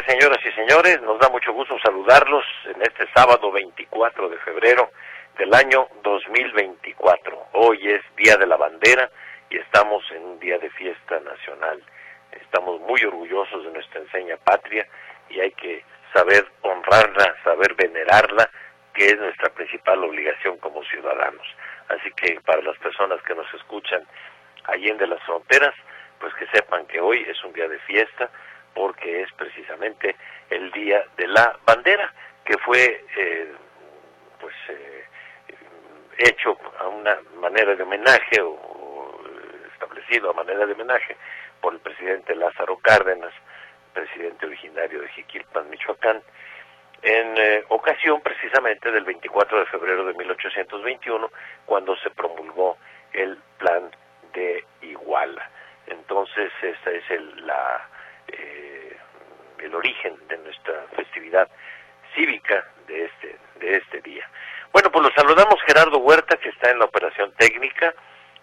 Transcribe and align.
Señoras 0.00 0.38
y 0.44 0.50
señores. 0.52 1.02
Nos 1.02 1.18
da 1.18 1.28
mucho 1.28 1.52
gusto 1.52 1.76
saludarlos 1.80 2.44
en 2.64 2.80
este 2.80 3.06
sábado 3.14 3.52
24 3.52 4.28
de 4.30 4.38
febrero 4.38 4.90
del 5.36 5.52
año 5.52 5.86
2024. 6.02 7.48
Hoy 7.52 7.90
es 7.90 8.00
Día 8.16 8.36
de 8.36 8.46
la 8.46 8.56
Bandera 8.56 9.10
y 9.50 9.58
estamos 9.58 10.02
en 10.12 10.22
un 10.24 10.40
día 10.40 10.56
de 10.58 10.70
fiesta 10.70 11.20
nacional. 11.20 11.82
Estamos 12.32 12.80
muy 12.80 13.04
orgullosos 13.04 13.64
de 13.64 13.72
nuestra 13.72 14.00
enseña 14.00 14.38
patria 14.38 14.86
y 15.28 15.40
hay 15.40 15.52
que 15.52 15.84
saber 16.14 16.46
honrarla, 16.62 17.36
saber 17.44 17.74
venerarla, 17.74 18.48
que 18.94 19.06
es 19.06 19.18
nuestra 19.18 19.50
principal 19.50 20.02
obligación 20.04 20.56
como 20.58 20.82
ciudadanos. 20.84 21.46
Así 21.88 22.10
que 22.12 22.40
para 22.40 22.62
las 22.62 22.78
personas 22.78 23.20
que 23.24 23.34
nos 23.34 23.52
escuchan 23.52 24.06
allí 24.64 24.88
en 24.88 24.96
de 24.96 25.06
las 25.06 25.22
fronteras, 25.24 25.74
pues 26.18 26.32
que 26.34 26.46
sepan 26.46 26.86
que 26.86 26.98
hoy 26.98 27.26
es 27.28 27.44
un 27.44 27.52
día 27.52 27.68
de 27.68 27.78
fiesta, 27.80 28.30
porque 28.74 29.22
es 29.22 29.32
precisamente 29.32 30.16
el 30.50 30.70
día 30.72 31.04
de 31.16 31.26
la 31.28 31.58
bandera 31.64 32.12
que 32.44 32.58
fue 32.58 33.04
eh, 33.16 33.52
pues 34.40 34.54
eh, 34.68 35.04
hecho 36.18 36.58
a 36.78 36.88
una 36.88 37.18
manera 37.40 37.74
de 37.74 37.82
homenaje 37.82 38.40
o, 38.40 39.20
establecido 39.72 40.30
a 40.30 40.34
manera 40.34 40.66
de 40.66 40.72
homenaje 40.72 41.16
por 41.60 41.74
el 41.74 41.80
presidente 41.80 42.34
Lázaro 42.34 42.76
Cárdenas, 42.78 43.32
presidente 43.92 44.46
originario 44.46 45.00
de 45.00 45.08
Jiquilpan, 45.08 45.70
Michoacán, 45.70 46.22
en 47.02 47.36
eh, 47.36 47.64
ocasión 47.68 48.20
precisamente 48.20 48.90
del 48.90 49.04
24 49.04 49.58
de 49.60 49.66
febrero 49.66 50.04
de 50.04 50.14
1821, 50.14 51.30
cuando 51.66 51.96
se 51.96 52.10
promulgó 52.10 52.78
el 53.12 53.36
plan 53.58 53.90
de 54.32 54.64
Iguala. 54.82 55.50
Entonces, 55.86 56.52
esta 56.62 56.90
es 56.90 57.10
el, 57.10 57.46
la 57.46 57.88
el 59.62 59.74
origen 59.74 60.16
de 60.28 60.36
nuestra 60.38 60.86
festividad 60.96 61.48
cívica 62.14 62.66
de 62.86 63.04
este, 63.04 63.36
de 63.60 63.76
este 63.76 64.00
día. 64.02 64.28
Bueno, 64.72 64.90
pues 64.90 65.04
lo 65.04 65.10
saludamos 65.12 65.60
Gerardo 65.66 65.98
Huerta, 65.98 66.36
que 66.36 66.48
está 66.48 66.70
en 66.70 66.78
la 66.78 66.86
operación 66.86 67.32
técnica. 67.36 67.94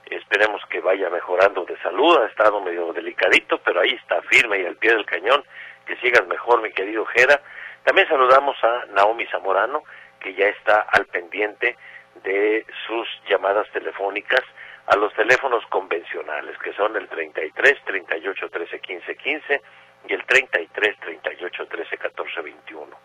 Esperemos 0.06 0.62
que 0.70 0.80
vaya 0.80 1.09
mejorando 1.09 1.66
de 1.66 1.78
salud. 1.81 2.17
Ha 2.17 2.28
estado 2.28 2.62
medio 2.62 2.94
delicadito, 2.94 3.59
pero 3.59 3.81
ahí 3.81 3.92
está 3.92 4.22
firme 4.23 4.59
y 4.59 4.66
al 4.66 4.75
pie 4.75 4.92
del 4.92 5.06
cañón. 5.06 5.44
Que 5.86 5.95
sigas 5.97 6.25
mejor, 6.28 6.62
mi 6.62 6.72
querido 6.72 7.06
Gera. 7.06 7.42
También 7.84 8.08
saludamos 8.08 8.56
a 8.64 8.86
Naomi 8.88 9.25
Zamorano, 9.28 9.84
que 10.20 10.34
ya 10.34 10.47
está 10.47 10.81
al 10.92 11.06
pendiente 11.08 11.78
de 12.23 12.66
sus 12.86 13.08
llamadas 13.28 13.67
telefónicas 13.72 14.42
a 14.88 14.95
los 14.95 15.14
teléfonos 15.14 15.66
convencionales, 15.67 16.58
que 16.59 16.73
son 16.73 16.95
el 16.95 17.08
33 17.08 17.84
38 17.86 18.50
13 18.50 18.80
15 18.80 19.16
15 19.16 19.62
y 20.08 20.14
el 20.14 20.25
33 20.25 21.00
38 21.00 21.67
13 21.67 21.97
14 21.97 22.42
21. 22.42 22.97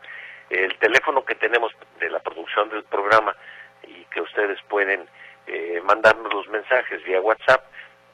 El 0.51 0.79
teléfono 0.79 1.25
que 1.25 1.35
tenemos 1.35 1.73
de 1.99 2.11
la 2.11 2.21
producción 2.21 2.69
del 2.69 2.85
programa 2.85 3.35
y 3.83 4.05
que 4.07 4.21
ustedes 4.21 4.61
pueden 4.69 5.09
eh, 5.47 5.81
mandarnos 5.85 6.33
los 6.33 6.49
mensajes 6.49 7.03
vía 7.05 7.21
WhatsApp 7.21 7.65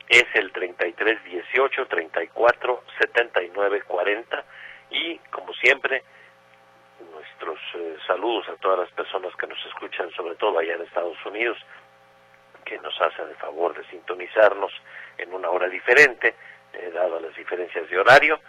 es 0.09 0.27
el 0.35 0.51
33 0.53 1.25
18 1.25 1.87
34 1.87 2.85
79 2.99 3.83
40 3.87 4.45
y 4.91 5.19
como 5.31 5.53
siempre 5.55 6.03
nuestros 7.13 7.59
eh, 7.75 7.97
saludos 8.07 8.49
a 8.49 8.57
todas 8.57 8.81
las 8.81 8.91
personas 8.93 9.35
que 9.37 9.47
nos 9.47 9.65
escuchan, 9.67 10.11
sobre 10.13 10.35
todo 10.35 10.59
allá 10.59 10.75
en 10.75 10.83
Estados 10.83 11.17
Unidos, 11.25 11.59
que 12.65 12.79
nos 12.79 12.99
hacen 13.01 13.29
el 13.29 13.37
favor 13.37 13.75
de 13.75 13.85
sintonizarnos 13.89 14.73
en 15.19 15.33
una 15.33 15.49
hora 15.51 15.69
diferente, 15.69 16.35
eh, 16.73 16.91
dado 16.93 17.21
las 17.21 17.35
diferencias 17.35 17.89
de 17.89 17.99
horario. 17.99 18.41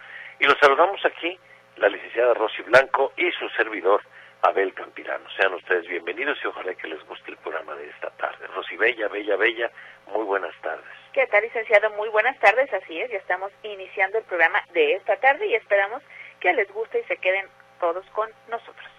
Y 0.42 0.44
los 0.44 0.58
saludamos 0.58 1.00
aquí, 1.06 1.38
la 1.76 1.88
licenciada 1.88 2.34
Rosy 2.34 2.62
Blanco 2.62 3.12
y 3.16 3.30
su 3.30 3.48
servidor, 3.50 4.02
Abel 4.42 4.74
Campirano. 4.74 5.24
Sean 5.36 5.54
ustedes 5.54 5.86
bienvenidos 5.86 6.36
y 6.42 6.48
ojalá 6.48 6.74
que 6.74 6.88
les 6.88 7.00
guste 7.06 7.30
el 7.30 7.36
programa 7.36 7.76
de 7.76 7.88
esta 7.88 8.10
tarde. 8.16 8.48
Rosy 8.48 8.76
Bella, 8.76 9.06
Bella, 9.06 9.36
Bella, 9.36 9.70
muy 10.08 10.24
buenas 10.24 10.52
tardes. 10.60 10.84
¿Qué 11.12 11.28
tal, 11.28 11.44
licenciado? 11.44 11.90
Muy 11.90 12.08
buenas 12.08 12.36
tardes, 12.40 12.72
así 12.72 13.00
es, 13.00 13.08
ya 13.12 13.18
estamos 13.18 13.52
iniciando 13.62 14.18
el 14.18 14.24
programa 14.24 14.60
de 14.72 14.94
esta 14.94 15.14
tarde 15.18 15.46
y 15.46 15.54
esperamos 15.54 16.02
que 16.40 16.52
les 16.54 16.68
guste 16.72 16.98
y 16.98 17.04
se 17.04 17.18
queden 17.18 17.46
todos 17.78 18.04
con 18.06 18.28
nosotros. 18.50 18.90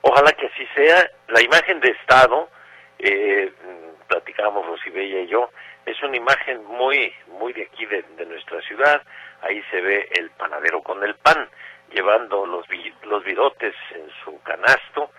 Ojalá 0.00 0.32
que 0.32 0.48
así 0.48 0.66
sea. 0.74 1.08
La 1.28 1.42
imagen 1.42 1.78
de 1.78 1.90
Estado, 1.90 2.48
eh, 2.98 3.52
platicábamos 4.08 4.66
Rosibella 4.66 5.20
y 5.20 5.28
yo, 5.28 5.48
es 5.86 6.02
una 6.02 6.16
imagen 6.16 6.64
muy, 6.64 7.12
muy 7.28 7.52
de 7.52 7.64
aquí 7.64 7.86
de, 7.86 8.04
nuestra 8.26 8.60
ciudad. 8.62 9.02
Ahí 9.42 9.62
se 9.70 9.80
ve 9.80 10.08
el 10.12 10.30
panadero 10.30 10.82
con 10.82 11.02
el 11.02 11.14
pan, 11.16 11.48
llevando 11.92 12.46
los, 12.46 12.66
los 13.04 13.24
virotes 13.24 13.74
en 13.94 14.08
su 14.24 14.40
canasto, 14.42 15.10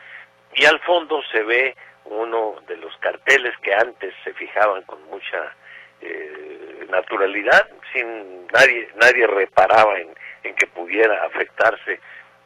y 0.56 0.66
al 0.66 0.79
fondo 0.81 1.22
se 1.31 1.44
ve 1.44 1.75
uno 2.06 2.56
de 2.68 2.78
los 2.78 2.96
carteles 2.97 3.57
que 3.59 3.74
antes 3.74 4.13
se 4.24 4.34
fijaban 4.34 4.84
con 4.84 5.03
mucha 5.06 5.56
eh, 6.01 6.85
naturalidad, 6.90 7.68
sin 7.91 8.47
nadie, 8.47 8.90
nadie 8.95 9.28
reparaba 9.28 9.97
en, 10.00 10.13
en 10.44 10.56
que 10.56 10.68
pudiera 10.68 11.24
afectarse 11.25 12.00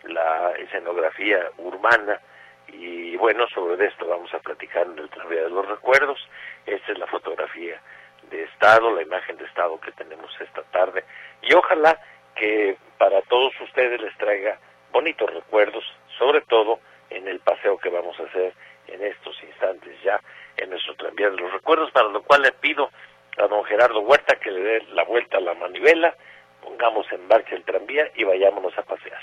la 0.04 0.52
escenografía 0.58 1.50
urbana 1.58 2.20
y 2.68 3.16
bueno, 3.18 3.48
sobre 3.50 3.88
esto 3.88 4.08
vamos 4.08 4.34
a 4.34 4.40
platicar 4.40 4.86
en 4.88 5.00
el 5.00 5.10
Tranvía 5.10 5.44
de 5.44 5.50
los 5.50 5.68
Recuerdos. 5.68 6.20
Esta 6.66 6.92
es 6.92 6.98
la 6.98 7.08
fotografía 7.08 7.82
de 8.30 8.44
Estado, 8.44 8.92
la 8.92 9.02
imagen 9.02 9.38
de 9.38 9.46
Estado 9.46 9.80
que 9.80 9.92
tenemos 9.92 10.30
esta 10.40 10.64
tarde. 10.64 11.04
Y 11.42 11.54
ojalá 11.54 12.00
que 12.36 12.78
para 12.98 13.22
todos 13.24 13.54
ustedes 13.62 14.00
les 14.02 14.16
traiga 14.18 14.60
bonitos 14.92 15.34
recuerdos, 15.34 15.84
sobre 16.18 16.42
todo 16.42 16.80
en 17.10 17.28
el 17.28 17.40
paseo 17.40 17.78
que 17.78 17.90
vamos 17.90 18.20
a 18.20 18.24
hacer 18.24 18.54
en 18.88 19.04
estos 19.04 19.42
instantes 19.44 20.02
ya 20.04 20.20
en 20.58 20.70
nuestro 20.70 20.96
tranvía 20.96 21.30
de 21.30 21.38
los 21.38 21.52
recuerdos, 21.52 21.92
para 21.92 22.10
lo 22.10 22.24
cual 22.24 22.42
le 22.42 22.52
pido 22.54 22.90
a 23.38 23.48
don 23.48 23.64
Gerardo 23.66 24.00
Huerta 24.02 24.36
que 24.38 24.52
le 24.52 24.62
dé 24.62 24.82
la 24.94 25.04
vuelta 25.04 25.38
a 25.38 25.42
la 25.42 25.54
manivela, 25.54 26.16
pongamos 26.64 27.06
en 27.12 27.28
marcha 27.28 27.56
el 27.56 27.64
tranvía 27.64 28.10
y 28.16 28.24
vayámonos 28.24 28.78
a 28.78 28.84
pasear. 28.84 29.22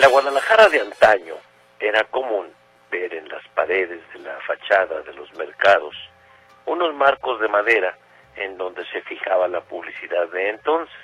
En 0.00 0.04
la 0.04 0.12
Guadalajara 0.12 0.70
de 0.70 0.80
antaño 0.80 1.34
era 1.78 2.04
común 2.04 2.50
ver 2.90 3.12
en 3.12 3.28
las 3.28 3.46
paredes 3.48 4.00
de 4.14 4.20
la 4.20 4.34
fachada 4.46 5.02
de 5.02 5.12
los 5.12 5.30
mercados 5.34 5.94
unos 6.64 6.94
marcos 6.94 7.38
de 7.38 7.48
madera 7.48 7.98
en 8.34 8.56
donde 8.56 8.82
se 8.86 9.02
fijaba 9.02 9.46
la 9.46 9.60
publicidad 9.60 10.26
de 10.28 10.48
entonces. 10.48 10.96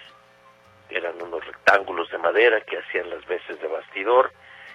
Eran 0.89 1.21
unos 1.21 1.45
rectángulos 1.45 2.11
de 2.11 2.17
madera 2.17 2.63
que 2.63 2.79
hacían 2.79 3.11
las 3.11 3.23
veces 3.27 3.61
de 3.61 3.69
bastidor 3.69 4.33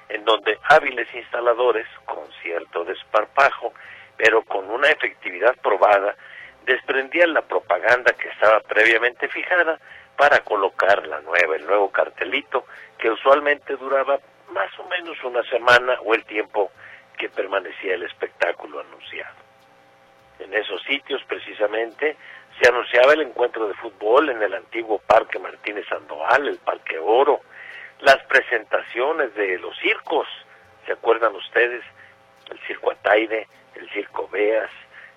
en 0.10 0.24
donde 0.24 0.60
hábiles 0.70 1.08
instaladores, 1.16 1.88
con 2.06 2.32
cierto 2.44 2.84
desparpajo, 2.84 3.74
pero 4.18 4.44
con 4.44 4.70
una 4.70 4.88
efectividad 4.90 5.56
probada, 5.64 6.16
desprendían 6.64 7.34
la 7.34 7.42
propaganda 7.42 8.14
que 8.14 8.30
estaba 8.30 8.60
previamente 8.60 9.28
fijada 9.30 9.80
para 10.18 10.40
colocar 10.40 11.08
la 11.08 11.22
nueva, 11.22 11.56
el 11.56 11.66
nuevo 11.66 11.92
cartelito, 11.92 12.66
que 12.98 13.10
usualmente 13.10 13.76
duraba 13.76 14.20
más 14.52 14.70
o 14.80 14.84
menos 14.86 15.22
una 15.24 15.44
semana 15.44 15.98
o 16.04 16.14
el 16.14 16.24
tiempo 16.26 16.72
que 17.18 17.30
permanecía 17.30 17.96
el 17.96 18.04
espectáculo 18.04 18.80
anunciado. 18.80 19.36
En 20.40 20.54
esos 20.54 20.82
sitios, 20.84 21.24
precisamente, 21.26 22.18
se 22.60 22.68
anunciaba 22.68 23.14
el 23.14 23.22
encuentro 23.22 23.68
de 23.68 23.74
fútbol 23.76 24.30
en 24.30 24.42
el 24.42 24.54
antiguo 24.54 25.00
Parque 25.00 25.40
Martínez 25.40 25.88
Sandoval, 25.88 26.48
el 26.48 26.58
Parque 26.58 27.00
Oro, 27.00 27.42
las 28.00 28.18
presentaciones 28.24 29.34
de 29.36 29.60
los 29.60 29.78
circos, 29.78 30.28
¿se 30.86 30.94
acuerdan 30.94 31.36
ustedes? 31.36 31.84
El 32.50 32.60
circo 32.68 32.92
Ataide, 32.92 33.48
el 33.76 33.90
circo 33.92 34.28
Beas, 34.30 34.72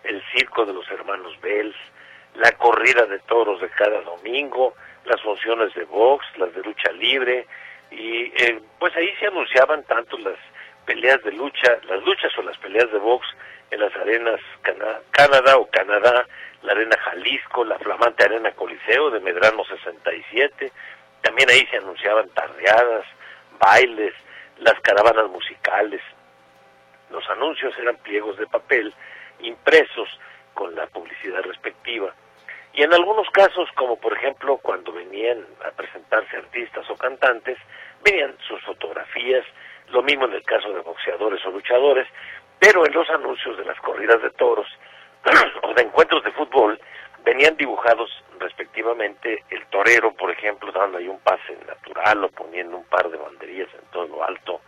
el 0.05 0.23
circo 0.37 0.67
de 0.67 0.75
los 0.75 0.89
hermanos 0.91 1.41
Bells, 1.41 1.77
la 2.35 2.53
corrida 2.53 3.07
de 3.07 3.19
toros 3.21 3.61
de 3.61 3.71
cada 3.71 4.01
domingo, 4.03 4.75
las 5.05 5.21
funciones 5.23 5.75
de 5.75 5.85
box, 5.85 6.25
las 6.39 6.55
de 6.55 6.63
lucha 6.63 6.93
libre, 6.93 7.47
y 7.91 8.33
eh, 8.43 8.61
pues 8.79 8.95
ahí 8.97 9.09
se 9.21 9.27
anunciaban 9.27 9.85
tanto 9.85 10.19
las 10.19 10.39
peleas 10.85 11.23
de 11.23 11.33
lucha, 11.33 11.79
las 11.89 12.03
luchas 12.03 12.37
o 12.39 12.43
las 12.43 12.57
peleas 12.59 12.91
de 12.91 12.99
box 12.99 13.27
en 13.71 13.81
las 13.81 13.95
arenas 13.97 14.41
Canadá 15.11 15.57
o 15.57 15.69
Canadá, 15.71 16.27
la 16.63 16.73
Arena 16.73 16.97
Jalisco, 16.99 17.65
la 17.65 17.79
flamante 17.79 18.25
Arena 18.25 18.53
Coliseo 18.53 19.11
de 19.11 19.21
Medrano 19.21 19.65
67. 19.65 20.73
También 21.23 21.51
ahí 21.51 21.67
se 21.71 21.79
anunciaban 21.79 22.29
tardeadas, 22.31 23.05
bailes, 23.59 24.15
las 24.59 24.79
caravanas 24.81 25.29
musicales. 25.31 26.01
Los 27.11 27.29
anuncios 27.31 27.77
eran 27.79 27.97
pliegos 27.97 28.37
de 28.39 28.47
papel 28.47 28.95
impresos 29.41 30.09
con 30.55 30.75
la 30.75 30.87
publicidad 30.87 31.43
respectiva. 31.43 32.15
Y 32.75 32.83
en 32.83 32.93
algunos 32.93 33.29
casos, 33.31 33.69
como 33.77 33.97
por 33.97 34.13
ejemplo 34.13 34.59
cuando 34.59 34.93
venían 34.93 35.47
a 35.65 35.71
presentarse 35.71 36.37
artistas 36.37 36.89
o 36.91 36.97
cantantes, 36.97 37.57
venían 38.03 38.37
sus 38.47 38.61
fotografías, 38.63 39.45
lo 39.91 40.03
mismo 40.03 40.25
en 40.27 40.35
el 40.35 40.43
caso 40.43 40.73
de 40.73 40.81
boxeadores 40.81 41.45
o 41.47 41.51
luchadores, 41.51 42.09
pero 42.59 42.85
en 42.85 42.93
los 42.93 43.09
anuncios 43.11 43.57
de 43.57 43.65
las 43.65 43.79
corridas 43.81 44.21
de 44.23 44.31
toros 44.31 44.67
o 45.63 45.73
de 45.75 45.83
encuentros 45.83 46.25
de 46.25 46.33
fútbol 46.33 46.81
venían 47.25 47.57
dibujados 47.57 48.11
respectivamente 48.39 49.45
el 49.51 49.65
torero, 49.67 50.13
por 50.13 50.31
ejemplo, 50.31 50.71
dando 50.73 50.99
ahí 50.99 51.09
un 51.09 51.21
pase 51.21 51.57
natural 51.67 52.25
o 52.25 52.29
poniendo 52.31 52.77
un 52.77 52.85
par 52.85 53.09
de 53.09 53.17
banderillas 53.17 53.69
en 53.75 53.91
todo 53.91 54.07
lo 54.09 54.25
alto, 54.25 54.61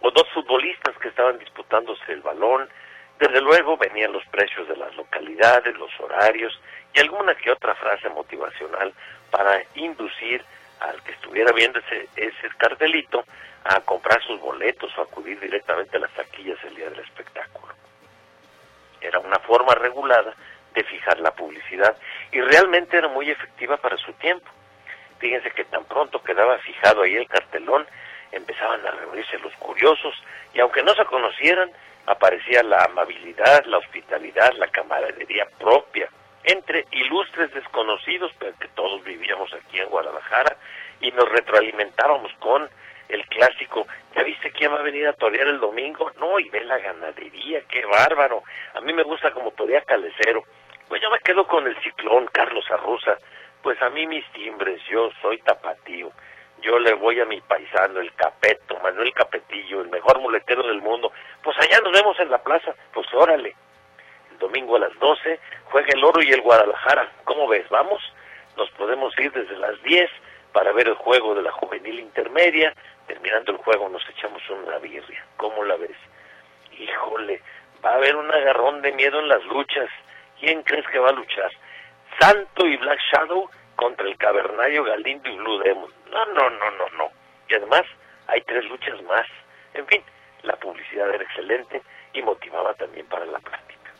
o 0.00 0.10
dos 0.10 0.28
futbolistas 0.32 0.96
que 0.98 1.08
estaban 1.08 1.38
disputándose 1.38 2.12
el 2.12 2.20
balón. 2.20 2.68
Desde 3.18 3.40
luego 3.40 3.76
venían 3.76 4.12
los 4.12 4.24
precios 4.26 4.68
de 4.68 4.76
las 4.76 4.94
localidades, 4.94 5.76
los 5.76 5.90
horarios 5.98 6.58
y 6.94 7.00
alguna 7.00 7.34
que 7.34 7.50
otra 7.50 7.74
frase 7.74 8.08
motivacional 8.08 8.92
para 9.30 9.62
inducir 9.74 10.44
al 10.80 11.02
que 11.02 11.12
estuviera 11.12 11.52
viendo 11.52 11.80
ese, 11.80 12.08
ese 12.14 12.48
cartelito 12.56 13.24
a 13.64 13.80
comprar 13.80 14.22
sus 14.22 14.40
boletos 14.40 14.96
o 14.96 15.02
acudir 15.02 15.38
directamente 15.40 15.96
a 15.96 16.00
las 16.00 16.12
taquillas 16.12 16.58
el 16.64 16.76
día 16.76 16.90
del 16.90 17.00
espectáculo. 17.00 17.74
Era 19.00 19.18
una 19.18 19.38
forma 19.40 19.74
regulada 19.74 20.34
de 20.74 20.84
fijar 20.84 21.18
la 21.18 21.32
publicidad 21.32 21.96
y 22.30 22.40
realmente 22.40 22.96
era 22.96 23.08
muy 23.08 23.30
efectiva 23.30 23.76
para 23.78 23.96
su 23.96 24.12
tiempo. 24.14 24.48
Fíjense 25.18 25.50
que 25.50 25.64
tan 25.64 25.84
pronto 25.86 26.22
quedaba 26.22 26.56
fijado 26.58 27.02
ahí 27.02 27.16
el 27.16 27.26
cartelón, 27.26 27.84
empezaban 28.30 28.86
a 28.86 28.92
reunirse 28.92 29.38
los 29.40 29.52
curiosos 29.54 30.14
y 30.54 30.60
aunque 30.60 30.84
no 30.84 30.94
se 30.94 31.04
conocieran, 31.06 31.72
aparecía 32.08 32.62
la 32.62 32.84
amabilidad, 32.84 33.64
la 33.66 33.78
hospitalidad, 33.78 34.52
la 34.54 34.68
camaradería 34.68 35.46
propia 35.58 36.08
entre 36.48 36.86
ilustres 36.92 37.52
desconocidos, 37.52 38.32
pero 38.38 38.56
que 38.58 38.68
todos 38.68 39.04
vivíamos 39.04 39.52
aquí 39.52 39.80
en 39.80 39.88
Guadalajara 39.90 40.56
y 41.00 41.10
nos 41.12 41.28
retroalimentábamos 41.28 42.32
con 42.38 42.68
el 43.08 43.26
clásico, 43.26 43.86
¿ya 44.14 44.22
viste 44.22 44.50
quién 44.52 44.72
va 44.72 44.78
a 44.78 44.82
venir 44.82 45.06
a 45.06 45.12
torear 45.12 45.46
el 45.46 45.60
domingo? 45.60 46.10
No, 46.18 46.38
y 46.38 46.48
ve 46.48 46.64
la 46.64 46.78
ganadería, 46.78 47.62
qué 47.68 47.84
bárbaro. 47.84 48.42
A 48.74 48.80
mí 48.80 48.92
me 48.92 49.02
gusta 49.02 49.30
como 49.32 49.50
torea 49.52 49.82
Calecero. 49.82 50.44
Pues 50.88 51.02
yo 51.02 51.10
me 51.10 51.18
quedo 51.20 51.46
con 51.46 51.66
el 51.66 51.76
ciclón, 51.82 52.26
Carlos 52.32 52.64
Arruza. 52.70 53.18
Pues 53.62 53.80
a 53.82 53.90
mí 53.90 54.06
mis 54.06 54.26
timbres, 54.32 54.80
yo 54.90 55.10
soy 55.20 55.38
tapatío. 55.38 56.12
Yo 56.62 56.78
le 56.78 56.94
voy 56.94 57.20
a 57.20 57.24
mi 57.24 57.40
paisano, 57.40 58.00
el 58.00 58.12
Capeto, 58.14 58.78
Manuel 58.80 59.12
Capetillo, 59.12 59.80
el 59.80 59.88
mejor 59.88 60.20
muletero 60.20 60.66
del 60.66 60.80
mundo. 60.82 61.12
Pues 61.42 61.56
allá 61.58 61.80
nos 61.80 61.92
vemos 61.92 62.18
en 62.20 62.30
la 62.30 62.42
plaza. 62.42 62.74
Pues 62.92 63.06
órale. 63.14 63.54
El 64.32 64.38
domingo 64.38 64.76
a 64.76 64.80
las 64.80 64.98
12 64.98 65.38
juega 65.64 65.88
el 65.92 66.04
Oro 66.04 66.22
y 66.22 66.30
el 66.30 66.40
Guadalajara. 66.40 67.10
¿Cómo 67.24 67.46
ves? 67.48 67.68
¿Vamos? 67.68 68.02
Nos 68.56 68.70
podemos 68.72 69.16
ir 69.18 69.30
desde 69.32 69.56
las 69.56 69.80
10 69.82 70.10
para 70.52 70.72
ver 70.72 70.88
el 70.88 70.94
juego 70.94 71.34
de 71.34 71.42
la 71.42 71.52
juvenil 71.52 72.00
intermedia. 72.00 72.74
Terminando 73.06 73.52
el 73.52 73.58
juego 73.58 73.88
nos 73.88 74.06
echamos 74.10 74.42
una 74.50 74.78
birria. 74.78 75.24
¿Cómo 75.36 75.64
la 75.64 75.76
ves? 75.76 75.96
Híjole, 76.78 77.40
va 77.84 77.92
a 77.92 77.94
haber 77.94 78.16
un 78.16 78.30
agarrón 78.30 78.82
de 78.82 78.92
miedo 78.92 79.20
en 79.20 79.28
las 79.28 79.44
luchas. 79.44 79.88
¿Quién 80.40 80.62
crees 80.62 80.86
que 80.88 80.98
va 80.98 81.10
a 81.10 81.12
luchar? 81.12 81.50
Santo 82.20 82.66
y 82.66 82.76
Black 82.76 82.98
Shadow 83.12 83.48
contra 83.76 84.06
el 84.06 84.16
Cavernario 84.16 84.84
Galindo 84.84 85.28
y 85.28 85.36
Blue 85.36 85.58
Demon. 85.60 85.97
No, 86.10 86.24
no, 86.26 86.50
no, 86.50 86.70
no, 86.72 86.88
no. 86.96 87.10
Y 87.48 87.54
además 87.54 87.82
hay 88.26 88.40
tres 88.42 88.64
luchas 88.66 89.00
más. 89.02 89.26
En 89.74 89.86
fin, 89.86 90.02
la 90.42 90.56
publicidad 90.56 91.08
era 91.14 91.24
excelente 91.24 91.82
y 92.12 92.22
motivaba 92.22 92.74
también 92.74 93.06
para 93.06 93.26
la 93.26 93.38
práctica. 93.38 93.90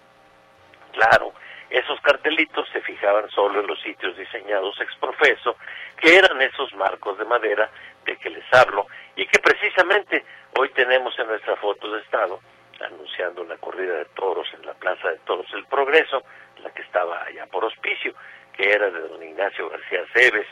Claro, 0.92 1.32
esos 1.70 2.00
cartelitos 2.00 2.68
se 2.72 2.80
fijaban 2.80 3.28
solo 3.30 3.60
en 3.60 3.66
los 3.66 3.80
sitios 3.82 4.16
diseñados 4.16 4.80
ex 4.80 4.94
profeso, 4.96 5.56
que 6.00 6.16
eran 6.16 6.40
esos 6.40 6.72
marcos 6.74 7.18
de 7.18 7.24
madera 7.24 7.70
de 8.04 8.16
que 8.16 8.30
les 8.30 8.44
hablo 8.54 8.86
y 9.16 9.26
que 9.26 9.38
precisamente 9.38 10.24
hoy 10.58 10.70
tenemos 10.70 11.18
en 11.18 11.28
nuestra 11.28 11.56
foto 11.56 11.90
de 11.92 12.00
estado 12.00 12.40
anunciando 12.80 13.42
una 13.42 13.56
corrida 13.56 13.94
de 13.94 14.04
toros 14.06 14.46
en 14.54 14.64
la 14.64 14.72
Plaza 14.74 15.10
de 15.10 15.18
Toros 15.18 15.52
El 15.52 15.66
Progreso, 15.66 16.22
la 16.62 16.70
que 16.70 16.82
estaba 16.82 17.24
allá 17.24 17.46
por 17.46 17.64
hospicio, 17.64 18.14
que 18.52 18.70
era 18.70 18.90
de 18.90 19.00
don 19.00 19.22
Ignacio 19.22 19.68
García 19.68 20.04
Cebes 20.14 20.46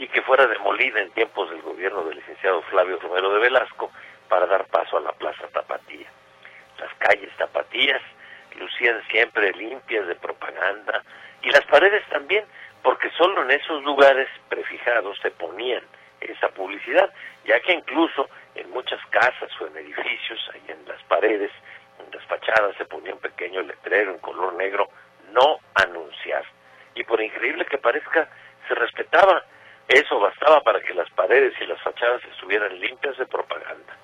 y 0.00 0.08
que 0.08 0.22
fuera 0.22 0.46
demolida 0.46 0.98
en 0.98 1.10
tiempos 1.10 1.50
del 1.50 1.60
gobierno 1.60 2.02
del 2.04 2.16
licenciado 2.16 2.62
Flavio 2.62 2.98
Romero 3.00 3.34
de 3.34 3.40
Velasco 3.40 3.92
para 4.30 4.46
dar 4.46 4.64
paso 4.68 4.96
a 4.96 5.00
la 5.00 5.12
Plaza 5.12 5.46
Tapatía. 5.48 6.08
Las 6.78 6.94
calles 6.94 7.30
Tapatías 7.36 8.00
lucían 8.58 9.02
siempre 9.10 9.52
limpias 9.52 10.06
de 10.06 10.14
propaganda 10.14 11.04
y 11.42 11.50
las 11.50 11.66
paredes 11.66 12.02
también, 12.08 12.46
porque 12.82 13.10
solo 13.10 13.42
en 13.42 13.50
esos 13.50 13.84
lugares 13.84 14.26
prefijados 14.48 15.18
se 15.20 15.32
ponían 15.32 15.82
esa 16.22 16.48
publicidad, 16.48 17.12
ya 17.44 17.60
que 17.60 17.74
incluso 17.74 18.30
en 18.54 18.70
muchas 18.70 19.04
casas 19.10 19.50
o 19.60 19.66
en 19.66 19.76
edificios, 19.76 20.50
ahí 20.54 20.62
en 20.68 20.82
las 20.88 21.02
paredes, 21.02 21.50
en 21.98 22.10
las 22.10 22.24
fachadas 22.24 22.74
se 22.78 22.86
ponía 22.86 23.12
un 23.12 23.20
pequeño 23.20 23.60
letrero 23.60 24.12
en 24.12 24.18
color 24.20 24.54
negro, 24.54 24.88
no 25.32 25.58
anunciar. 25.74 26.44
Y 26.94 27.04
por 27.04 27.20
increíble 27.20 27.66
que 27.66 27.76
parezca, 27.76 28.30
se 28.66 28.74
respetaba. 28.74 29.44
Eso 29.90 30.20
bastaba 30.20 30.60
para 30.60 30.80
que 30.80 30.94
las 30.94 31.10
paredes 31.10 31.52
y 31.60 31.66
las 31.66 31.82
fachadas 31.82 32.22
estuvieran 32.24 32.78
limpias 32.78 33.18
de 33.18 33.26
propaganda. 33.26 33.96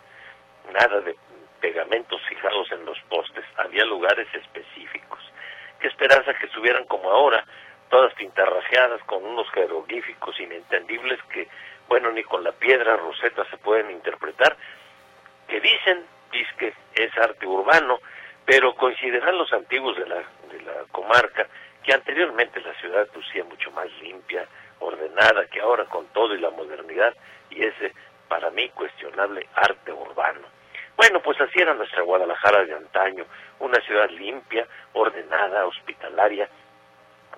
Nada 0.73 1.01
de 1.01 1.15
pegamentos 1.61 2.21
fijados 2.29 2.73
en 2.73 2.85
los 2.85 2.99
postes, 3.03 3.45
había 3.57 3.85
lugares 3.85 4.27
específicos. 4.35 5.21
Qué 5.79 5.87
esperanza 5.87 6.35
que 6.35 6.47
estuvieran 6.47 6.87
como 6.87 7.09
ahora, 7.09 7.45
todas 7.89 8.13
pintarrajeadas 8.15 9.01
con 9.05 9.25
unos 9.25 9.49
jeroglíficos 9.53 10.41
inentendibles 10.41 11.23
que, 11.33 11.47
bueno, 11.87 12.11
ni 12.11 12.25
con 12.25 12.43
la 12.43 12.51
piedra 12.51 12.97
roseta 12.97 13.49
se 13.49 13.57
pueden 13.59 13.89
interpretar, 13.93 14.57
que 15.47 15.61
dicen, 15.61 16.05
dice 16.33 16.51
que 16.59 16.75
es 16.97 17.17
arte 17.17 17.47
urbano, 17.47 18.01
pero 18.45 18.75
coincidirán 18.75 19.39
los 19.39 19.53
antiguos 19.53 19.97
de 19.97 20.09
la, 20.09 20.17
de 20.51 20.63
la 20.63 20.83
comarca 20.91 21.47
que 21.85 21.93
anteriormente 21.95 22.61
la 22.61 22.75
ciudad 22.81 23.07
lucía 23.15 23.45
mucho 23.45 23.71
más 23.71 23.87
limpia, 24.03 24.49
ordenada 24.81 25.47
que 25.47 25.61
ahora 25.61 25.85
con 25.87 26.07
todo 26.09 26.35
y 26.35 26.41
la 26.41 26.51
modernidad 26.51 27.15
y 27.51 27.65
ese, 27.65 27.93
para 28.29 28.51
mí, 28.51 28.69
cuestionable 28.71 29.47
arte 29.55 29.93
urbano. 29.93 30.47
Bueno, 30.97 31.21
pues 31.21 31.41
así 31.41 31.61
era 31.61 31.75
nuestra 31.75 32.03
Guadalajara 32.03 32.65
de 32.65 32.75
antaño, 32.75 33.27
una 33.61 33.79
ciudad 33.83 34.09
limpia, 34.11 34.67
ordenada, 34.95 35.67
hospitalaria, 35.67 36.49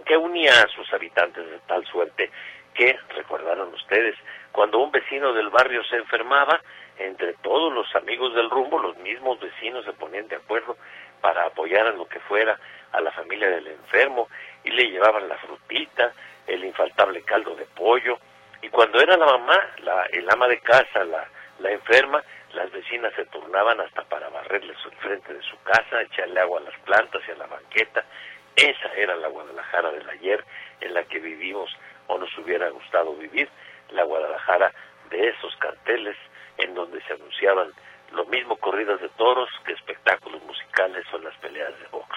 que 0.04 0.16
unía 0.16 0.52
a 0.52 0.68
sus 0.68 0.92
habitantes 0.92 1.45
de 1.50 1.59
tal 1.66 1.85
suerte 1.87 2.30
que, 2.75 2.97
recordaron 3.16 3.75
ustedes, 3.75 4.14
cuando 4.52 4.78
un 4.78 4.92
vecino 4.92 5.33
del 5.33 5.50
barrio 5.50 5.83
se 5.85 5.97
enfermaba, 5.97 6.61
entre 6.99 7.35
todos 7.35 7.73
los 7.73 7.95
amigos 7.97 8.35
del 8.35 8.50
rumbo, 8.50 8.78
los 8.78 8.97
mismos 8.99 9.40
vecinos 9.40 9.85
se 9.85 9.92
ponían 9.92 10.28
de 10.28 10.37
acuerdo 10.37 10.76
para 11.21 11.45
apoyar 11.47 11.87
a 11.88 11.92
lo 11.92 12.07
que 12.07 12.21
fuera 12.21 12.59
a 12.92 13.00
la 13.00 13.11
familia 13.12 13.50
del 13.50 13.66
enfermo 13.66 14.28
y 14.64 14.71
le 14.71 14.90
llevaban 14.90 15.28
la 15.28 15.37
frutita, 15.38 16.12
el 16.49 16.64
infaltable 16.64 17.23
caldo 17.23 17.55
de 17.55 17.64
pollo, 17.67 18.19
y 18.62 18.69
cuando 18.71 19.00
era 19.00 19.17
la 19.17 19.26
mamá, 19.26 19.59
la, 19.78 20.07
el 20.07 20.28
ama 20.31 20.49
de 20.49 20.59
casa, 20.61 21.05
la, 21.05 21.28
la 21.61 21.71
enferma, 21.71 22.23
las 22.55 22.71
vecinas 22.73 23.12
se 23.14 23.26
turnaban 23.26 23.81
hasta 23.81 24.02
para 24.05 24.28
barrerle 24.31 24.73
el 24.73 24.93
frente 24.97 25.35
de 25.35 25.43
su 25.43 25.61
casa, 25.62 26.02
echarle 26.02 26.40
agua 26.40 26.61
a 26.61 26.64
las 26.64 26.78
plantas 26.81 27.23
y 27.28 27.31
a 27.31 27.37
la 27.37 27.47
banqueta. 27.47 28.05
Esa 28.57 28.93
era 28.95 29.14
la 29.17 29.28
Guadalajara 29.28 29.93
del 29.93 30.09
ayer 30.09 30.45
en 30.81 30.95
la 30.95 31.05
que 31.05 31.21
vivimos 31.21 31.71
o 32.09 32.19
nos 32.19 32.37
hubiera 32.38 32.69
gustado 32.71 33.14
vivir, 33.14 33.49
la 33.90 34.02
Guadalajara 34.02 34.73
de 35.11 35.28
esos 35.28 35.55
carteles 35.57 36.17
en 36.57 36.75
donde 36.75 37.00
se 37.02 37.12
anunciaban 37.12 37.73
lo 38.12 38.25
mismo 38.26 38.57
corridas 38.57 39.00
de 39.00 39.09
toros 39.11 39.49
que 39.64 39.73
espectáculos 39.73 40.43
musicales 40.43 41.05
o 41.12 41.19
las 41.19 41.37
peleas 41.37 41.78
de 41.78 41.87
box. 41.88 42.09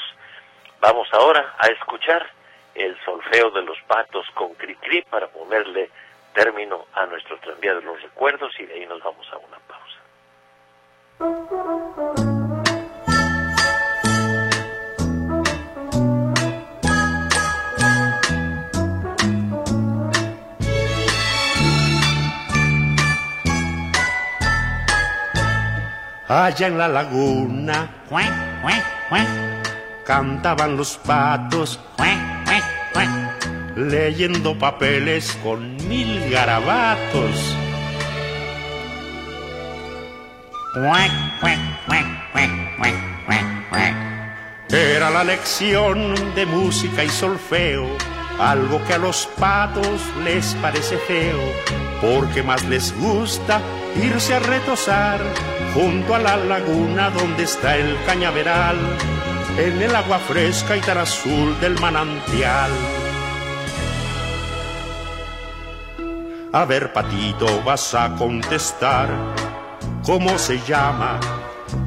Vamos 0.79 1.07
ahora 1.13 1.53
a 1.59 1.67
escuchar 1.67 2.27
el 2.75 2.97
solfeo 3.03 3.51
de 3.51 3.63
los 3.63 3.77
patos 3.87 4.25
con 4.33 4.53
Cricri 4.55 5.01
para 5.03 5.27
ponerle 5.27 5.89
término 6.33 6.85
a 6.93 7.05
nuestro 7.05 7.37
tranvía 7.39 7.73
de 7.75 7.81
los 7.81 8.01
recuerdos 8.01 8.51
y 8.59 8.65
de 8.65 8.73
ahí 8.73 8.85
nos 8.85 9.03
vamos 9.03 9.27
a 9.31 9.37
una 9.37 9.57
pausa. 9.67 9.99
Allá 26.27 26.67
en 26.67 26.77
la 26.77 26.87
laguna, 26.87 27.89
cantaban 30.05 30.75
los 30.75 30.97
patos, 30.97 31.79
leyendo 33.75 34.57
papeles 34.57 35.37
con 35.43 35.77
mil 35.87 36.29
garabatos. 36.29 37.55
Era 44.69 45.09
la 45.09 45.23
lección 45.23 46.33
de 46.35 46.45
música 46.45 47.03
y 47.03 47.09
solfeo, 47.09 47.85
algo 48.39 48.83
que 48.85 48.93
a 48.93 48.97
los 48.97 49.27
patos 49.39 50.01
les 50.23 50.53
parece 50.55 50.97
feo, 50.97 51.39
porque 51.99 52.43
más 52.43 52.63
les 52.65 52.97
gusta 52.97 53.61
irse 54.01 54.35
a 54.35 54.39
retosar 54.39 55.19
junto 55.73 56.15
a 56.15 56.19
la 56.19 56.37
laguna 56.37 57.09
donde 57.09 57.43
está 57.43 57.77
el 57.77 57.97
cañaveral, 58.05 58.77
en 59.57 59.81
el 59.81 59.95
agua 59.95 60.19
fresca 60.19 60.77
y 60.77 60.81
tan 60.81 60.99
azul 60.99 61.59
del 61.59 61.79
manantial. 61.79 62.69
A 66.53 66.65
ver, 66.65 66.91
patito, 66.91 67.61
vas 67.63 67.93
a 67.95 68.13
contestar 68.15 69.07
cómo 70.05 70.37
se 70.37 70.59
llama 70.59 71.19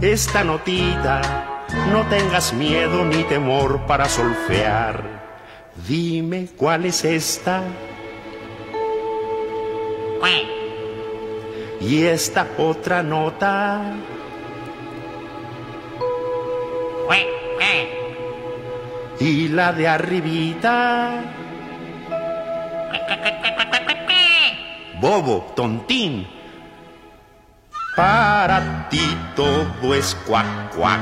esta 0.00 0.42
notita 0.42 1.50
no 1.90 2.02
tengas 2.08 2.52
miedo 2.52 3.04
ni 3.04 3.24
temor 3.24 3.86
para 3.86 4.08
solfear. 4.08 5.02
Dime 5.86 6.48
cuál 6.56 6.86
es 6.86 7.04
esta. 7.04 7.62
Y 11.80 12.04
esta 12.04 12.46
otra 12.58 13.02
nota. 13.02 13.82
Y 19.20 19.48
la 19.48 19.72
de 19.72 19.88
arribita. 19.88 21.43
Bobo, 25.04 25.52
tontín. 25.54 26.26
Para 27.94 28.88
ti 28.88 29.04
todo 29.36 29.92
es 29.92 30.16
cuac, 30.24 30.46
cuac. 30.74 30.98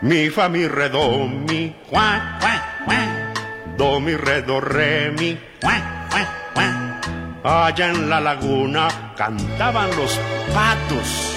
Mi 0.00 0.30
fa 0.30 0.48
mi 0.48 0.66
re 0.66 0.88
do 0.88 1.26
mi 1.26 1.76
qua 1.90 2.38
do 3.76 4.00
mi 4.00 4.16
re 4.16 4.40
re 4.40 5.12
mi 5.18 5.38
Allá 7.44 7.90
en 7.90 8.10
la 8.10 8.20
laguna 8.20 8.88
cantaban 9.16 9.88
los 9.96 10.18
patos. 10.52 11.34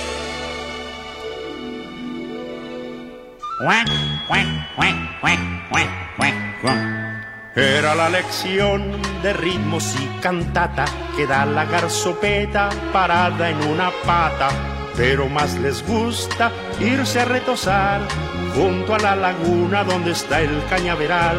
Era 7.55 7.93
la 7.93 8.09
lección 8.09 8.99
de 9.21 9.33
ritmos 9.33 9.95
y 9.99 10.07
cantata 10.21 10.85
que 11.15 11.27
da 11.27 11.45
la 11.45 11.65
garzopeta 11.65 12.69
parada 12.91 13.49
en 13.49 13.61
una 13.67 13.91
pata, 14.03 14.49
pero 14.97 15.29
más 15.29 15.53
les 15.59 15.85
gusta 15.85 16.51
irse 16.79 17.19
a 17.19 17.25
retosar 17.25 18.07
junto 18.55 18.95
a 18.95 18.99
la 18.99 19.15
laguna 19.15 19.83
donde 19.83 20.11
está 20.11 20.41
el 20.41 20.63
cañaveral, 20.69 21.37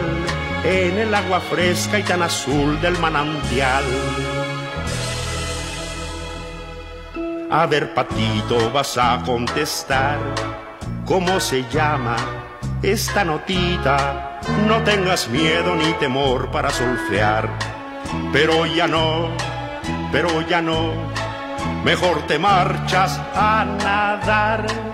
en 0.63 0.99
el 0.99 1.13
agua 1.13 1.41
fresca 1.41 1.99
y 1.99 2.05
tan 2.05 2.23
azul 2.23 2.81
del 2.81 2.97
manantial. 2.99 3.83
A 7.55 7.67
ver, 7.67 7.93
patito, 7.93 8.73
vas 8.73 8.97
a 8.97 9.23
contestar 9.27 10.19
cómo 11.05 11.39
se 11.39 11.69
llama 11.69 12.17
esta 12.83 13.25
notita. 13.25 14.41
No 14.67 14.83
tengas 14.85 15.29
miedo 15.29 15.75
ni 15.75 15.93
temor 16.01 16.51
para 16.51 16.71
solfear, 16.71 17.51
pero 18.33 18.65
ya 18.65 18.87
no, 18.87 19.29
pero 20.11 20.41
ya 20.49 20.63
no. 20.63 20.95
Mejor 21.85 22.27
te 22.27 22.39
marchas 22.39 23.21
a 23.35 23.67
nadar. 23.67 24.92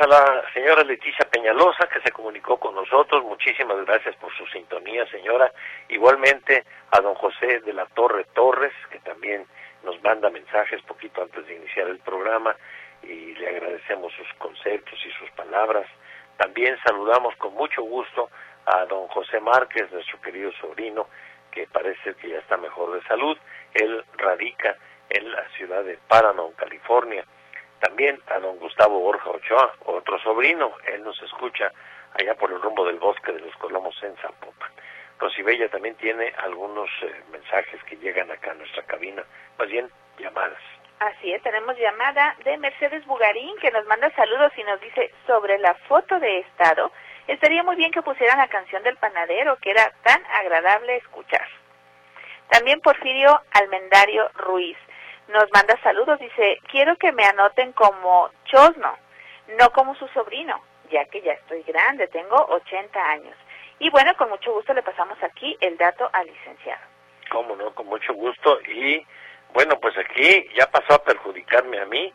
A 0.00 0.06
la 0.06 0.44
señora 0.52 0.84
Leticia 0.84 1.28
Peñalosa 1.28 1.88
que 1.88 2.00
se 2.00 2.12
comunicó 2.12 2.56
con 2.58 2.74
nosotros. 2.74 3.24
Muchísimas 3.24 3.84
gracias 3.84 4.14
por 4.16 4.32
su 4.36 4.46
sintonía, 4.46 5.04
señora. 5.10 5.50
Igualmente 5.88 6.64
a 6.92 7.00
don 7.00 7.14
José 7.14 7.60
de 7.60 7.72
la 7.72 7.86
Torre 7.86 8.24
Torres, 8.32 8.72
que 8.90 9.00
también 9.00 9.44
nos 9.82 10.00
manda 10.02 10.30
mensajes 10.30 10.82
poquito 10.82 11.22
antes 11.22 11.44
de 11.46 11.56
iniciar 11.56 11.88
el 11.88 11.98
programa 11.98 12.54
y 13.02 13.34
le 13.34 13.48
agradecemos 13.48 14.12
sus 14.12 14.32
conceptos 14.34 14.98
y 15.04 15.10
sus 15.18 15.30
palabras. 15.32 15.86
También 16.36 16.78
saludamos 16.86 17.34
con 17.36 17.54
mucho 17.54 17.82
gusto 17.82 18.30
a 18.66 18.84
don 18.86 19.08
José 19.08 19.40
Márquez, 19.40 19.90
nuestro 19.90 20.20
querido 20.20 20.52
sobrino, 20.60 21.08
que 21.50 21.66
parece 21.66 22.14
que 22.14 22.28
ya 22.28 22.38
está 22.38 22.56
mejor 22.56 22.92
de 22.92 23.02
salud. 23.08 23.36
Él 23.74 24.04
radica 24.16 24.76
en 25.10 25.32
la 25.32 25.48
ciudad 25.56 25.82
de 25.82 25.98
Paramount, 26.06 26.54
California 26.54 27.24
también 27.80 28.20
a 28.26 28.38
don 28.38 28.58
Gustavo 28.58 29.00
Borja 29.00 29.30
Ochoa, 29.30 29.74
otro 29.84 30.18
sobrino, 30.20 30.72
él 30.92 31.02
nos 31.02 31.20
escucha 31.22 31.72
allá 32.14 32.34
por 32.34 32.50
el 32.50 32.60
rumbo 32.60 32.84
del 32.84 32.98
bosque 32.98 33.32
de 33.32 33.40
los 33.40 33.54
Colomos 33.56 33.94
en 34.02 34.16
Zapopan. 34.16 34.70
Rosibella 35.18 35.68
también 35.68 35.96
tiene 35.96 36.32
algunos 36.38 36.88
eh, 37.02 37.22
mensajes 37.30 37.82
que 37.84 37.96
llegan 37.96 38.30
acá 38.30 38.52
a 38.52 38.54
nuestra 38.54 38.82
cabina, 38.84 39.24
más 39.58 39.68
bien 39.68 39.90
llamadas. 40.18 40.58
Así 41.00 41.32
es, 41.32 41.42
tenemos 41.42 41.76
llamada 41.78 42.36
de 42.44 42.56
Mercedes 42.58 43.04
Bugarín 43.06 43.56
que 43.58 43.70
nos 43.70 43.86
manda 43.86 44.10
saludos 44.16 44.52
y 44.56 44.64
nos 44.64 44.80
dice 44.80 45.12
sobre 45.26 45.58
la 45.58 45.74
foto 45.86 46.18
de 46.18 46.40
estado, 46.40 46.90
estaría 47.28 47.62
muy 47.62 47.76
bien 47.76 47.92
que 47.92 48.02
pusieran 48.02 48.38
la 48.38 48.48
canción 48.48 48.82
del 48.82 48.96
panadero 48.96 49.56
que 49.58 49.70
era 49.70 49.92
tan 50.02 50.20
agradable 50.32 50.96
escuchar. 50.96 51.46
También 52.48 52.80
Porfirio 52.80 53.40
Almendario 53.52 54.28
Ruiz 54.34 54.76
nos 55.28 55.50
manda 55.52 55.78
saludos, 55.82 56.18
dice, 56.18 56.58
quiero 56.70 56.96
que 56.96 57.12
me 57.12 57.24
anoten 57.24 57.72
como 57.72 58.30
Chosno, 58.44 58.96
no 59.58 59.70
como 59.70 59.94
su 59.94 60.08
sobrino, 60.08 60.60
ya 60.90 61.04
que 61.06 61.20
ya 61.20 61.32
estoy 61.32 61.62
grande, 61.62 62.08
tengo 62.08 62.36
80 62.36 63.10
años. 63.10 63.36
Y 63.78 63.90
bueno, 63.90 64.14
con 64.16 64.30
mucho 64.30 64.52
gusto 64.52 64.74
le 64.74 64.82
pasamos 64.82 65.22
aquí 65.22 65.56
el 65.60 65.76
dato 65.76 66.08
al 66.12 66.26
licenciado. 66.26 66.82
Cómo 67.30 67.54
no, 67.56 67.72
con 67.74 67.86
mucho 67.86 68.12
gusto. 68.14 68.60
Y 68.62 69.06
bueno, 69.52 69.78
pues 69.80 69.96
aquí 69.98 70.48
ya 70.56 70.66
pasó 70.70 70.94
a 70.94 71.04
perjudicarme 71.04 71.80
a 71.80 71.86
mí, 71.86 72.12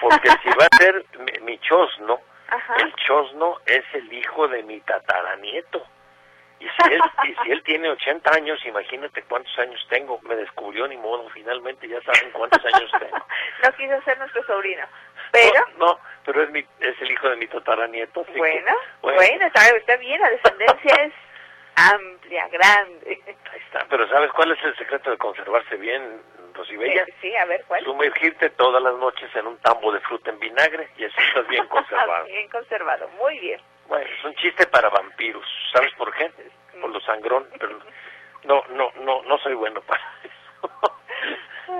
porque 0.00 0.28
si 0.42 0.48
va 0.50 0.66
a 0.70 0.76
ser 0.76 1.04
mi, 1.42 1.58
Chosno, 1.58 2.20
el 2.78 2.94
Chosno 2.96 3.60
es 3.64 3.84
el 3.94 4.12
hijo 4.12 4.48
de 4.48 4.62
mi 4.64 4.80
tataranieto. 4.80 5.86
Y 6.58 6.64
si, 6.64 6.94
él, 6.94 7.02
y 7.24 7.34
si 7.42 7.52
él 7.52 7.62
tiene 7.64 7.90
80 7.90 8.34
años, 8.34 8.64
imagínate 8.64 9.22
cuántos 9.24 9.58
años 9.58 9.84
tengo. 9.90 10.18
Me 10.22 10.36
descubrió 10.36 10.86
ni 10.88 10.96
modo, 10.96 11.28
finalmente 11.30 11.86
ya 11.86 12.00
saben 12.02 12.30
cuántos 12.32 12.64
años 12.64 12.90
tengo. 12.98 13.16
no 13.62 13.72
quiso 13.76 14.02
ser 14.02 14.18
nuestro 14.18 14.42
sobrino. 14.44 14.86
Pero... 15.32 15.60
No, 15.78 15.98
pero 16.24 16.42
es, 16.42 16.50
mi, 16.50 16.60
es 16.80 17.00
el 17.00 17.10
hijo 17.10 17.28
de 17.28 17.36
mi 17.36 17.46
tataranieto. 17.46 18.24
Bueno, 18.36 18.72
bueno, 19.02 19.18
bueno 19.18 19.46
está, 19.46 19.68
está 19.68 19.96
bien, 19.96 20.20
la 20.20 20.30
descendencia 20.30 20.94
es 21.04 21.12
amplia, 21.76 22.48
grande. 22.48 23.22
Ahí 23.52 23.60
está, 23.66 23.86
pero 23.88 24.08
¿sabes 24.08 24.32
cuál 24.32 24.52
es 24.52 24.64
el 24.64 24.76
secreto 24.76 25.10
de 25.10 25.18
conservarse 25.18 25.76
bien, 25.76 26.22
Rosibella? 26.54 27.04
Sí, 27.04 27.12
sí, 27.20 27.36
a 27.36 27.44
ver, 27.44 27.64
¿cuál? 27.68 27.84
Sumergirte 27.84 28.50
todas 28.50 28.82
las 28.82 28.94
noches 28.94 29.34
en 29.36 29.46
un 29.46 29.58
tambo 29.58 29.92
de 29.92 30.00
fruta 30.00 30.30
en 30.30 30.38
vinagre 30.38 30.88
y 30.96 31.04
así 31.04 31.16
estás 31.28 31.46
bien 31.48 31.66
conservado. 31.68 32.24
bien 32.24 32.48
conservado, 32.48 33.08
muy 33.20 33.38
bien. 33.38 33.60
Bueno, 33.88 34.10
es 34.18 34.24
un 34.24 34.34
chiste 34.36 34.66
para 34.66 34.88
vampiros. 34.90 35.46
¿Sabes 35.72 35.92
por 35.94 36.12
qué? 36.14 36.30
Por 36.80 36.90
los 36.90 37.04
sangrón. 37.04 37.46
Pero 37.58 37.78
no, 38.44 38.64
no, 38.70 38.90
no, 39.02 39.22
no 39.22 39.38
soy 39.38 39.54
bueno 39.54 39.80
para 39.82 40.02
eso. 40.22 40.70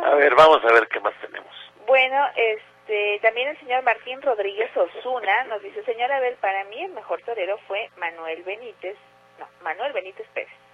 a 0.04 0.14
ver, 0.14 0.34
vamos 0.34 0.64
a 0.64 0.72
ver 0.72 0.88
qué 0.88 1.00
más 1.00 1.14
tenemos. 1.20 1.54
Bueno, 1.86 2.26
este, 2.34 3.20
también 3.20 3.48
el 3.48 3.58
señor 3.60 3.82
Martín 3.84 4.20
Rodríguez 4.22 4.70
Osuna 4.76 5.44
nos 5.44 5.62
dice, 5.62 5.84
señor 5.84 6.10
Abel, 6.12 6.34
para 6.36 6.64
mí 6.64 6.82
el 6.82 6.92
mejor 6.92 7.22
torero 7.22 7.58
fue 7.68 7.90
Manuel 7.96 8.42
Benítez, 8.42 8.96
no, 9.38 9.48
Manuel 9.62 9.92
Benítez 9.92 10.26
Pérez. 10.34 10.65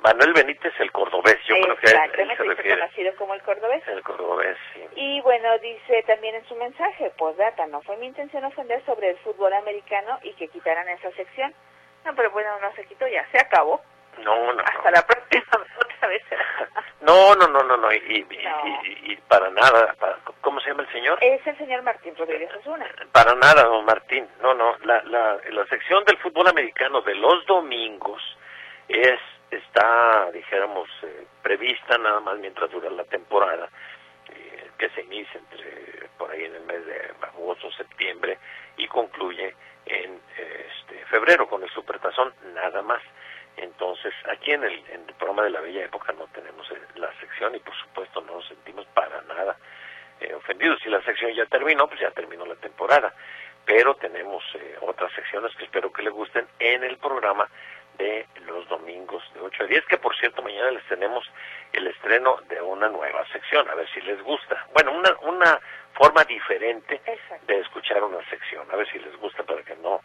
Manuel 0.00 0.32
Benítez, 0.34 0.72
el 0.78 0.92
cordobés, 0.92 1.36
yo 1.48 1.56
creo 1.60 1.76
que 1.78 1.88
a 1.90 2.04
él 2.04 2.36
se 2.36 2.44
refiere. 2.44 2.78
conocido 2.78 3.16
como 3.16 3.34
el 3.34 3.42
cordobés. 3.42 3.88
El 3.88 4.02
cordobés, 4.02 4.56
sí. 4.72 4.80
Y 4.94 5.20
bueno, 5.22 5.58
dice 5.58 6.04
también 6.06 6.36
en 6.36 6.46
su 6.46 6.54
mensaje, 6.54 7.12
pues 7.18 7.36
data, 7.36 7.66
no 7.66 7.82
fue 7.82 7.96
mi 7.96 8.06
intención 8.06 8.44
ofender 8.44 8.84
sobre 8.84 9.10
el 9.10 9.18
fútbol 9.18 9.52
americano 9.54 10.20
y 10.22 10.32
que 10.34 10.46
quitaran 10.48 10.88
esa 10.90 11.10
sección. 11.12 11.52
No, 12.04 12.14
pero 12.14 12.30
bueno, 12.30 12.50
no 12.60 12.72
se 12.74 12.84
quitó, 12.84 13.06
ya 13.08 13.26
se 13.32 13.38
acabó. 13.38 13.82
No, 14.18 14.52
no. 14.52 14.62
Hasta 14.62 14.90
la 14.92 15.04
próxima, 15.04 15.44
otra 15.80 16.08
vez. 16.08 16.22
no, 17.00 17.34
no, 17.34 17.48
no, 17.48 17.62
no, 17.64 17.76
no, 17.76 17.92
y, 17.92 18.26
y, 19.04 19.16
para 19.28 19.50
nada, 19.50 19.94
¿cómo 20.40 20.60
se 20.60 20.68
llama 20.70 20.84
el 20.84 20.92
señor? 20.92 21.18
Es 21.20 21.44
el 21.46 21.58
señor 21.58 21.82
Martín 21.82 22.14
Rodríguez 22.16 22.54
Osuna. 22.60 22.86
Para 23.10 23.34
nada, 23.34 23.64
don 23.64 23.84
Martín, 23.84 24.28
no, 24.40 24.54
no, 24.54 24.76
la, 24.84 25.02
la, 25.02 25.36
la 25.50 25.66
sección 25.66 26.04
del 26.04 26.16
fútbol 26.18 26.46
americano 26.46 27.00
de 27.00 27.16
los 27.16 27.44
domingos 27.46 28.22
es 28.88 29.18
está, 29.50 30.30
dijéramos, 30.32 30.88
eh, 31.02 31.26
prevista 31.42 31.98
nada 31.98 32.20
más 32.20 32.38
mientras 32.38 32.70
dura 32.70 32.90
la 32.90 33.04
temporada, 33.04 33.68
eh, 34.30 34.70
que 34.78 34.88
se 34.90 35.02
inicia 35.02 35.40
entre 35.40 36.08
por 36.18 36.30
ahí 36.30 36.44
en 36.44 36.54
el 36.54 36.62
mes 36.62 36.84
de 36.86 37.14
agosto, 37.22 37.70
septiembre 37.72 38.38
y 38.76 38.88
concluye 38.88 39.54
en 39.86 40.20
este, 40.36 41.04
febrero 41.06 41.48
con 41.48 41.62
el 41.62 41.70
Supertazón, 41.70 42.34
nada 42.54 42.82
más. 42.82 43.02
Entonces, 43.56 44.12
aquí 44.30 44.52
en 44.52 44.64
el, 44.64 44.84
en 44.90 45.08
el 45.08 45.14
programa 45.14 45.44
de 45.44 45.50
la 45.50 45.60
Bella 45.60 45.84
Época 45.84 46.12
no 46.12 46.26
tenemos 46.28 46.70
eh, 46.72 46.80
la 46.96 47.12
sección 47.20 47.54
y 47.54 47.60
por 47.60 47.74
supuesto 47.74 48.20
no 48.22 48.34
nos 48.34 48.48
sentimos 48.48 48.86
para 48.86 49.22
nada 49.22 49.56
ofendidos. 50.34 50.80
Si 50.82 50.88
la 50.88 51.02
sección 51.02 51.32
ya 51.34 51.44
terminó, 51.44 51.86
pues 51.88 52.00
ya 52.00 52.10
terminó 52.10 52.46
la 52.46 52.54
temporada. 52.56 53.14
Pero 53.66 53.96
tenemos 53.96 54.42
otras 54.80 55.12
secciones 55.12 55.54
que 55.56 55.64
espero 55.64 55.92
que 55.92 56.02
les 56.02 56.12
gusten 56.12 56.46
en 56.58 56.84
el 56.84 56.96
programa 56.96 57.48
de 57.98 58.26
los 58.46 58.68
domingos 58.68 59.22
de 59.34 59.40
8 59.40 59.64
a 59.64 59.66
10, 59.66 59.86
que 59.86 59.98
por 59.98 60.16
cierto 60.16 60.42
mañana 60.42 60.70
les 60.70 60.84
tenemos 60.84 61.24
el 61.72 61.86
estreno 61.86 62.38
de 62.48 62.60
una 62.60 62.88
nueva 62.88 63.26
sección, 63.28 63.68
a 63.68 63.74
ver 63.74 63.88
si 63.90 64.00
les 64.02 64.22
gusta. 64.22 64.66
Bueno, 64.72 64.92
una, 64.92 65.16
una 65.22 65.60
forma 65.94 66.24
diferente 66.24 67.00
de 67.46 67.60
escuchar 67.60 68.02
una 68.02 68.22
sección, 68.28 68.66
a 68.70 68.76
ver 68.76 68.88
si 68.90 68.98
les 68.98 69.16
gusta 69.16 69.42
para 69.42 69.62
que 69.62 69.76
no 69.76 70.00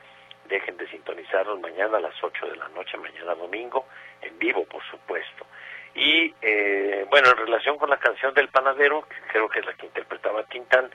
dejen 0.46 0.78
de 0.78 0.88
sintonizarnos 0.90 1.60
mañana 1.60 1.98
a 1.98 2.02
las 2.02 2.24
8 2.24 2.48
de 2.48 2.56
la 2.58 2.68
noche, 2.70 2.98
mañana 2.98 3.36
domingo, 3.36 3.88
en 4.22 4.38
vivo 4.38 4.66
por 4.66 4.84
supuesto. 4.84 5.46
Y 5.94 6.34
eh, 6.42 7.06
bueno, 7.10 7.30
en 7.32 7.38
relación 7.38 7.78
con 7.78 7.90
la 7.90 7.98
canción 7.98 8.34
del 8.34 8.48
panadero, 8.50 9.08
que 9.08 9.16
creo 9.32 9.50
que 9.50 9.60
es 9.60 9.66
la 9.66 9.74
que 9.74 9.88
interpretaba 9.88 10.44
Tintán, 10.44 10.90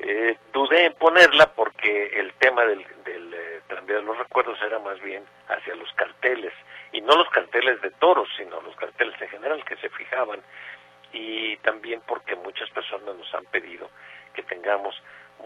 eh, 0.00 0.36
dudé 0.52 0.86
en 0.86 0.94
ponerla 0.94 1.52
porque 1.54 2.06
el 2.20 2.32
tema 2.34 2.64
del, 2.64 2.84
del 3.04 3.34
eh, 3.34 3.60
de 3.86 4.02
los 4.02 4.18
recuerdos 4.18 4.58
era 4.62 4.78
más 4.78 5.00
bien 5.00 5.24
hacia 5.48 5.74
los 5.74 5.92
carteles, 5.94 6.52
y 6.92 7.00
no 7.00 7.16
los 7.16 7.28
carteles 7.30 7.80
de 7.82 7.90
toros, 7.92 8.28
sino 8.36 8.60
los 8.60 8.76
carteles 8.76 9.20
en 9.20 9.28
general 9.28 9.64
que 9.64 9.76
se 9.76 9.88
fijaban, 9.90 10.40
y 11.12 11.56
también 11.58 12.02
porque 12.06 12.36
muchas 12.36 12.70
personas 12.70 13.16
nos 13.16 13.34
han 13.34 13.44
pedido 13.46 13.88
que 14.34 14.42
tengamos 14.42 14.94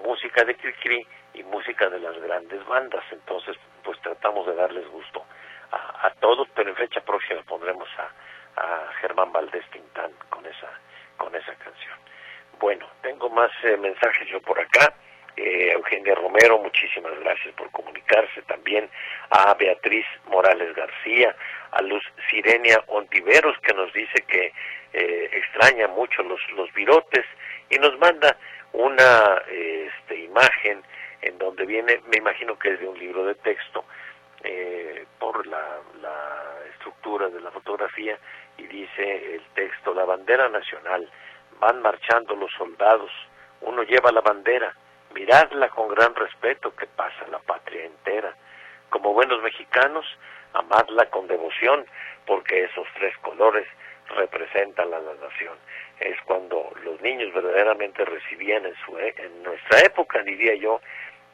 música 0.04 0.44
de 0.44 0.56
Cricri 0.56 1.06
y 1.34 1.42
música 1.44 1.88
de 1.88 2.00
las 2.00 2.18
grandes 2.20 2.64
bandas, 2.66 3.04
entonces 3.10 3.56
pues 3.84 4.00
tratamos 4.00 4.46
de 4.46 4.54
darles 4.54 4.86
gusto 4.88 5.24
a, 5.70 6.06
a 6.06 6.10
todos, 6.14 6.48
pero 6.54 6.70
en 6.70 6.76
fecha 6.76 7.00
próxima 7.00 7.42
pondremos 7.42 7.88
a, 7.98 8.60
a 8.60 8.92
Germán 9.00 9.32
Valdés 9.32 9.64
Tintán 9.70 10.12
con 10.28 10.44
esa, 10.46 10.70
con 11.16 11.34
esa 11.34 11.54
canción. 11.54 11.98
Bueno, 12.62 12.86
tengo 13.02 13.28
más 13.28 13.50
eh, 13.64 13.76
mensajes 13.76 14.28
yo 14.28 14.40
por 14.40 14.58
acá. 14.60 14.94
Eh, 15.36 15.72
Eugenia 15.72 16.14
Romero, 16.14 16.60
muchísimas 16.60 17.12
gracias 17.18 17.52
por 17.56 17.68
comunicarse 17.72 18.40
también 18.42 18.88
a 19.30 19.52
Beatriz 19.54 20.06
Morales 20.26 20.72
García, 20.76 21.34
a 21.72 21.82
Luz 21.82 22.04
Sirenia 22.30 22.80
Ontiveros 22.86 23.58
que 23.64 23.74
nos 23.74 23.92
dice 23.92 24.22
que 24.28 24.52
eh, 24.92 25.30
extraña 25.32 25.88
mucho 25.88 26.22
los, 26.22 26.38
los 26.52 26.72
virotes 26.72 27.26
y 27.68 27.78
nos 27.78 27.98
manda 27.98 28.36
una 28.72 29.42
este, 29.48 30.20
imagen 30.20 30.84
en 31.22 31.38
donde 31.38 31.66
viene, 31.66 32.00
me 32.12 32.18
imagino 32.18 32.56
que 32.60 32.74
es 32.74 32.80
de 32.80 32.86
un 32.86 32.98
libro 32.98 33.24
de 33.24 33.34
texto, 33.34 33.84
por 35.20 35.46
la, 35.46 35.78
la 36.00 36.58
estructura 36.72 37.28
de 37.28 37.40
la 37.40 37.52
fotografía 37.52 38.18
y 38.58 38.66
dice 38.66 39.34
el 39.36 39.42
texto, 39.54 39.94
la 39.94 40.04
bandera 40.04 40.48
nacional 40.48 41.08
van 41.62 41.80
marchando 41.80 42.34
los 42.34 42.50
soldados, 42.54 43.12
uno 43.60 43.84
lleva 43.84 44.10
la 44.10 44.20
bandera, 44.20 44.74
miradla 45.14 45.68
con 45.68 45.86
gran 45.94 46.12
respeto 46.16 46.74
que 46.74 46.88
pasa 46.88 47.24
la 47.30 47.38
patria 47.38 47.84
entera. 47.84 48.34
Como 48.90 49.12
buenos 49.12 49.40
mexicanos, 49.42 50.04
amadla 50.54 51.08
con 51.10 51.28
devoción, 51.28 51.86
porque 52.26 52.64
esos 52.64 52.84
tres 52.94 53.16
colores 53.18 53.64
representan 54.08 54.92
a 54.92 54.98
la 54.98 55.14
nación. 55.14 55.56
Es 56.00 56.20
cuando 56.22 56.68
los 56.82 57.00
niños 57.00 57.32
verdaderamente 57.32 58.04
recibían 58.06 58.66
en, 58.66 58.74
su, 58.84 58.98
e, 58.98 59.14
en 59.18 59.44
nuestra 59.44 59.78
época, 59.86 60.20
diría 60.24 60.56
yo, 60.56 60.80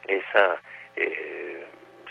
esa 0.07 0.61
eh, 0.95 1.67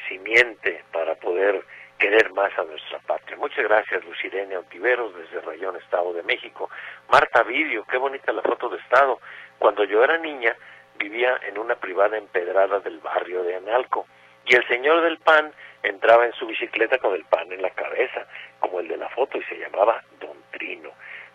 simiente 0.07 0.83
para 0.91 1.13
poder 1.13 1.63
querer 1.97 2.31
más 2.33 2.57
a 2.57 2.63
nuestra 2.63 2.99
patria. 2.99 3.37
Muchas 3.37 3.63
gracias, 3.63 4.03
Lucirene 4.05 4.57
Ontiveros, 4.57 5.15
desde 5.15 5.41
Rayón, 5.41 5.75
Estado 5.77 6.13
de 6.13 6.23
México. 6.23 6.69
Marta 7.09 7.43
Vidio, 7.43 7.85
qué 7.85 7.97
bonita 7.97 8.31
la 8.31 8.41
foto 8.41 8.69
de 8.69 8.77
Estado. 8.77 9.19
Cuando 9.59 9.83
yo 9.83 10.03
era 10.03 10.17
niña, 10.17 10.55
vivía 10.97 11.39
en 11.47 11.57
una 11.57 11.75
privada 11.75 12.17
empedrada 12.17 12.79
del 12.79 12.99
barrio 12.99 13.43
de 13.43 13.55
Analco. 13.55 14.07
Y 14.45 14.55
el 14.55 14.67
señor 14.67 15.01
del 15.01 15.17
pan 15.17 15.51
entraba 15.83 16.25
en 16.25 16.33
su 16.33 16.45
bicicleta 16.45 16.97
con 16.99 17.13
el 17.13 17.25
pan 17.25 17.51
en 17.51 17.61
la 17.61 17.71
cabeza, 17.71 18.25
como 18.59 18.79
el 18.79 18.87
de 18.87 18.97
la 18.97 19.09
foto, 19.09 19.37
y 19.37 19.43
se 19.43 19.57
llamaba 19.57 20.03
Don 20.19 20.37
Trino. 20.51 20.91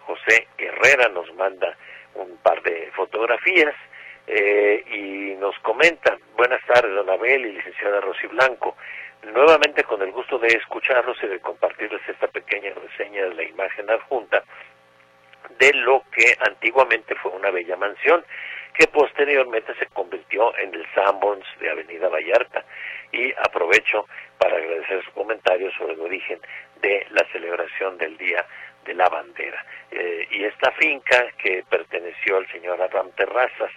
José 0.07 0.49
Herrera 0.59 1.09
nos 1.09 1.33
manda 1.35 1.77
un 2.15 2.37
par 2.39 2.63
de 2.63 2.91
fotografías 2.95 3.75
eh, 4.27 4.85
y 4.87 5.35
nos 5.41 5.59
comenta, 5.61 6.17
buenas 6.37 6.65
tardes, 6.67 6.95
don 6.95 7.11
Abel 7.11 7.47
y 7.47 7.53
licenciada 7.53 8.01
Rosy 8.01 8.27
Blanco 8.29 8.77
nuevamente 9.23 9.85
con 9.85 10.03
el 10.03 10.13
gusto 10.13 10.39
de 10.39 10.49
escucharlos 10.49 11.17
y 11.23 11.27
de 11.27 11.41
compartirles 11.41 12.01
esta 12.09 12.29
pequeña 12.29 12.73
reseña 12.75 13.25
de 13.25 13.35
la 13.35 13.43
imagen 13.45 13.89
adjunta 13.91 14.43
de 15.59 15.73
lo 15.75 16.05
que 16.11 16.37
antiguamente 16.41 17.15
fue 17.17 17.33
una 17.33 17.51
bella 17.51 17.77
mansión 17.77 18.25
que 18.75 18.87
posteriormente 18.87 19.75
se 19.75 19.87
convirtió 19.87 20.57
en 20.59 20.75
el 20.75 20.87
Sanborns 20.95 21.47
de 21.61 21.71
Avenida 21.71 22.09
Vallarta 22.09 22.65
y 23.13 23.33
aprovecho 23.33 24.07
para 24.39 24.57
agradecer 24.57 25.05
su 25.05 25.13
comentario 25.13 25.71
sobre 25.73 25.93
el 25.93 26.01
origen 26.01 26.41
de 26.81 27.07
la 27.11 27.25
celebración 27.33 27.99
del 27.99 28.17
Día 28.17 28.45
de 28.85 28.95
la 28.95 29.09
Bandera. 29.09 29.65
Eh, 29.91 30.27
y 30.31 30.45
esta 30.45 30.73
finca 30.73 31.27
que 31.39 31.65
perteneció 31.69 32.39
al 32.39 32.51
señor 32.51 32.81
Abraham 32.81 33.11
Terrazas, 33.15 33.71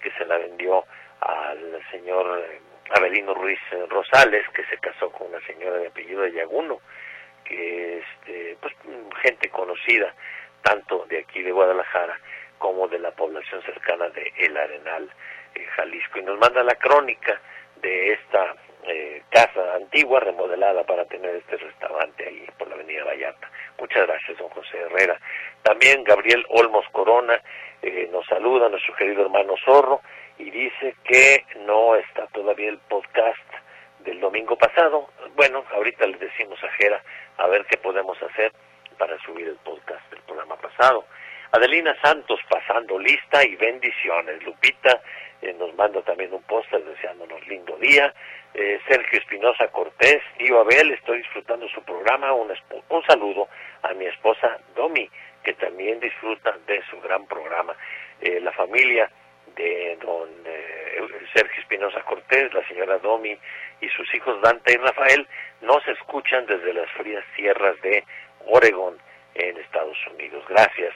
que 0.00 0.10
se 0.12 0.24
la 0.26 0.36
vendió 0.36 0.84
al 1.20 1.80
señor 1.90 2.40
eh, 2.40 2.60
Avelino 2.90 3.34
Ruiz 3.34 3.60
Rosales, 3.88 4.48
que 4.50 4.64
se 4.66 4.78
casó 4.78 5.10
con 5.10 5.28
una 5.28 5.40
señora 5.46 5.78
de 5.78 5.88
apellido 5.88 6.22
de 6.22 6.32
Yaguno, 6.32 6.80
que 7.44 7.98
es 7.98 8.04
este, 8.20 8.56
pues, 8.60 8.74
gente 9.22 9.48
conocida 9.50 10.14
tanto 10.62 11.06
de 11.08 11.18
aquí 11.18 11.42
de 11.42 11.52
Guadalajara 11.52 12.18
como 12.58 12.88
de 12.88 12.98
la 12.98 13.10
población 13.12 13.62
cercana 13.62 14.08
de 14.10 14.32
El 14.36 14.56
Arenal, 14.56 15.10
eh, 15.54 15.64
Jalisco. 15.76 16.18
Y 16.18 16.22
nos 16.22 16.38
manda 16.38 16.62
la 16.62 16.74
crónica 16.74 17.40
de 17.76 18.12
esta 18.12 18.54
eh, 18.84 19.22
casa 19.30 19.74
antigua 19.74 20.20
remodelada 20.20 20.84
para 20.84 21.04
tener 21.06 21.36
este 21.36 21.56
restaurante 21.56 22.26
ahí 22.26 22.46
por 22.58 22.68
la 22.68 22.74
avenida 22.74 23.04
Vallarta. 23.04 23.50
Muchas 23.78 24.06
gracias, 24.06 24.38
don 24.38 24.48
José 24.50 24.78
Herrera. 24.78 25.18
También 25.62 26.04
Gabriel 26.04 26.44
Olmos 26.50 26.86
Corona 26.92 27.40
eh, 27.82 28.08
nos 28.12 28.26
saluda, 28.26 28.68
nuestro 28.68 28.94
querido 28.94 29.22
hermano 29.22 29.54
Zorro, 29.64 30.02
y 30.40 30.50
dice 30.50 30.94
que 31.04 31.44
no 31.66 31.96
está 31.96 32.26
todavía 32.28 32.70
el 32.70 32.78
podcast 32.78 33.38
del 34.00 34.20
domingo 34.20 34.56
pasado. 34.56 35.08
Bueno, 35.36 35.64
ahorita 35.72 36.06
les 36.06 36.18
decimos 36.18 36.58
a 36.64 36.68
Jera 36.72 37.02
a 37.36 37.46
ver 37.46 37.66
qué 37.66 37.76
podemos 37.76 38.20
hacer 38.22 38.52
para 38.96 39.18
subir 39.18 39.48
el 39.48 39.56
podcast 39.56 40.00
del 40.10 40.20
programa 40.22 40.56
pasado. 40.56 41.04
Adelina 41.52 41.94
Santos 42.02 42.40
pasando 42.48 42.98
lista 42.98 43.44
y 43.44 43.54
bendiciones. 43.56 44.42
Lupita 44.44 45.02
eh, 45.42 45.54
nos 45.58 45.74
manda 45.74 46.00
también 46.02 46.32
un 46.32 46.42
póster 46.44 46.82
deseándonos 46.84 47.46
lindo 47.46 47.76
día. 47.76 48.14
Eh, 48.54 48.80
Sergio 48.88 49.18
Espinosa 49.18 49.68
Cortés, 49.68 50.22
tío 50.38 50.60
Abel, 50.60 50.92
estoy 50.92 51.18
disfrutando 51.18 51.68
su 51.68 51.82
programa. 51.82 52.32
Un, 52.32 52.50
un 52.88 53.02
saludo 53.04 53.48
a 53.82 53.92
mi 53.92 54.06
esposa 54.06 54.58
Domi, 54.74 55.08
que 55.42 55.52
también 55.54 56.00
disfruta 56.00 56.56
de 56.66 56.82
su 56.88 56.98
gran 57.00 57.26
programa. 57.26 57.76
Eh, 58.22 58.40
la 58.40 58.52
familia 58.52 59.10
don 60.00 60.28
eh, 60.44 61.02
Sergio 61.34 61.60
Espinosa 61.60 62.00
Cortés, 62.02 62.52
la 62.52 62.66
señora 62.68 62.98
Domi 62.98 63.36
y 63.80 63.88
sus 63.88 64.14
hijos 64.14 64.40
Dante 64.42 64.74
y 64.74 64.76
Rafael 64.76 65.26
nos 65.60 65.86
escuchan 65.88 66.46
desde 66.46 66.72
las 66.72 66.90
frías 66.92 67.24
tierras 67.36 67.80
de 67.82 68.04
Oregon 68.46 68.96
en 69.34 69.56
Estados 69.58 69.98
Unidos. 70.12 70.44
Gracias. 70.48 70.94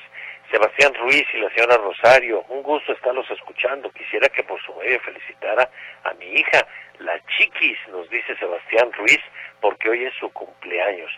Sebastián 0.50 0.94
Ruiz 0.94 1.24
y 1.32 1.38
la 1.38 1.50
señora 1.50 1.76
Rosario, 1.78 2.44
un 2.48 2.62
gusto 2.62 2.92
estarlos 2.92 3.28
escuchando. 3.30 3.90
Quisiera 3.90 4.28
que 4.28 4.42
por 4.42 4.60
su 4.62 4.74
medio 4.74 5.00
felicitara 5.00 5.68
a 6.04 6.14
mi 6.14 6.26
hija, 6.26 6.66
la 6.98 7.18
Chiquis, 7.26 7.78
nos 7.90 8.08
dice 8.10 8.36
Sebastián 8.36 8.92
Ruiz, 8.92 9.20
porque 9.60 9.88
hoy 9.88 10.04
es 10.04 10.14
su 10.14 10.30
cumpleaños. 10.32 11.10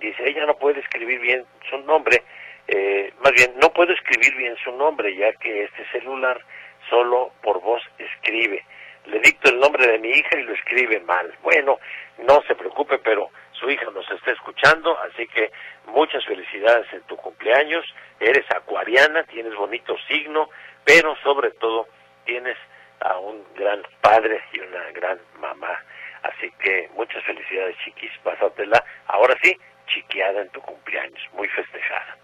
dice, 0.00 0.28
ella 0.28 0.46
no 0.46 0.56
puede 0.56 0.80
escribir 0.80 1.20
bien 1.20 1.46
su 1.70 1.78
nombre, 1.78 2.22
eh, 2.68 3.12
más 3.20 3.32
bien, 3.32 3.52
no 3.62 3.72
puedo 3.72 3.92
escribir 3.92 4.34
bien 4.34 4.56
su 4.64 4.72
nombre, 4.72 5.14
ya 5.14 5.32
que 5.34 5.64
este 5.64 5.86
celular 5.92 6.40
solo 6.88 7.32
por 7.42 7.60
voz 7.60 7.82
escribe. 7.98 8.64
Le 9.06 9.20
dicto 9.20 9.50
el 9.50 9.60
nombre 9.60 9.86
de 9.86 9.98
mi 9.98 10.08
hija 10.08 10.36
y 10.38 10.42
lo 10.42 10.54
escribe 10.54 11.00
mal. 11.00 11.32
Bueno, 11.42 11.78
no 12.18 12.42
se 12.42 12.54
preocupe, 12.54 12.98
pero 12.98 13.30
su 13.52 13.70
hija 13.70 13.86
nos 13.92 14.10
está 14.10 14.32
escuchando, 14.32 14.98
así 15.00 15.26
que 15.28 15.52
muchas 15.86 16.24
felicidades 16.24 16.92
en 16.92 17.02
tu 17.02 17.16
cumpleaños. 17.16 17.84
Eres 18.18 18.44
acuariana, 18.50 19.22
tienes 19.24 19.54
bonito 19.54 19.96
signo, 20.08 20.50
pero 20.84 21.16
sobre 21.22 21.50
todo 21.52 21.86
tienes 22.24 22.56
a 23.00 23.18
un 23.18 23.44
gran 23.54 23.82
padre 24.00 24.42
y 24.52 24.60
una 24.60 24.90
gran 24.92 25.20
mamá. 25.38 25.80
Así 26.22 26.50
que 26.58 26.90
muchas 26.94 27.22
felicidades, 27.24 27.76
chiquis. 27.84 28.10
Pásatela, 28.24 28.84
ahora 29.06 29.36
sí, 29.42 29.56
chiquiada 29.86 30.40
en 30.40 30.48
tu 30.50 30.60
cumpleaños, 30.60 31.22
muy 31.32 31.48
festejada. 31.48 32.16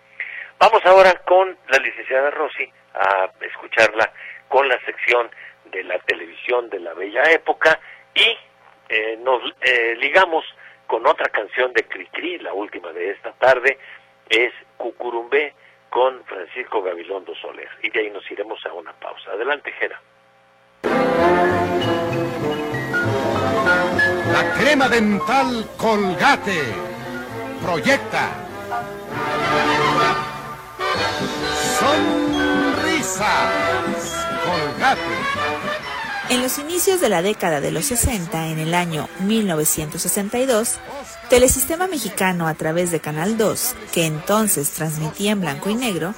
Vamos 0.59 0.85
ahora 0.85 1.13
con 1.27 1.57
la 1.69 1.79
licenciada 1.79 2.31
Rossi 2.31 2.71
a 2.95 3.31
escucharla 3.41 4.13
con 4.53 4.69
la 4.69 4.79
sección 4.85 5.31
de 5.73 5.83
la 5.83 5.99
televisión 6.01 6.69
de 6.69 6.79
la 6.79 6.93
bella 6.93 7.23
época 7.31 7.81
y 8.15 8.37
eh, 8.91 9.19
nos 9.23 9.41
eh, 9.63 9.97
ligamos 9.99 10.45
con 10.87 11.07
otra 11.07 11.31
canción 11.31 11.73
de 11.73 11.85
Cricri, 11.85 12.39
la 12.39 12.53
última 12.53 12.93
de 12.93 13.13
esta 13.13 13.33
tarde, 13.33 13.79
es 14.29 14.53
Cucurumbé 14.77 15.55
con 15.89 16.23
Francisco 16.27 16.83
Gabilondo 16.83 17.35
Soler. 17.37 17.71
Y 17.83 17.89
de 17.89 18.01
ahí 18.01 18.11
nos 18.11 18.31
iremos 18.31 18.61
a 18.67 18.75
una 18.75 18.93
pausa. 18.93 19.31
Adelante, 19.31 19.73
Jera. 19.73 19.99
La 24.33 24.55
crema 24.61 24.87
dental 24.91 25.65
Colgate 25.79 26.61
proyecta. 27.63 28.29
Sonrisas 31.81 33.72
En 36.29 36.41
los 36.41 36.59
inicios 36.59 37.01
de 37.01 37.09
la 37.09 37.21
década 37.21 37.61
de 37.61 37.71
los 37.71 37.87
60, 37.87 38.49
en 38.49 38.59
el 38.59 38.75
año 38.75 39.09
1962, 39.21 40.79
Telesistema 41.29 41.89
Mexicano 41.89 42.47
a 42.47 42.55
través 42.55 42.91
de 42.91 43.01
Canal 43.01 43.37
2, 43.37 43.75
que 43.93 44.07
entonces 44.07 44.71
transmitía 44.71 45.33
en 45.33 45.41
blanco 45.41 45.69
y 45.69 45.75
negro, 45.75 46.15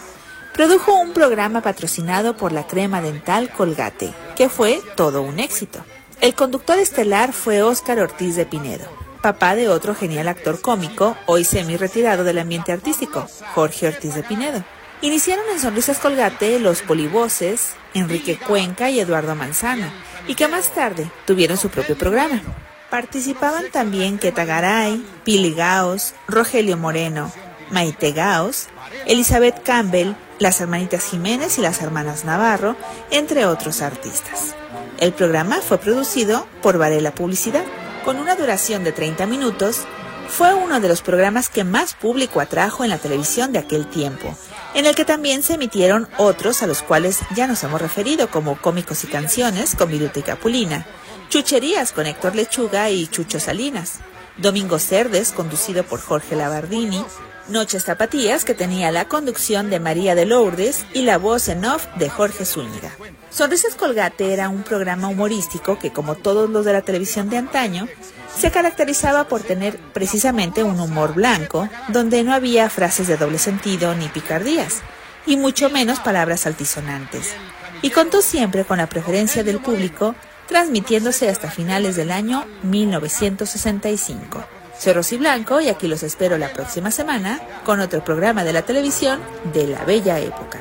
produjo 0.52 0.94
un 0.94 1.12
programa 1.12 1.62
patrocinado 1.62 2.37
por 2.37 2.52
la 2.52 2.66
crema 2.66 3.00
dental 3.00 3.50
Colgate, 3.50 4.14
que 4.37 4.48
fue 4.48 4.80
todo 4.94 5.22
un 5.22 5.40
éxito. 5.40 5.84
El 6.20 6.34
conductor 6.34 6.78
estelar 6.78 7.32
fue 7.32 7.62
Óscar 7.62 7.98
Ortiz 7.98 8.37
de 8.37 8.46
Pinedo, 8.46 8.87
papá 9.20 9.56
de 9.56 9.68
otro 9.68 9.94
genial 9.94 10.28
actor 10.28 10.60
cómico, 10.60 11.16
hoy 11.26 11.44
semi 11.44 11.76
retirado 11.76 12.22
del 12.22 12.38
ambiente 12.38 12.72
artístico, 12.72 13.26
Jorge 13.54 13.88
Ortiz 13.88 14.14
de 14.14 14.22
Pinedo. 14.22 14.64
Iniciaron 15.04 15.44
en 15.52 15.60
Sonrisas 15.60 15.98
Colgate 15.98 16.58
los 16.58 16.80
polivoces 16.80 17.74
Enrique 17.92 18.38
Cuenca 18.38 18.88
y 18.88 19.00
Eduardo 19.00 19.34
Manzana, 19.34 19.92
y 20.26 20.34
que 20.34 20.48
más 20.48 20.70
tarde 20.70 21.10
tuvieron 21.26 21.58
su 21.58 21.68
propio 21.68 21.94
programa. 21.98 22.40
Participaban 22.88 23.70
también 23.70 24.16
Keta 24.16 24.46
Garay, 24.46 25.04
Pili 25.22 25.52
Gaos, 25.52 26.14
Rogelio 26.26 26.78
Moreno, 26.78 27.30
Maite 27.70 28.12
Gaos, 28.12 28.68
Elizabeth 29.04 29.62
Campbell, 29.62 30.14
las 30.38 30.62
hermanitas 30.62 31.04
Jiménez 31.04 31.58
y 31.58 31.60
las 31.60 31.82
hermanas 31.82 32.24
Navarro, 32.24 32.74
entre 33.10 33.44
otros 33.44 33.82
artistas. 33.82 34.56
El 34.96 35.12
programa 35.12 35.60
fue 35.60 35.76
producido 35.76 36.46
por 36.62 36.78
Varela 36.78 37.14
Publicidad, 37.14 37.64
con 38.06 38.16
una 38.16 38.36
duración 38.36 38.84
de 38.84 38.92
30 38.92 39.26
minutos. 39.26 39.84
Fue 40.28 40.54
uno 40.54 40.80
de 40.80 40.88
los 40.88 41.02
programas 41.02 41.48
que 41.48 41.64
más 41.64 41.94
público 41.94 42.40
atrajo 42.40 42.84
en 42.84 42.90
la 42.90 42.98
televisión 42.98 43.52
de 43.52 43.58
aquel 43.58 43.87
tiempo 43.87 44.37
en 44.74 44.87
el 44.87 44.94
que 44.94 45.04
también 45.04 45.42
se 45.42 45.54
emitieron 45.54 46.08
otros 46.18 46.62
a 46.62 46.66
los 46.66 46.82
cuales 46.82 47.20
ya 47.34 47.46
nos 47.46 47.62
hemos 47.62 47.80
referido, 47.80 48.28
como 48.28 48.60
Cómicos 48.60 49.04
y 49.04 49.06
Canciones 49.06 49.76
con 49.76 49.88
Viruta 49.88 50.18
y 50.18 50.22
Capulina, 50.22 50.84
Chucherías 51.28 51.92
con 51.92 52.06
Héctor 52.06 52.34
Lechuga 52.34 52.90
y 52.90 53.06
Chucho 53.06 53.38
Salinas, 53.38 54.00
Domingo 54.37 54.80
Cerdes, 54.80 55.30
conducido 55.30 55.84
por 55.84 56.00
Jorge 56.00 56.34
Labardini, 56.34 57.04
Noches 57.48 57.84
Zapatías, 57.84 58.44
que 58.44 58.54
tenía 58.54 58.90
la 58.90 59.06
conducción 59.06 59.70
de 59.70 59.78
María 59.78 60.14
de 60.14 60.26
Lourdes 60.26 60.87
y 60.92 61.02
la 61.02 61.18
voz 61.18 61.48
en 61.48 61.64
off 61.64 61.87
de 61.96 62.10
Jorge 62.10 62.44
Zúñiga. 62.44 62.90
Sonrisas 63.30 63.76
Colgate 63.76 64.32
era 64.32 64.48
un 64.48 64.62
programa 64.62 65.08
humorístico 65.08 65.78
que, 65.78 65.92
como 65.92 66.14
todos 66.16 66.50
los 66.50 66.64
de 66.64 66.72
la 66.72 66.82
televisión 66.82 67.30
de 67.30 67.37
antaño, 67.37 67.87
se 68.36 68.50
caracterizaba 68.50 69.24
por 69.24 69.42
tener 69.42 69.78
precisamente 69.92 70.62
un 70.62 70.78
humor 70.80 71.14
blanco, 71.14 71.68
donde 71.88 72.22
no 72.24 72.32
había 72.32 72.68
frases 72.70 73.06
de 73.06 73.16
doble 73.16 73.38
sentido 73.38 73.94
ni 73.94 74.08
picardías, 74.08 74.82
y 75.26 75.36
mucho 75.36 75.70
menos 75.70 76.00
palabras 76.00 76.46
altisonantes. 76.46 77.34
Y 77.82 77.90
contó 77.90 78.22
siempre 78.22 78.64
con 78.64 78.78
la 78.78 78.88
preferencia 78.88 79.44
del 79.44 79.60
público, 79.60 80.14
transmitiéndose 80.46 81.28
hasta 81.28 81.50
finales 81.50 81.96
del 81.96 82.10
año 82.10 82.44
1965. 82.62 84.44
Soy 84.78 84.92
Rosy 84.92 85.16
Blanco 85.16 85.60
y 85.60 85.68
aquí 85.68 85.88
los 85.88 86.02
espero 86.02 86.36
la 86.36 86.52
próxima 86.52 86.90
semana 86.90 87.40
con 87.64 87.80
otro 87.80 88.04
programa 88.04 88.44
de 88.44 88.52
la 88.52 88.62
televisión 88.62 89.20
de 89.52 89.68
la 89.68 89.84
bella 89.84 90.18
época. 90.18 90.58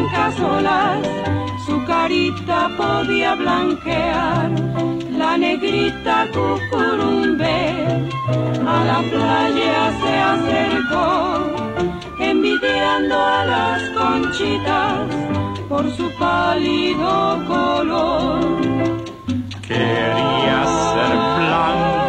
Blancas 0.00 0.40
olas 0.40 0.98
su 1.66 1.84
carita 1.84 2.70
podía 2.76 3.34
blanquear. 3.34 4.50
La 5.10 5.36
negrita 5.36 6.26
cucurumbe 6.32 7.84
a 8.66 8.84
la 8.84 9.00
playa 9.10 9.92
se 10.00 10.14
acercó, 10.34 11.06
envidiando 12.18 13.14
a 13.18 13.44
las 13.44 13.82
conchitas 13.90 15.00
por 15.68 15.90
su 15.92 16.10
pálido 16.18 17.44
color 17.46 18.60
quería 19.68 20.64
ser 20.92 21.16
blanca 21.38 21.99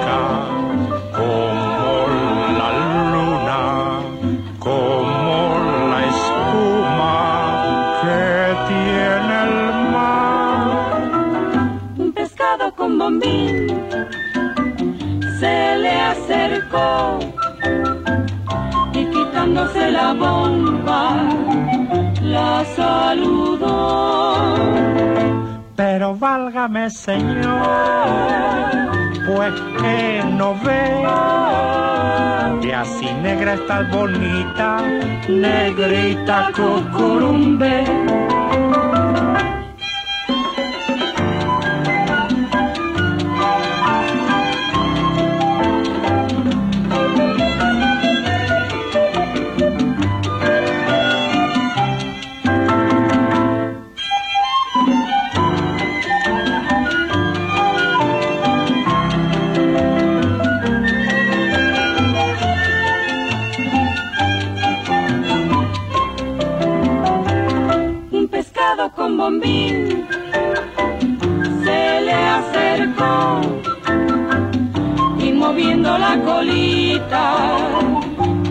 con 12.82 12.98
bombín. 12.98 13.68
Se 15.40 15.78
le 15.84 15.94
acercó 16.14 17.20
y 18.94 19.06
quitándose 19.06 19.92
la 19.92 20.14
bomba 20.14 21.30
la 22.24 22.66
saludó. 22.76 24.56
Pero 25.76 26.16
válgame 26.16 26.90
Señor, 26.90 27.62
pues 29.28 29.54
que 29.80 30.24
no 30.40 30.56
ve 30.66 31.06
que 32.62 32.74
así 32.74 33.08
negra 33.22 33.54
está 33.54 33.84
bonita, 33.92 34.82
negrita 35.28 36.52
cucurumbe. 36.56 37.86
con 68.90 69.16
Bombín, 69.16 70.08
se 71.64 72.02
le 72.02 72.14
acercó 72.14 73.42
y 75.20 75.32
moviendo 75.32 75.98
la 75.98 76.18
colita 76.22 77.58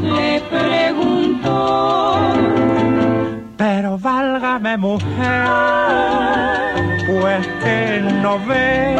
le 0.02 0.40
preguntó. 0.48 2.16
Pero 3.56 3.98
válgame 3.98 4.76
mujer, 4.76 5.48
pues 7.06 7.46
que 7.62 8.00
no 8.22 8.38
ve 8.46 8.96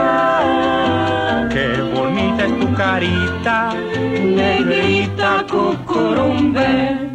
qué 1.51 1.81
bonita 1.95 2.45
es 2.45 2.61
tu 2.61 2.75
carita, 2.75 3.73
negrita 4.21 5.45
cucurumbe 5.49 7.10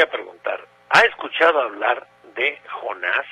a 0.00 0.10
preguntar, 0.10 0.64
¿ha 0.90 1.00
escuchado 1.00 1.60
hablar 1.60 2.06
de 2.34 2.58
Jonás? 2.80 3.26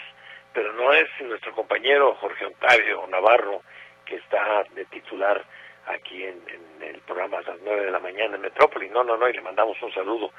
Pero 0.52 0.72
no 0.72 0.92
es 0.92 1.09
nuestro 1.20 1.52
compañero 1.52 2.14
Jorge 2.16 2.46
Ontario 2.46 3.07
Navarro 3.09 3.62
que 4.04 4.16
está 4.16 4.64
de 4.74 4.85
titular 4.87 5.44
aquí 5.87 6.24
en, 6.24 6.42
en 6.48 6.83
el 6.83 7.00
programa 7.02 7.38
a 7.38 7.42
las 7.42 7.61
9 7.62 7.85
de 7.85 7.90
la 7.90 7.98
mañana 7.98 8.37
en 8.37 8.42
Metrópoli. 8.42 8.88
No, 8.88 9.04
no, 9.04 9.16
no, 9.16 9.28
y 9.28 9.33
le 9.35 9.40
mandamos 9.40 9.81
un 9.83 9.92
saludo 9.92 10.33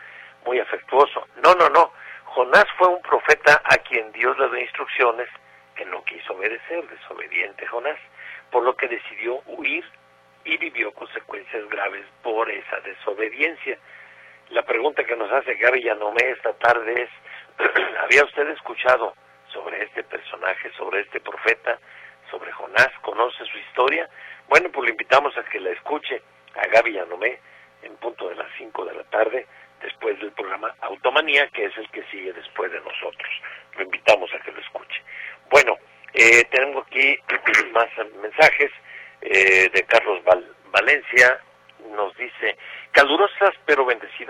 muy 0.46 0.60
afectuoso. 0.60 1.28
No, 1.44 1.54
no, 1.54 1.70
no. 1.70 1.92
Jonás 2.26 2.66
fue 2.78 2.88
un 2.88 3.02
profeta 3.02 3.62
a 3.64 3.78
quien 3.78 4.12
Dios 4.12 4.38
le 4.38 4.50
dio 4.50 4.60
instrucciones 4.60 5.30
que 5.76 5.86
no 5.86 6.04
quiso 6.04 6.34
obedecer, 6.34 6.88
desobediente 6.88 7.66
Jonás, 7.68 7.98
por 8.52 8.64
lo 8.64 8.76
que 8.76 8.88
decidió 8.88 9.42
huir 9.46 9.86
y 10.46 10.58
vivió 10.58 10.92
consecuencias 10.94 11.68
graves 11.70 12.06
por 12.22 12.50
esa 12.50 12.80
desobediencia. 12.82 13.78
La 14.52 14.64
pregunta 14.64 15.04
que 15.04 15.16
nos 15.16 15.32
hace 15.32 15.56
Gaby 15.56 15.84
Yanomé 15.84 16.32
esta 16.32 16.54
tarde 16.54 17.04
es, 17.04 17.10
¿había 18.04 18.24
usted 18.24 18.48
escuchado 18.50 19.14
sobre 19.54 19.84
este 19.84 20.04
personaje, 20.04 20.72
sobre 20.78 21.02
este 21.02 21.20
profeta, 21.20 21.78
sobre 22.32 22.52
Jonás? 22.52 22.90
¿Conoce 23.02 23.46
su 23.46 23.58
historia? 23.58 24.10
Bueno, 24.48 24.70
pues 24.72 24.86
le 24.86 24.92
invitamos 24.92 25.38
a 25.38 25.44
que 25.44 25.60
la 25.60 25.70
escuche 25.72 26.22
a 26.56 26.68
Gaby 26.68 26.94
Yanomé 26.94 27.40
en 27.84 27.96
punto 27.98 28.28
de 28.30 28.36
las 28.36 28.48
5 28.58 28.86
de 28.86 28.96
la 28.96 29.04
tarde, 29.06 29.46
después 29.82 30.20
del 30.20 30.32
programa 30.34 30.76
Automanía, 30.82 31.48
que 31.50 31.66
es 31.66 31.78
el 31.78 31.90
que 31.92 32.04
sigue 32.12 32.34
después 32.34 32.72
de 32.72 32.80
nosotros. 32.82 33.30
Lo 33.78 33.84
invitamos 33.84 34.34
a 34.34 34.40
que 34.40 34.52
lo 34.52 34.60
escuche. 34.60 35.02
Bueno, 35.50 35.78
eh, 36.14 36.44
tengo 36.52 36.80
aquí 36.82 37.18
más 37.72 37.88
mensajes 38.22 38.72
eh, 39.22 39.70
de 39.72 39.84
Carlos 39.84 40.24
Val- 40.24 40.54
Valencia. 40.72 41.40
Nos 41.92 42.16
dice, 42.18 42.58
calurosas 42.92 43.52
pero 43.66 43.86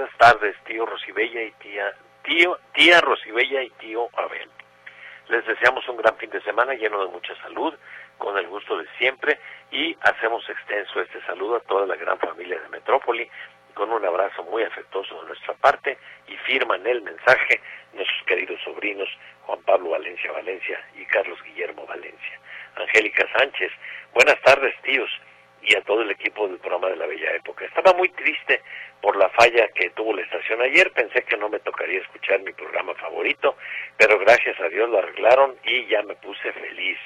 bendecidas 0.10 0.17
tardes, 0.17 0.56
tío 0.65 0.86
Rosibella 0.86 1.41
y 1.43 1.52
tía, 1.54 1.93
tío, 2.24 2.58
tía 2.74 3.02
Rosibella 3.02 3.63
y 3.63 3.69
tío 3.72 4.10
Abel. 4.15 4.50
Les 5.30 5.45
deseamos 5.45 5.88
un 5.88 5.98
gran 5.98 6.15
fin 6.17 6.30
de 6.30 6.41
semana 6.41 6.74
lleno 6.74 7.04
de 7.06 7.12
mucha 7.12 7.36
salud, 7.41 7.74
con 8.17 8.38
el 8.38 8.48
gusto 8.48 8.78
de 8.78 8.88
siempre 8.98 9.39
y 9.72 9.95
hacemos 10.02 10.48
extenso 10.50 11.02
este 11.02 11.22
saludo 11.26 11.58
a 11.58 11.60
toda 11.62 11.86
la 11.86 11.95
gran 11.95 12.17
familia 12.19 12.60
de 12.60 12.69
Metrópoli 12.69 13.30
con 13.74 13.91
un 13.91 14.04
abrazo 14.04 14.43
muy 14.43 14.63
afectuoso 14.63 15.22
de 15.22 15.28
nuestra 15.28 15.54
parte 15.54 15.98
y 16.28 16.36
firman 16.38 16.86
el 16.86 17.02
mensaje 17.02 17.62
nuestros 17.93 18.24
queridos 18.26 18.60
sobrinos 18.63 19.08
Juan 19.43 19.62
Pablo 19.63 19.91
Valencia 19.91 20.32
Valencia 20.34 20.80
y 20.95 21.06
Carlos 21.06 21.41
Guillermo 21.43 21.86
Valencia. 21.86 22.39
Angélica 22.76 23.26
Sánchez, 23.38 23.72
buenas 24.13 24.41
tardes 24.41 24.76
tíos 24.82 25.10
y 25.62 25.76
a 25.76 25.82
todo 25.84 26.02
el 26.02 26.12
equipo 26.12 26.48
del 26.48 26.58
programa 26.58 26.89
de 26.89 26.98
la 26.98 27.06
Bella 27.06 27.36
Época. 27.36 27.65
Estaba 27.65 27.93
muy 27.93 28.10
triste 28.10 28.62
por 29.01 29.15
la 29.15 29.29
falla 29.29 29.67
que 29.69 29.89
tuvo 29.91 30.13
la 30.13 30.21
estación 30.21 30.62
ayer, 30.62 30.91
pensé 30.91 31.23
que 31.23 31.38
no 31.38 31.49
me 31.49 31.59
tocaría 31.59 32.01
escuchar 32.01 32.41
mi 32.41 32.51
programa 32.51 32.93
favorito, 32.95 33.55
pero 33.97 34.19
gracias 34.19 34.59
a 34.59 34.69
Dios 34.69 34.89
lo 34.89 34.99
arreglaron 34.99 35.55
y 35.63 35.85
ya 35.88 36.01
me 36.03 36.15
puse 36.15 36.51
feliz. 36.51 36.97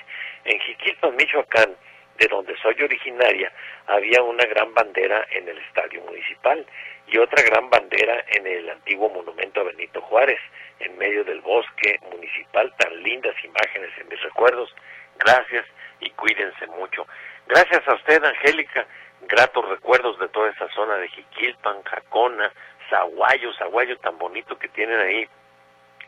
En 0.45 0.59
Jiquilpan, 0.59 1.15
Michoacán, 1.15 1.75
de 2.17 2.27
donde 2.27 2.55
soy 2.57 2.75
originaria, 2.81 3.51
había 3.87 4.21
una 4.21 4.45
gran 4.45 4.73
bandera 4.73 5.25
en 5.31 5.47
el 5.47 5.57
estadio 5.59 6.01
municipal 6.01 6.65
y 7.07 7.17
otra 7.17 7.43
gran 7.43 7.69
bandera 7.69 8.23
en 8.29 8.47
el 8.47 8.69
antiguo 8.69 9.09
monumento 9.09 9.61
a 9.61 9.65
Benito 9.65 10.01
Juárez, 10.01 10.39
en 10.79 10.97
medio 10.97 11.23
del 11.23 11.41
bosque 11.41 11.99
municipal. 12.11 12.73
Tan 12.77 13.03
lindas 13.03 13.35
imágenes 13.43 13.89
en 13.99 14.07
mis 14.07 14.21
recuerdos. 14.21 14.73
Gracias 15.19 15.65
y 15.99 16.09
cuídense 16.11 16.67
mucho. 16.67 17.07
Gracias 17.47 17.87
a 17.87 17.95
usted, 17.95 18.23
Angélica. 18.23 18.85
Gratos 19.27 19.67
recuerdos 19.69 20.19
de 20.19 20.27
toda 20.29 20.49
esa 20.49 20.67
zona 20.69 20.95
de 20.97 21.07
Jiquilpan, 21.09 21.81
Jacona, 21.83 22.51
Zaguayo, 22.89 23.53
Zaguayo 23.53 23.97
tan 23.99 24.17
bonito 24.17 24.57
que 24.57 24.67
tienen 24.69 24.99
ahí. 24.99 25.27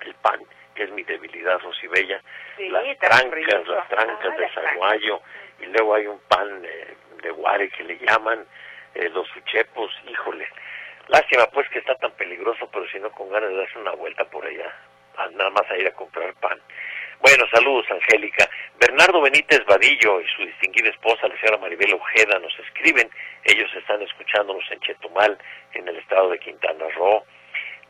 El 0.02 0.14
pan, 0.16 0.40
que 0.76 0.84
es 0.84 0.92
mi 0.92 1.04
debilidad, 1.04 1.60
Rosibella. 1.60 2.22
Sí, 2.58 2.70
las 2.70 2.98
trancas, 3.00 3.68
las 3.68 3.88
trancas 3.88 4.32
Ah, 4.34 4.38
de. 4.38 4.50
Zaguayo. 4.50 5.22
Y 5.60 5.66
luego 5.68 5.96
hay 5.96 6.08
un 6.08 6.20
pan 6.28 6.62
eh, 6.66 6.96
de 7.24 7.32
guare 7.32 7.70
que 7.70 7.84
le 7.84 7.98
llaman 7.98 8.46
eh, 8.94 9.10
los 9.10 9.34
uchepos. 9.36 9.92
Híjole. 10.08 10.48
Lástima 11.08 11.46
pues 11.48 11.70
que 11.70 11.80
está 11.80 11.96
tan 11.96 12.12
peligroso, 12.14 12.68
pero 12.72 12.88
si 12.90 13.00
no 13.00 13.10
con 13.12 13.30
ganas 13.32 13.50
de 13.50 13.58
darse 13.58 13.80
una 13.80 13.92
vuelta 13.92 14.26
por 14.26 14.46
allá. 14.46 14.74
Nada 15.32 15.50
más 15.52 15.70
a 15.72 15.78
ir 15.78 15.88
a 15.88 15.92
comprar 15.94 16.34
pan. 16.36 16.60
Bueno, 17.22 17.46
saludos, 17.52 17.86
Angélica. 17.90 18.50
Bernardo 18.80 19.22
Benítez 19.22 19.66
Vadillo 19.66 20.22
y 20.22 20.28
su 20.36 20.46
distinguida 20.46 20.90
esposa, 20.90 21.28
la 21.28 21.40
señora 21.40 21.58
Maribel 21.58 21.94
Ojeda, 21.94 22.40
nos 22.40 22.58
escriben. 22.60 23.10
Ellos 23.44 23.70
están 23.76 24.02
escuchándonos 24.02 24.64
en 24.72 24.80
Chetumal, 24.82 25.38
en 25.74 25.88
el 25.88 25.98
estado 25.98 26.30
de 26.30 26.40
Quintana 26.40 26.86
Roo. 26.96 27.24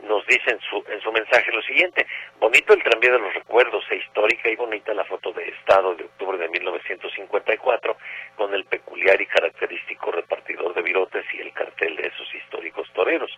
Nos 0.08 0.26
dicen 0.28 0.60
su, 0.70 0.84
en 0.88 1.02
su 1.02 1.12
mensaje 1.12 1.52
lo 1.52 1.62
siguiente. 1.64 2.06
Bonito 2.40 2.74
el 2.74 2.84
tranvía 2.84 3.12
de 3.12 3.20
los 3.20 3.34
recuerdos 3.34 3.84
e 3.90 3.96
histórica 3.96 4.50
y 4.50 4.56
bonita 4.56 4.94
la 4.94 5.04
foto 5.04 5.32
de 5.32 5.50
Estado 5.50 5.96
de 5.96 6.04
octubre 6.04 6.38
de 6.38 6.48
1954 6.48 7.98
con 8.36 8.54
el 8.54 8.66
peculiar 8.66 9.20
y 9.20 9.26
característico 9.26 10.12
repartidor 10.12 10.76
de 10.76 10.84
virotes 10.84 11.26
y 11.34 11.42
el 11.42 11.52
cartel 11.54 11.96
de 11.96 12.08
esos 12.08 12.36
históricos 12.36 12.88
toreros. 12.94 13.32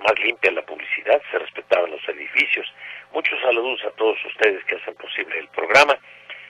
Más 0.00 0.18
limpia 0.18 0.50
la 0.50 0.62
publicidad, 0.62 1.22
se 1.30 1.38
respetaban 1.38 1.90
los 1.90 2.08
edificios. 2.08 2.66
Muchos 3.12 3.40
saludos 3.40 3.84
a 3.84 3.90
todos 3.92 4.18
ustedes 4.24 4.64
que 4.64 4.74
hacen 4.74 4.96
posible 4.96 5.38
el 5.38 5.48
programa 5.48 5.96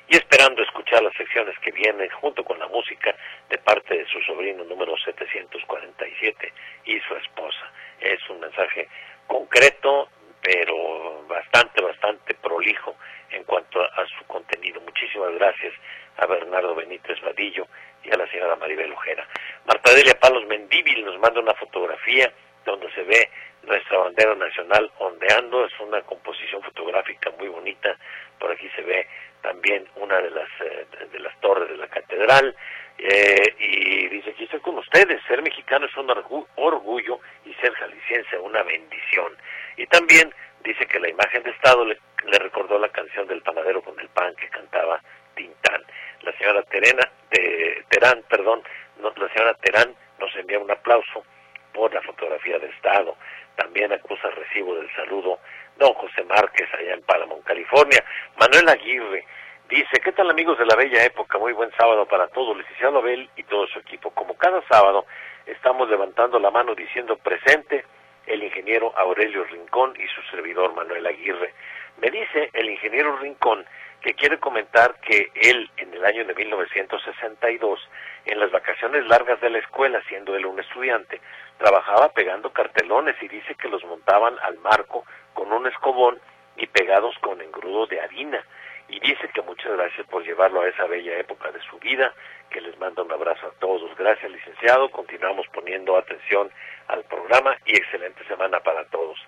y 0.09 0.17
esperando 0.17 0.63
escuchar 0.63 1.03
las 1.03 1.15
secciones 1.15 1.59
que 1.59 1.73
vienen 1.73 2.09
junto 2.09 2.43
con 2.43 2.59
la 2.59 2.69
música 2.69 3.15
de 3.51 3.59
parte 3.59 3.99
de 3.99 4.07
su 4.07 4.21
sobrino 4.23 4.65
número 4.65 4.97
747 4.97 6.53
y 6.87 6.99
su 7.01 7.15
esposa. 7.17 7.71
Es 8.01 8.19
un 8.31 8.41
mensaje 8.41 8.89
concreto, 9.29 10.09
pero 10.43 11.25
bastante, 11.29 11.81
bastante 11.81 12.35
prolijo 12.35 12.97
en 13.31 13.45
cuanto 13.45 13.81
a, 13.81 14.05
su 14.19 14.25
contenido. 14.27 14.81
Muchísimas 14.81 15.33
gracias 15.35 15.73
a 16.17 16.27
Bernardo 16.27 16.75
Benítez 16.75 17.21
Vadillo 17.21 17.69
y 18.03 18.13
a 18.13 18.17
la 18.17 18.29
señora 18.29 18.57
Maribel 18.57 18.93
Ojera. 18.93 19.29
Marta 19.67 19.95
Delia 19.95 20.19
Palos 20.19 20.45
Mendíbil 20.47 21.05
nos 21.05 21.19
manda 21.21 21.41
una 21.41 21.55
fotografía 21.55 22.33
donde 22.65 22.91
se 22.93 23.03
ve 23.05 23.31
nuestra 23.69 23.99
bandera 23.99 24.35
nacional 24.35 24.91
ondeando, 24.99 25.65
es 25.67 25.73
una 25.81 26.01
composición 26.03 26.63
fotográfica 26.63 27.31
muy 27.39 27.49
bonita, 27.49 27.97
por 28.39 28.51
aquí 28.51 28.69
se 28.75 28.83
ve 28.83 29.07
también 29.43 29.87
una 29.97 30.19
de 30.21 30.31
las 30.31 30.49
eh, 30.61 30.87
de 31.13 31.19
las 31.21 31.39
torres 31.41 31.69
de 31.69 31.77
la 31.77 31.87
catedral 31.89 32.57
eh, 32.99 33.55
y 33.59 34.09
dice 34.09 34.31
aquí 34.31 34.45
estoy 34.45 34.61
con 34.61 34.79
ustedes, 34.79 35.23
ser 35.29 35.43
mexicano 35.43 35.87
es 35.87 35.97
un 35.97 36.09
orgu- 36.09 36.47
orgullo 36.57 37.21
y 37.45 37.55
ser 37.55 37.73
jalisciense 37.75 38.39
una 38.39 38.63
bendición. 38.65 39.37
Y 39.77 39.87
también 39.87 40.35
dice 40.65 40.87
que 40.87 40.99
la 40.99 41.09
imagen 41.09 41.43
de 41.45 41.51
Estado 41.51 41.85
le, 41.85 41.99
recordó 42.39 42.79
la 42.79 42.89
canción 42.89 43.29
del 43.29 43.43
panadero 43.43 43.81
con 43.83 43.99
el 44.01 44.09
pan 44.09 44.35
que 44.35 44.49
cantaba 44.49 45.01
Tintán. 45.37 45.83
La 46.23 46.33
señora 46.33 46.63
Terena, 46.65 47.09
de, 47.31 47.85
Terán, 47.89 48.25
perdón, 48.29 48.63
no, 49.01 49.13
la 49.17 49.29
señora 49.33 49.55
Terán 49.55 49.95
nos 50.19 50.35
envía 50.35 50.59
un 50.59 50.71
aplauso 50.71 51.25
por 51.73 51.95
la 51.95 52.03
fotografía 52.03 52.59
de 52.59 52.67
Estado. 52.71 53.17
También 53.59 53.93
acusa 53.93 54.31
recibo 54.31 54.77
del 54.77 54.89
saludo 54.95 55.41
don 55.79 55.93
José 55.95 56.23
Márquez 56.23 56.69
allá 56.75 56.95
en 56.95 57.03
Palamón, 57.03 57.43
California. 57.43 58.05
Manuel 58.39 58.69
Aguirre 58.69 59.27
dice, 59.69 60.01
¿qué 60.01 60.13
tal 60.13 60.31
amigos 60.31 60.57
de 60.59 60.65
la 60.65 60.77
bella 60.77 61.05
época? 61.05 61.39
Muy 61.39 61.53
buen 61.55 61.73
sábado 61.77 62.07
para 62.07 62.29
todos, 62.29 62.57
licenciado 62.57 62.99
Abel 62.99 63.29
y 63.35 63.43
todo 63.43 63.67
su 63.67 63.81
equipo. 63.81 64.11
Como 64.13 64.37
cada 64.37 64.63
sábado 64.69 65.07
estamos 65.45 65.91
levantando 65.91 66.39
la 66.39 66.53
mano 66.53 66.77
diciendo 66.77 67.17
presente 67.17 67.85
el 68.27 68.45
ingeniero 68.45 68.97
Aurelio 68.97 69.43
Rincón 69.43 69.93
y 69.99 70.07
su 70.07 70.23
servidor 70.31 70.73
Manuel 70.75 71.09
Aguirre. 71.09 71.53
Me 72.01 72.13
dice 72.13 72.51
el 72.53 72.71
ingeniero 72.71 73.17
Rincón 73.17 73.67
que 74.01 74.15
quiere 74.15 74.39
comentar 74.39 74.95
que 75.01 75.31
él 75.35 75.71
en 75.77 75.93
el 75.93 76.05
año 76.05 76.25
de 76.25 76.35
1962, 76.35 77.81
en 78.27 78.39
las 78.39 78.51
vacaciones 78.51 79.07
largas 79.07 79.41
de 79.41 79.51
la 79.51 79.59
escuela, 79.59 80.01
siendo 80.09 80.37
él 80.37 80.47
un 80.47 80.61
estudiante, 80.61 81.21
trabajaba 81.59 82.11
pegando 82.11 82.53
cartelones 82.53 83.17
y 83.23 83.29
dice 83.29 83.55
que 83.55 83.69
los 83.69 83.85
montaban 83.85 84.37
al 84.43 84.59
marco 84.59 85.05
con 85.35 85.53
un 85.53 85.67
escobón 85.67 86.19
y 86.57 86.67
pegados 86.67 87.17
con 87.21 87.41
engrudo 87.41 87.87
de 87.87 88.01
harina. 88.01 88.45
Y 88.89 89.01
dice 89.01 89.29
que 89.35 89.43
muchas 89.43 89.73
gracias 89.73 90.07
por 90.07 90.25
llevarlo 90.25 90.63
a 90.63 90.69
esa 90.69 90.87
bella 90.87 91.19
época 91.19 91.51
de 91.53 91.61
su 91.61 91.79
vida, 91.79 92.13
que 92.49 92.61
les 92.61 92.79
manda 92.79 93.03
un 93.03 93.13
abrazo 93.13 93.47
a 93.47 93.61
todos. 93.61 93.95
Gracias, 93.99 94.31
licenciado. 94.31 94.91
Continuamos 94.91 95.47
poniendo 95.49 95.97
atención 95.97 96.51
al 96.87 97.05
programa 97.05 97.57
y 97.67 97.77
excelente 97.77 98.25
semana 98.25 98.61
para 98.61 98.85
todos. 98.87 99.19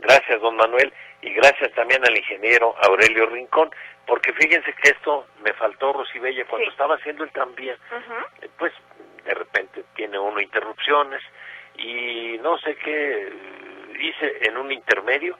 Gracias, 0.00 0.40
don 0.40 0.56
Manuel, 0.56 0.92
y 1.22 1.30
gracias 1.34 1.72
también 1.72 2.04
al 2.06 2.16
ingeniero 2.16 2.74
Aurelio 2.82 3.26
Rincón, 3.26 3.70
porque 4.06 4.32
fíjense 4.32 4.72
que 4.74 4.90
esto 4.90 5.26
me 5.42 5.52
faltó, 5.54 5.92
Rosibella, 5.92 6.44
cuando 6.46 6.66
Sí. 6.66 6.70
estaba 6.72 6.94
haciendo 6.94 7.24
el 7.24 7.30
tranvía, 7.32 7.76
eh, 8.42 8.48
pues 8.58 8.72
de 9.24 9.34
repente 9.34 9.84
tiene 9.94 10.18
uno 10.18 10.40
interrupciones 10.40 11.20
y 11.76 12.38
no 12.40 12.56
sé 12.58 12.76
qué 12.76 13.22
eh, 13.28 13.32
hice 14.00 14.48
en 14.48 14.56
un 14.56 14.70
intermedio 14.72 15.36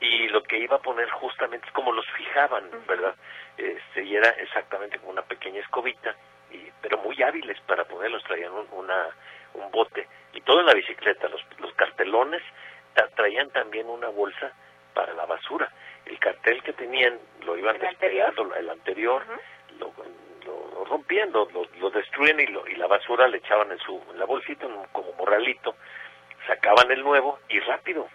y 0.00 0.28
lo 0.28 0.42
que 0.42 0.58
iba 0.58 0.76
a 0.76 0.82
poner 0.82 1.08
justamente 1.10 1.66
es 1.66 1.72
como 1.72 1.92
los 1.92 2.06
fijaban, 2.12 2.68
¿verdad? 2.86 3.14
Este, 3.56 4.02
y 4.04 4.16
era 4.16 4.28
exactamente 4.30 4.98
como 4.98 5.12
una 5.12 5.22
pequeña 5.22 5.60
escobita, 5.60 6.14
y, 6.50 6.70
pero 6.82 6.98
muy 6.98 7.20
hábiles 7.22 7.58
para 7.62 7.84
ponerlos, 7.84 8.22
traían 8.24 8.52
un, 8.52 8.66
una, 8.72 9.08
un 9.54 9.70
bote 9.70 10.06
y 10.34 10.40
todo 10.42 10.60
en 10.60 10.66
la 10.66 10.74
bicicleta, 10.74 11.28
los, 11.28 11.42
los 11.58 11.72
cartelones 11.74 12.42
tra- 12.94 13.10
traían 13.14 13.50
también 13.50 13.88
una 13.88 14.08
bolsa 14.08 14.52
para 14.94 15.12
la 15.14 15.24
basura. 15.26 15.70
El 16.06 16.18
cartel 16.18 16.62
que 16.62 16.72
tenían 16.72 17.18
lo 17.44 17.56
iban 17.56 17.76
¿El 17.76 17.86
anterior? 17.86 18.34
el 18.58 18.70
anterior, 18.70 19.22
lo, 19.78 19.92
lo- 20.44 20.70
lo 20.74 20.84
rompían, 20.84 21.30
lo, 21.32 21.48
lo- 21.52 21.90
destruyen 21.90 22.40
y, 22.40 22.46
lo- 22.46 22.66
y 22.66 22.74
la 22.76 22.86
basura 22.86 23.28
le 23.28 23.38
echaban 23.38 23.70
en 23.72 23.78
su 23.78 24.02
en 24.10 24.18
la 24.18 24.24
bolsita 24.24 24.66
en 24.66 24.72
un- 24.72 24.86
como 24.86 25.12
morralito, 25.14 25.76
sacaban 26.46 26.90
el 26.90 27.02
nuevo 27.02 27.38
y 27.48 27.60
rápido 27.60 28.08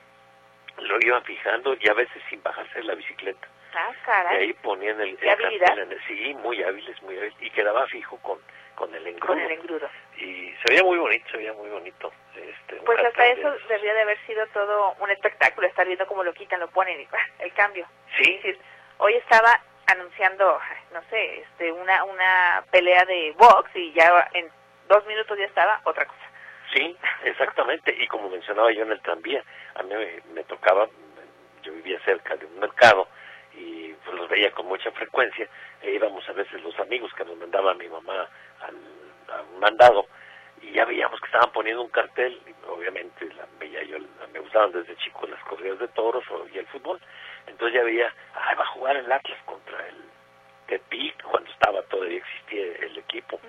lo 0.80 0.98
iban 1.02 1.24
fijando 1.24 1.76
y 1.80 1.90
a 1.90 1.94
veces 1.94 2.22
sin 2.30 2.42
bajarse 2.44 2.76
de 2.80 2.84
la 2.84 2.94
bicicleta. 2.96 3.48
Ah, 3.74 3.90
Y 3.92 4.06
caray. 4.06 4.38
ahí 4.44 4.54
ponían 4.54 5.00
el, 5.02 5.18
¿Qué 5.18 5.30
el 5.32 5.38
cartel 5.38 5.80
en 5.80 5.92
el- 5.92 6.02
sí, 6.08 6.34
muy 6.36 6.62
hábiles, 6.64 7.02
muy 7.02 7.18
hábiles, 7.18 7.36
y 7.42 7.50
quedaba 7.50 7.88
fijo 7.88 8.18
con, 8.18 8.38
con 8.78 8.94
el 8.94 9.06
engrudo. 9.08 9.34
Con 9.34 9.40
el 9.40 9.52
engrudo. 9.52 9.90
Y 10.18 10.54
se 10.64 10.70
veía 10.70 10.84
muy 10.84 10.98
bonito, 10.98 11.26
se 11.32 11.38
veía 11.38 11.54
muy 11.54 11.70
bonito. 11.70 12.14
Este, 12.36 12.76
Pues 12.86 13.00
hasta 13.04 13.24
de 13.24 13.32
eso 13.32 13.52
debería 13.68 13.94
de 13.96 14.02
haber 14.02 14.26
sido 14.28 14.46
todo 14.48 14.96
un 15.00 15.10
espectáculo, 15.10 15.68
estar 15.68 15.86
viendo 15.88 16.06
cómo 16.06 16.24
lo 16.24 16.34
quitan, 16.34 16.60
lo 16.60 16.70
ponen 16.70 17.02
y 17.02 17.08
el 17.44 17.54
cambio. 17.54 17.88
Sí, 18.18 18.36
Es 18.36 18.44
decir, 18.44 18.60
hoy 19.00 19.16
estaba 19.16 19.60
anunciando, 19.88 20.60
no 20.94 21.02
sé, 21.10 21.40
este, 21.40 21.72
una, 21.72 22.04
una 22.04 22.64
pelea 22.72 23.04
de 23.06 23.34
box 23.38 23.72
y 23.74 23.92
ya 23.94 24.30
en 24.34 24.48
dos 24.88 25.06
minutos 25.08 25.38
ya 25.38 25.46
estaba 25.46 25.82
otra 25.84 26.06
cosa. 26.06 26.22
Sí, 26.74 26.96
exactamente. 27.24 27.96
Y 27.98 28.08
como 28.08 28.30
mencionaba 28.30 28.72
yo 28.72 28.84
en 28.84 28.92
el 28.92 29.02
tranvía, 29.02 29.44
a 29.74 29.82
mí 29.82 29.96
me, 29.96 30.22
me 30.34 30.44
tocaba, 30.44 30.88
yo 31.64 31.74
vivía 31.74 32.00
cerca 32.06 32.36
de 32.36 32.46
un 32.46 32.60
mercado 32.60 33.08
pues 34.08 34.18
los 34.18 34.30
veía 34.30 34.52
con 34.52 34.66
mucha 34.68 34.90
frecuencia. 34.92 35.48
E 35.82 35.92
íbamos 35.92 36.28
a 36.30 36.34
veces 36.34 36.62
los 36.64 36.78
amigos 36.80 37.14
que 37.14 37.26
nos 37.26 37.36
mandaba 37.38 37.74
mi 37.74 37.88
mamá 37.90 38.28
al, 38.62 38.76
a 39.36 39.42
un 39.54 39.60
mandado 39.60 40.08
y 40.62 40.72
ya 40.72 40.86
veíamos 40.86 41.20
que 41.20 41.26
estaban 41.28 41.52
poniendo 41.52 41.82
un 41.84 41.90
cartel. 41.90 42.40
Y 42.48 42.70
obviamente 42.70 43.26
la 43.36 43.46
veía 43.60 43.84
yo, 43.84 43.98
la- 44.00 44.28
me 44.32 44.40
gustaban 44.40 44.72
desde 44.72 44.96
chico 44.98 45.28
las 45.28 45.44
corridas 45.44 45.80
de 45.80 45.88
toros 45.90 46.24
y 46.54 46.58
el 46.58 46.66
fútbol. 46.68 47.00
Entonces 47.48 47.76
ya 47.76 47.84
veía, 47.84 48.14
ay, 48.34 48.56
va 48.56 48.64
a 48.64 48.68
jugar 48.68 48.96
el 48.98 49.12
Atlas 49.12 49.40
contra 49.46 49.88
el 49.88 49.96
Tepic 50.68 51.22
cuando 51.24 51.50
estaba 51.52 51.82
todavía 51.84 52.18
existía 52.18 52.64
el 52.88 52.98
equipo 52.98 53.40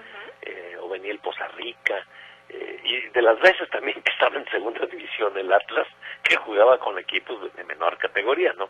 eh, 0.43 0.77
o 0.81 0.89
venía 0.89 1.11
el 1.13 1.19
Poza 1.19 1.49
Rica, 1.49 2.07
eh, 2.49 2.81
y 2.85 3.01
de 3.09 3.23
las 3.23 3.39
veces 3.41 3.69
también 3.71 4.01
que 4.03 4.11
estaba 4.13 4.37
en 4.37 4.49
segunda 4.51 4.87
división 4.87 5.37
el 5.37 5.53
Atlas, 5.53 5.87
que 6.23 6.37
jugaba 6.37 6.79
con 6.79 6.99
equipos 6.99 7.53
de 7.55 7.65
menor 7.65 7.99
categoría, 7.99 8.53
¿no? 8.55 8.69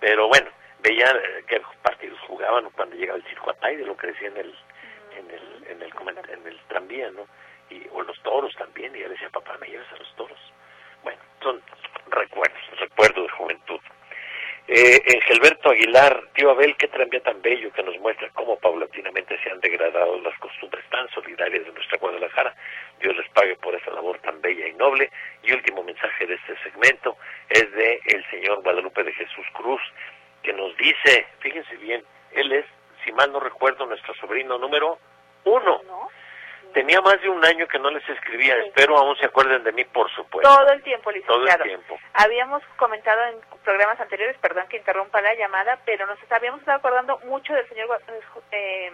Pero 0.00 0.28
bueno, 0.28 0.48
veía 0.82 1.10
eh, 1.10 1.44
qué 1.46 1.62
partidos 1.82 2.18
jugaban 2.26 2.68
cuando 2.70 2.96
llegaba 2.96 3.18
el 3.18 3.24
Circo 3.24 3.50
Ataide, 3.50 3.84
lo 3.84 3.96
que 3.96 4.08
decía 4.08 4.28
en 4.28 4.36
el, 4.36 4.54
en 5.16 5.30
el, 5.30 5.66
en 5.70 5.82
el, 5.82 6.30
en 6.30 6.46
el 6.46 6.58
tranvía, 6.68 7.10
¿no? 7.10 7.26
Y, 7.70 7.86
o 7.92 8.02
los 8.02 8.20
toros 8.22 8.54
también, 8.56 8.94
y 8.94 9.00
yo 9.00 9.08
decía, 9.08 9.30
papá, 9.30 9.56
me 9.60 9.68
llevas 9.68 9.90
a 9.92 9.96
los 9.96 10.16
toros. 10.16 10.38
Bueno, 11.02 11.20
son 11.42 11.62
recuerdos, 12.10 12.60
recuerdos 12.78 13.24
de 13.24 13.32
juventud. 13.32 13.80
Eh, 14.68 15.02
en 15.06 15.20
Gelberto 15.22 15.70
Aguilar, 15.70 16.22
tío 16.34 16.50
Abel, 16.50 16.76
qué 16.76 16.86
tranvía 16.86 17.20
tan 17.20 17.42
bello 17.42 17.72
que 17.72 17.82
nos 17.82 17.98
muestra 17.98 18.30
cómo 18.30 18.56
paulatinamente 18.58 19.36
se 19.42 19.50
han 19.50 19.60
degradado 19.60 20.20
las 20.20 20.38
costumbres 20.38 20.84
tan 20.88 21.08
solidarias 21.10 21.66
de 21.66 21.72
nuestra 21.72 21.98
Guadalajara. 21.98 22.54
Dios 23.00 23.16
les 23.16 23.28
pague 23.30 23.56
por 23.56 23.74
esa 23.74 23.90
labor 23.90 24.18
tan 24.20 24.40
bella 24.40 24.68
y 24.68 24.72
noble. 24.74 25.10
Y 25.42 25.52
último 25.52 25.82
mensaje 25.82 26.26
de 26.26 26.34
este 26.34 26.56
segmento 26.62 27.16
es 27.48 27.72
de 27.72 28.00
el 28.04 28.24
señor 28.30 28.62
Guadalupe 28.62 29.02
de 29.02 29.12
Jesús 29.12 29.46
Cruz, 29.52 29.82
que 30.42 30.52
nos 30.52 30.76
dice, 30.76 31.26
fíjense 31.40 31.76
bien, 31.76 32.04
él 32.32 32.52
es, 32.52 32.66
si 33.04 33.12
mal 33.12 33.30
no 33.32 33.40
recuerdo, 33.40 33.86
nuestro 33.86 34.14
sobrino 34.14 34.58
número 34.58 34.98
uno. 35.44 35.80
¿No? 35.86 36.08
Tenía 36.72 37.00
más 37.02 37.20
de 37.20 37.28
un 37.28 37.44
año 37.44 37.66
que 37.68 37.78
no 37.78 37.90
les 37.90 38.08
escribía, 38.08 38.56
espero 38.56 38.96
aún 38.96 39.14
se 39.16 39.26
acuerden 39.26 39.62
de 39.62 39.72
mí, 39.72 39.84
por 39.84 40.10
supuesto. 40.12 40.48
Todo 40.48 40.70
el 40.72 40.82
tiempo, 40.82 41.04
Pues, 41.10 41.22
Todo 41.26 41.40
licenciado. 41.40 41.64
el 41.64 41.68
tiempo. 41.70 41.98
Habíamos 42.14 42.62
comentado 42.76 43.22
en 43.26 43.40
programas 43.62 44.00
anteriores, 44.00 44.38
perdón 44.38 44.66
que 44.68 44.78
interrumpa 44.78 45.20
la 45.20 45.34
llamada, 45.34 45.78
pero 45.84 46.06
nos 46.06 46.18
habíamos 46.32 46.60
estado 46.60 46.78
acordando 46.78 47.18
mucho 47.24 47.52
del 47.52 47.68
señor 47.68 47.88
Gua- 47.88 48.00
eh, 48.52 48.90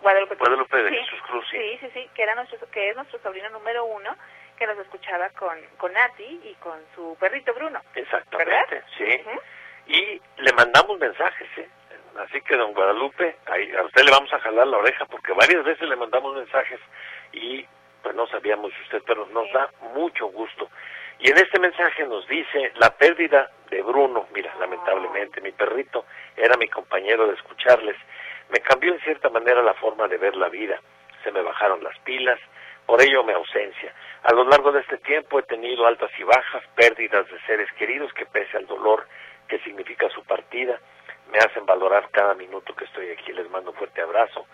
Guadalupe. 0.00 0.36
Guadalupe 0.36 0.76
de 0.82 0.88
Sí, 0.90 0.96
Jesús 0.96 1.22
Cruz, 1.26 1.44
sí. 1.50 1.58
Sí, 1.58 1.78
sí, 1.82 1.90
sí, 1.92 2.10
que, 2.14 2.22
era 2.22 2.34
nuestro, 2.34 2.58
que 2.70 2.88
es 2.88 2.96
nuestro 2.96 3.18
sobrino 3.20 3.50
número 3.50 3.84
uno, 3.84 4.16
que 4.56 4.66
nos 4.66 4.78
escuchaba 4.78 5.28
con, 5.30 5.58
con 5.76 5.92
Nati 5.92 6.40
y 6.44 6.54
con 6.60 6.80
su 6.94 7.14
perrito 7.20 7.52
Bruno. 7.52 7.82
Exactamente, 7.94 8.82
sí. 8.96 9.20
Ujú. 9.26 9.40
Y 9.86 10.20
le 10.38 10.52
mandamos 10.52 10.98
mensajes, 10.98 11.48
¿eh? 11.58 11.68
Así 12.18 12.40
que, 12.42 12.56
don 12.56 12.72
Guadalupe, 12.72 13.36
ahí, 13.46 13.70
a 13.72 13.82
usted 13.84 14.04
le 14.04 14.10
vamos 14.10 14.32
a 14.32 14.40
jalar 14.40 14.66
la 14.66 14.78
oreja 14.78 15.06
porque 15.06 15.32
varias 15.32 15.64
veces 15.64 15.88
le 15.88 15.96
mandamos 15.96 16.34
mensajes 16.34 16.80
y 17.32 17.64
pues 18.02 18.14
no 18.14 18.26
sabíamos 18.28 18.72
usted, 18.84 19.02
pero 19.06 19.26
nos 19.26 19.50
da 19.52 19.70
mucho 19.94 20.26
gusto. 20.26 20.68
Y 21.18 21.30
en 21.30 21.36
este 21.36 21.60
mensaje 21.60 22.04
nos 22.06 22.26
dice 22.28 22.72
la 22.76 22.90
pérdida 22.96 23.50
de 23.70 23.82
Bruno, 23.82 24.26
mira, 24.34 24.52
lamentablemente, 24.58 25.40
mi 25.40 25.52
perrito 25.52 26.06
era 26.36 26.56
mi 26.56 26.68
compañero 26.68 27.26
de 27.26 27.34
escucharles, 27.34 27.96
me 28.48 28.58
cambió 28.60 28.92
en 28.92 29.00
cierta 29.00 29.28
manera 29.28 29.62
la 29.62 29.74
forma 29.74 30.08
de 30.08 30.16
ver 30.16 30.34
la 30.34 30.48
vida, 30.48 30.80
se 31.22 31.30
me 31.30 31.42
bajaron 31.42 31.84
las 31.84 31.98
pilas, 32.00 32.40
por 32.86 33.00
ello 33.00 33.22
mi 33.22 33.32
ausencia. 33.32 33.94
A 34.24 34.32
lo 34.32 34.44
largo 34.44 34.72
de 34.72 34.80
este 34.80 34.98
tiempo 34.98 35.38
he 35.38 35.42
tenido 35.42 35.86
altas 35.86 36.10
y 36.18 36.24
bajas, 36.24 36.62
pérdidas 36.74 37.30
de 37.30 37.40
seres 37.42 37.70
queridos 37.72 38.12
que 38.14 38.26
pese 38.26 38.56
al 38.56 38.66
dolor 38.66 39.06
que 39.50 39.58
significa 39.60 40.08
su 40.10 40.22
partida, 40.24 40.78
me 41.32 41.38
hacen 41.38 41.66
valorar 41.66 42.08
cada 42.10 42.34
minuto 42.34 42.74
que 42.74 42.84
estoy 42.84 43.10
aquí. 43.10 43.32
Les 43.32 43.50
mando 43.50 43.72
un 43.72 43.76
fuerte 43.76 44.00
abrazo. 44.00 44.46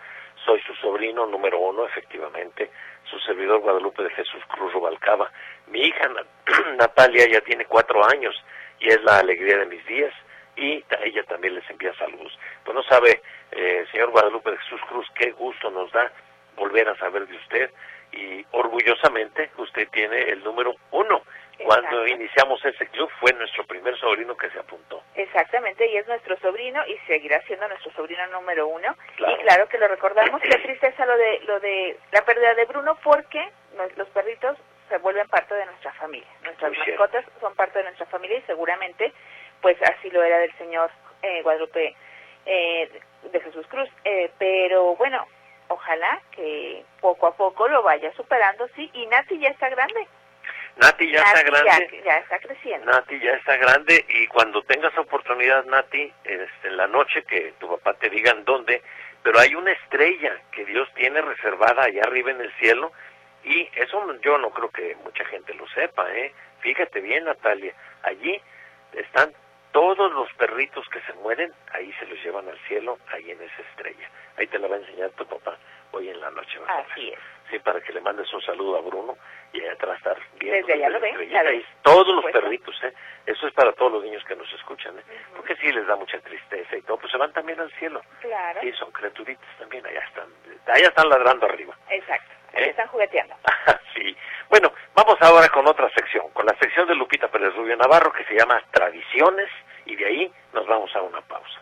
Soy 0.45 0.61
su 0.63 0.75
sobrino 0.77 1.27
número 1.27 1.59
uno, 1.61 1.85
efectivamente, 1.87 2.71
su 3.11 3.19
servidor 3.21 3.61
Guadalupe 3.61 4.03
de 4.03 4.11
Jesús 4.11 4.43
Cruz 4.49 4.73
Rubalcaba. 4.73 5.31
Mi 5.69 5.81
hija 5.81 6.09
Na- 6.09 6.25
Natalia 6.77 7.27
ya 7.31 7.41
tiene 7.43 7.67
cuatro 7.67 8.05
años 8.07 8.35
y 8.81 8.89
es 8.89 9.03
la 9.03 9.19
alegría 9.19 9.59
de 9.59 9.67
mis 9.67 9.85
días 9.87 10.13
y 10.57 10.83
ella 11.03 11.23
también 11.25 11.55
les 11.55 11.69
envía 11.71 11.93
saludos. 11.95 12.39
Pues 12.65 12.75
no 12.75 12.83
sabe, 12.85 13.21
eh, 13.53 13.85
señor 13.93 14.11
Guadalupe 14.11 14.51
de 14.53 14.59
Jesús 14.59 14.81
Cruz, 14.89 15.07
qué 15.15 15.31
gusto 15.33 15.71
nos 15.71 15.91
da 15.93 16.11
volver 16.57 16.89
a 16.89 16.97
saber 16.97 17.27
de 17.27 17.37
usted 17.37 17.71
y 18.13 18.45
orgullosamente 18.53 19.51
usted 19.59 19.89
tiene 19.91 20.23
el 20.31 20.43
número 20.45 20.75
uno. 20.93 21.23
Cuando 21.65 22.07
iniciamos 22.07 22.63
ese 22.65 22.87
club 22.89 23.11
fue 23.19 23.33
nuestro 23.33 23.65
primer 23.67 23.97
sobrino 23.99 24.37
que 24.37 24.51
se 24.51 24.59
apuntó. 24.59 25.03
Exactamente, 25.15 25.87
y 25.87 25.97
es 25.97 26.07
nuestro 26.07 26.37
sobrino 26.39 26.83
y 26.87 26.97
seguirá 27.07 27.41
siendo 27.43 27.67
nuestro 27.69 27.91
sobrino 27.93 28.27
número 28.29 28.67
uno. 28.69 28.95
Claro. 29.17 29.35
Y 29.37 29.43
claro 29.43 29.69
que 29.69 29.79
lo 29.79 29.89
recordamos, 29.89 30.41
qué 30.43 30.59
tristeza 30.59 31.07
lo 31.07 31.17
de 31.17 31.41
lo 31.47 31.61
de 31.61 31.99
la 32.13 32.23
pérdida 32.25 32.55
de 32.55 32.65
Bruno 32.67 32.99
porque 33.03 33.51
nos- 33.77 33.97
los 33.97 34.09
perritos 34.11 34.59
se 34.89 34.99
vuelven 34.99 35.27
parte 35.29 35.55
de 35.55 35.67
nuestra 35.67 35.93
familia. 35.95 36.29
Nuestras 36.45 36.71
Muy 36.73 36.85
cierto. 36.85 37.03
mascotas 37.03 37.25
son 37.41 37.55
parte 37.57 37.79
de 37.79 37.85
nuestra 37.87 38.07
familia 38.07 38.39
y 38.39 38.43
seguramente 38.43 39.13
pues 39.63 39.77
así 39.83 40.11
lo 40.11 40.23
era 40.23 40.39
del 40.39 40.53
señor 40.59 40.91
eh, 41.23 41.43
Guadalupe 41.43 41.97
eh, 42.45 43.01
de 43.33 43.41
Jesús 43.41 43.67
Cruz. 43.69 43.89
Eh, 44.05 44.31
pero 44.39 44.95
bueno, 44.97 45.27
ojalá 45.69 46.21
que 46.31 46.85
poco 47.01 47.27
a 47.27 47.35
poco 47.35 47.67
lo 47.67 47.83
vaya 47.83 48.13
superando, 48.13 48.69
sí. 48.77 48.89
Y 48.93 49.07
Nati 49.07 49.39
ya 49.41 49.49
está 49.49 49.69
grande. 49.71 50.07
Nati 50.77 51.11
ya 51.11 51.23
está 51.23 51.43
grande. 51.43 51.89
Ya, 51.93 52.05
ya 52.05 52.17
está 52.19 52.39
creciendo. 52.39 52.87
Nati 52.87 53.19
ya 53.19 53.33
está 53.33 53.57
grande 53.57 54.05
y 54.09 54.27
cuando 54.27 54.63
tengas 54.63 54.97
oportunidad, 54.99 55.65
Nati, 55.65 56.13
este, 56.25 56.69
en 56.69 56.77
la 56.77 56.87
noche 56.87 57.23
que 57.25 57.55
tu 57.59 57.69
papá 57.69 57.95
te 57.95 58.11
diga 58.11 58.33
en 58.33 58.45
dónde, 58.45 58.83
pero 59.23 59.39
hay 59.39 59.55
una 59.55 59.73
estrella 59.73 60.39
que 60.53 60.65
Dios 60.67 60.89
tiene 60.95 61.21
reservada 61.23 61.85
allá 61.85 62.03
arriba 62.03 62.31
en 62.31 62.43
el 62.43 62.53
cielo 62.55 62.93
y 63.45 63.69
eso 63.77 64.03
yo 64.21 64.39
no 64.39 64.51
creo 64.51 64.71
que 64.71 64.97
mucha 65.05 65.25
gente 65.27 65.55
lo 65.55 65.67
sepa, 65.69 66.13
¿eh? 66.13 66.33
Fíjate 66.61 67.01
bien, 67.01 67.25
Natalia, 67.25 67.73
allí 68.03 68.41
están 68.93 69.33
todos 69.73 70.13
los 70.13 70.33
perritos 70.35 70.89
que 70.89 71.01
se 71.03 71.13
mueren, 71.15 71.53
ahí 71.73 71.93
se 71.99 72.07
los 72.07 72.23
llevan 72.23 72.49
al 72.49 72.59
cielo, 72.67 72.99
ahí 73.13 73.31
en 73.31 73.41
esa 73.43 73.63
estrella. 73.71 74.11
Ahí 74.37 74.47
te 74.47 74.59
la 74.59 74.69
va 74.69 74.77
a 74.77 74.79
enseñar 74.79 75.11
tu 75.11 75.27
papá 75.27 75.57
hoy 75.93 76.09
en 76.09 76.21
la 76.21 76.31
noche. 76.31 76.59
Así 76.67 77.11
es. 77.11 77.19
Sí, 77.51 77.59
para 77.61 77.81
que 77.81 77.93
le 77.93 78.01
mandes 78.01 78.33
un 78.33 78.43
saludo 78.43 78.77
a 78.77 78.81
Bruno 78.81 79.17
y 79.53 79.61
allá 79.61 79.73
atrás 79.73 79.99
estar 79.99 80.19
viendo. 80.39 80.67
Desde 80.67 80.73
allá 80.75 80.89
lo 80.89 81.01
ven, 81.01 81.33
la. 81.33 81.43
Todos 81.83 82.09
los 82.09 82.25
perritos, 82.33 82.75
¿eh? 82.83 82.93
Eso 83.25 83.47
es 83.47 83.55
para 83.55 83.73
todos 83.73 83.93
los 83.93 84.05
niños 84.05 84.25
que 84.25 84.35
nos 84.35 84.53
escuchan, 84.53 84.99
¿eh? 84.99 85.03
Porque 85.37 85.55
sí 85.57 85.71
les 85.73 85.87
da 85.87 85.97
mucha 85.97 86.19
tristeza 86.21 86.77
y 86.77 86.83
todo, 86.83 86.99
pues 86.99 87.13
se 87.13 87.19
van 87.19 87.33
también 87.33 87.61
al 87.61 87.71
cielo. 87.73 88.03
Claro. 88.21 88.61
Sí, 88.61 88.73
son 88.73 88.91
criaturitas 88.91 89.49
también, 89.59 89.87
allá 89.87 90.01
están, 90.01 90.29
allá 90.67 90.89
están 90.89 91.09
ladrando 91.09 91.47
arriba. 91.47 91.77
Exacto. 91.91 92.35
¿Eh? 92.55 92.71
están 92.71 92.89
jugueteando. 92.89 93.35
sí. 93.95 94.17
Bueno, 94.49 94.73
vamos 94.95 95.17
ahora 95.21 95.49
con 95.49 95.67
otra 95.67 95.91
sección, 95.91 96.31
con 96.33 96.47
la 96.47 96.57
sección 96.59 96.89
de 96.89 96.95
Lupita 96.95 97.29
Pérez 97.29 97.55
Rubio 97.55 97.77
Navarro 97.77 98.13
que 98.13 98.25
se 98.25 98.35
llama 98.35 98.63
Tradiciones 98.71 99.51
y 99.85 99.95
de 99.95 100.07
ahí 100.07 100.33
nos 100.53 100.67
vamos 100.67 100.95
a 100.97 101.03
una 101.03 101.21
pausa. 101.21 101.61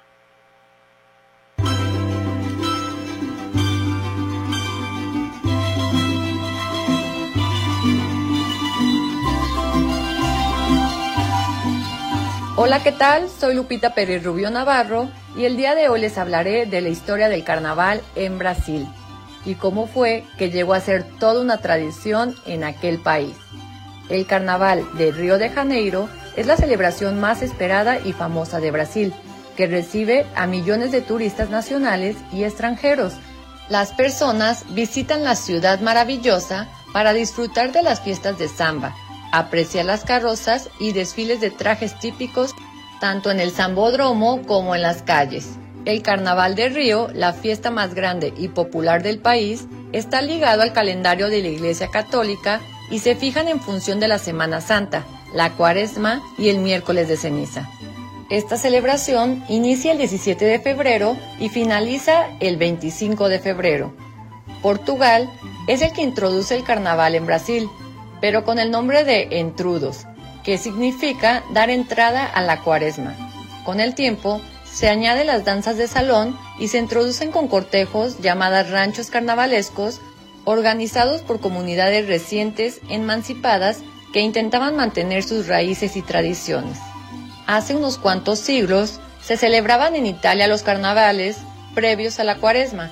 Hola, 12.67 12.83
¿qué 12.83 12.93
tal? 12.93 13.29
Soy 13.29 13.57
Lupita 13.57 13.93
Pérez 13.93 14.25
Rubio 14.25 14.51
Navarro 14.51 15.11
y 15.37 15.45
el 15.45 15.59
día 15.59 15.75
de 15.75 15.91
hoy 15.91 16.01
les 16.01 16.17
hablaré 16.17 16.65
de 16.65 16.81
la 16.81 16.89
historia 16.89 17.29
del 17.29 17.45
carnaval 17.45 18.01
en 18.17 18.39
Brasil 18.39 18.89
y 19.45 19.57
cómo 19.57 19.87
fue 19.87 20.25
que 20.39 20.49
llegó 20.49 20.73
a 20.73 20.81
ser 20.81 21.05
toda 21.19 21.43
una 21.43 21.59
tradición 21.59 22.35
en 22.47 22.65
aquel 22.65 23.01
país. 23.01 23.37
El 24.09 24.27
carnaval 24.27 24.83
de 24.97 25.13
Río 25.13 25.37
de 25.37 25.51
Janeiro 25.51 26.09
es 26.37 26.47
la 26.47 26.57
celebración 26.57 27.21
más 27.21 27.43
esperada 27.43 27.99
y 27.99 28.15
famosa 28.15 28.61
de 28.61 28.71
Brasil, 28.71 29.13
que 29.59 29.67
recibe 29.67 30.25
a 30.35 30.47
millones 30.47 30.91
de 30.91 31.03
turistas 31.03 31.51
nacionales 31.51 32.17
y 32.33 32.45
extranjeros. 32.45 33.13
Las 33.69 33.93
personas 33.93 34.65
visitan 34.71 35.23
la 35.23 35.37
ciudad 35.37 35.81
maravillosa 35.81 36.71
para 36.95 37.13
disfrutar 37.13 37.73
de 37.73 37.83
las 37.83 38.01
fiestas 38.01 38.39
de 38.39 38.49
samba, 38.49 38.97
apreciar 39.39 39.85
las 39.85 40.05
carrozas 40.05 40.69
y 40.79 40.93
desfiles 40.93 41.41
de 41.41 41.51
trajes 41.51 41.99
típicos 41.99 42.55
tanto 43.01 43.31
en 43.31 43.41
el 43.41 43.51
Zambódromo 43.51 44.43
como 44.47 44.75
en 44.75 44.83
las 44.83 45.03
calles. 45.03 45.57
El 45.85 46.03
Carnaval 46.03 46.55
de 46.55 46.71
Río, 46.71 47.09
la 47.13 47.33
fiesta 47.35 47.71
más 47.71 47.95
grande 47.95 48.33
y 48.37 48.49
popular 48.49 49.03
del 49.03 49.19
país, 49.19 49.67
está 49.93 50.23
ligado 50.23 50.63
al 50.63 50.73
calendario 50.73 51.29
de 51.29 51.43
la 51.43 51.49
Iglesia 51.49 51.91
Católica 51.91 52.61
y 52.91 53.01
se 53.01 53.15
fijan 53.15 53.49
en 53.49 53.61
función 53.61 54.01
de 54.01 54.09
la 54.09 54.19
Semana 54.19 54.61
Santa, 54.61 55.05
la 55.35 55.51
Cuaresma 55.53 56.23
y 56.39 56.49
el 56.49 56.59
miércoles 56.59 57.09
de 57.09 57.17
ceniza. 57.17 57.69
Esta 58.31 58.57
celebración 58.57 59.45
inicia 59.49 59.93
el 59.93 59.99
17 59.99 60.45
de 60.45 60.59
febrero 60.59 61.17
y 61.39 61.51
finaliza 61.51 62.29
el 62.41 62.57
25 62.57 63.29
de 63.29 63.39
febrero. 63.39 63.95
Portugal 64.63 65.31
es 65.69 65.83
el 65.83 65.93
que 65.93 66.03
introduce 66.03 66.57
el 66.57 66.65
carnaval 66.65 67.15
en 67.15 67.27
Brasil, 67.27 67.69
pero 68.25 68.43
con 68.43 68.59
el 68.59 68.71
nombre 68.71 69.05
de 69.05 69.29
entrudos, 69.33 70.07
que 70.45 70.57
significa 70.57 71.45
dar 71.53 71.69
entrada 71.69 72.25
a 72.25 72.41
la 72.41 72.63
cuaresma. 72.63 73.15
Con 73.67 73.81
el 73.81 73.95
tiempo, 73.95 74.41
se 74.65 74.89
añaden 74.89 75.27
las 75.27 75.45
danzas 75.45 75.77
de 75.77 75.89
salón 75.89 76.35
y 76.59 76.69
se 76.69 76.79
introducen 76.79 77.31
con 77.31 77.49
cortejos 77.49 78.21
llamadas 78.21 78.71
ranchos 78.71 79.11
carnavalescos, 79.11 80.01
organizados 80.47 81.21
por 81.21 81.39
comunidades 81.39 82.09
recientes 82.09 82.81
emancipadas 82.89 83.81
que 84.15 84.21
intentaban 84.21 84.75
mantener 84.75 85.23
sus 85.23 85.47
raíces 85.47 85.95
y 85.95 86.01
tradiciones. 86.01 86.79
Hace 87.47 87.77
unos 87.77 87.99
cuantos 87.99 88.39
siglos 88.39 89.01
se 89.23 89.37
celebraban 89.37 89.97
en 89.97 90.07
Italia 90.07 90.49
los 90.49 90.63
carnavales 90.63 91.37
previos 91.75 92.19
a 92.21 92.25
la 92.25 92.37
cuaresma, 92.37 92.91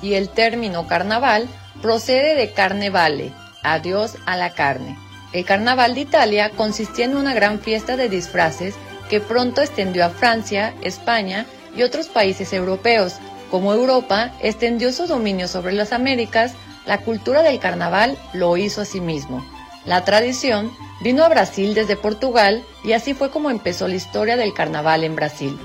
y 0.00 0.14
el 0.14 0.30
término 0.30 0.86
carnaval 0.86 1.48
procede 1.82 2.34
de 2.34 2.54
carnevale, 2.54 3.34
adiós 3.62 4.16
a 4.26 4.36
la 4.36 4.50
carne. 4.50 4.98
El 5.32 5.44
carnaval 5.44 5.94
de 5.94 6.00
Italia 6.00 6.50
consistía 6.50 7.04
en 7.04 7.16
una 7.16 7.34
gran 7.34 7.60
fiesta 7.60 7.96
de 7.96 8.08
disfraces 8.08 8.74
que 9.08 9.20
pronto 9.20 9.60
extendió 9.60 10.04
a 10.04 10.10
Francia, 10.10 10.74
España 10.82 11.46
y 11.76 11.82
otros 11.82 12.08
países 12.08 12.52
europeos. 12.52 13.14
Como 13.50 13.72
Europa 13.72 14.32
extendió 14.40 14.92
su 14.92 15.06
dominio 15.06 15.48
sobre 15.48 15.72
las 15.72 15.92
Américas, 15.92 16.54
la 16.86 16.98
cultura 16.98 17.42
del 17.42 17.58
carnaval 17.58 18.18
lo 18.32 18.56
hizo 18.56 18.80
a 18.80 18.84
sí 18.84 19.00
mismo. 19.00 19.44
La 19.84 20.04
tradición 20.04 20.70
vino 21.02 21.24
a 21.24 21.28
Brasil 21.28 21.74
desde 21.74 21.96
Portugal 21.96 22.62
y 22.84 22.92
así 22.92 23.14
fue 23.14 23.30
como 23.30 23.50
empezó 23.50 23.88
la 23.88 23.94
historia 23.94 24.36
del 24.36 24.52
carnaval 24.52 25.04
en 25.04 25.16
Brasil. 25.16 25.58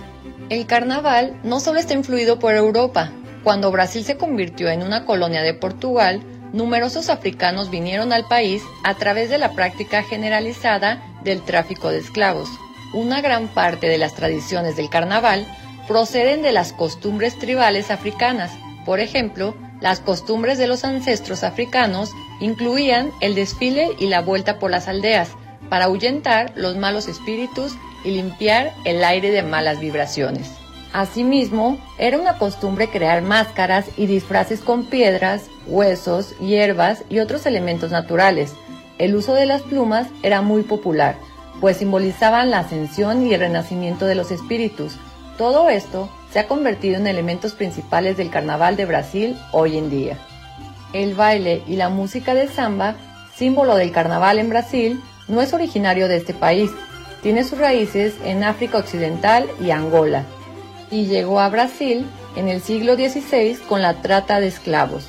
El 0.49 0.67
carnaval 0.67 1.39
no 1.43 1.59
solo 1.59 1.79
está 1.79 1.93
influido 1.93 2.39
por 2.39 2.53
Europa. 2.53 3.11
Cuando 3.43 3.71
Brasil 3.71 4.03
se 4.03 4.17
convirtió 4.17 4.69
en 4.69 4.83
una 4.83 5.05
colonia 5.05 5.41
de 5.41 5.53
Portugal, 5.53 6.21
numerosos 6.55 7.09
africanos 7.09 7.69
vinieron 7.69 8.13
al 8.13 8.27
país 8.27 8.63
a 8.83 8.95
través 8.95 9.29
de 9.29 9.37
la 9.37 9.51
práctica 9.51 10.03
generalizada 10.03 11.03
del 11.23 11.41
tráfico 11.41 11.89
de 11.89 11.99
esclavos. 11.99 12.49
Una 12.93 13.21
gran 13.21 13.49
parte 13.49 13.87
de 13.87 13.97
las 13.97 14.15
tradiciones 14.15 14.77
del 14.77 14.89
carnaval 14.89 15.45
proceden 15.87 16.41
de 16.41 16.53
las 16.53 16.71
costumbres 16.71 17.37
tribales 17.37 17.91
africanas. 17.91 18.51
Por 18.85 19.01
ejemplo, 19.01 19.53
las 19.81 19.99
costumbres 19.99 20.57
de 20.57 20.67
los 20.67 20.85
ancestros 20.85 21.43
africanos 21.43 22.11
incluían 22.39 23.11
el 23.19 23.35
desfile 23.35 23.89
y 23.99 24.07
la 24.07 24.21
vuelta 24.21 24.57
por 24.57 24.71
las 24.71 24.87
aldeas 24.87 25.29
para 25.69 25.85
ahuyentar 25.85 26.53
los 26.55 26.77
malos 26.77 27.07
espíritus 27.09 27.73
y 28.05 28.11
limpiar 28.11 28.73
el 28.85 29.03
aire 29.03 29.29
de 29.31 29.43
malas 29.43 29.79
vibraciones. 29.79 30.64
Asimismo, 30.95 31.77
era 31.97 32.17
una 32.17 32.37
costumbre 32.37 32.87
crear 32.87 33.21
máscaras 33.21 33.85
y 33.97 34.05
disfraces 34.05 34.61
con 34.61 34.85
piedras, 34.85 35.47
huesos, 35.67 36.39
hierbas 36.39 37.03
y 37.09 37.19
otros 37.19 37.45
elementos 37.45 37.91
naturales. 37.91 38.53
El 38.97 39.13
uso 39.13 39.33
de 39.33 39.45
las 39.45 39.61
plumas 39.63 40.07
era 40.23 40.41
muy 40.41 40.63
popular, 40.63 41.17
pues 41.59 41.75
simbolizaban 41.75 42.49
la 42.49 42.59
ascensión 42.59 43.27
y 43.27 43.33
el 43.33 43.41
renacimiento 43.41 44.05
de 44.05 44.15
los 44.15 44.31
espíritus. 44.31 44.93
Todo 45.37 45.69
esto 45.69 46.09
se 46.31 46.39
ha 46.39 46.47
convertido 46.47 46.95
en 46.95 47.07
elementos 47.07 47.55
principales 47.55 48.15
del 48.15 48.29
carnaval 48.29 48.77
de 48.77 48.85
Brasil 48.85 49.37
hoy 49.51 49.77
en 49.77 49.89
día. 49.89 50.17
El 50.93 51.13
baile 51.13 51.61
y 51.67 51.75
la 51.75 51.89
música 51.89 52.33
de 52.33 52.47
samba, 52.47 52.95
símbolo 53.35 53.75
del 53.75 53.91
carnaval 53.91 54.39
en 54.39 54.47
Brasil, 54.47 55.03
no 55.27 55.41
es 55.41 55.51
originario 55.51 56.07
de 56.07 56.15
este 56.15 56.33
país. 56.33 56.71
Tiene 57.21 57.43
sus 57.43 57.59
raíces 57.59 58.13
en 58.23 58.45
África 58.45 58.77
Occidental 58.77 59.45
y 59.59 59.71
Angola, 59.71 60.23
y 60.91 61.05
llegó 61.05 61.39
a 61.39 61.49
Brasil 61.49 62.05
en 62.35 62.47
el 62.47 62.61
siglo 62.61 62.95
XVI 62.95 63.57
con 63.67 63.81
la 63.81 64.01
trata 64.01 64.39
de 64.39 64.47
esclavos. 64.47 65.07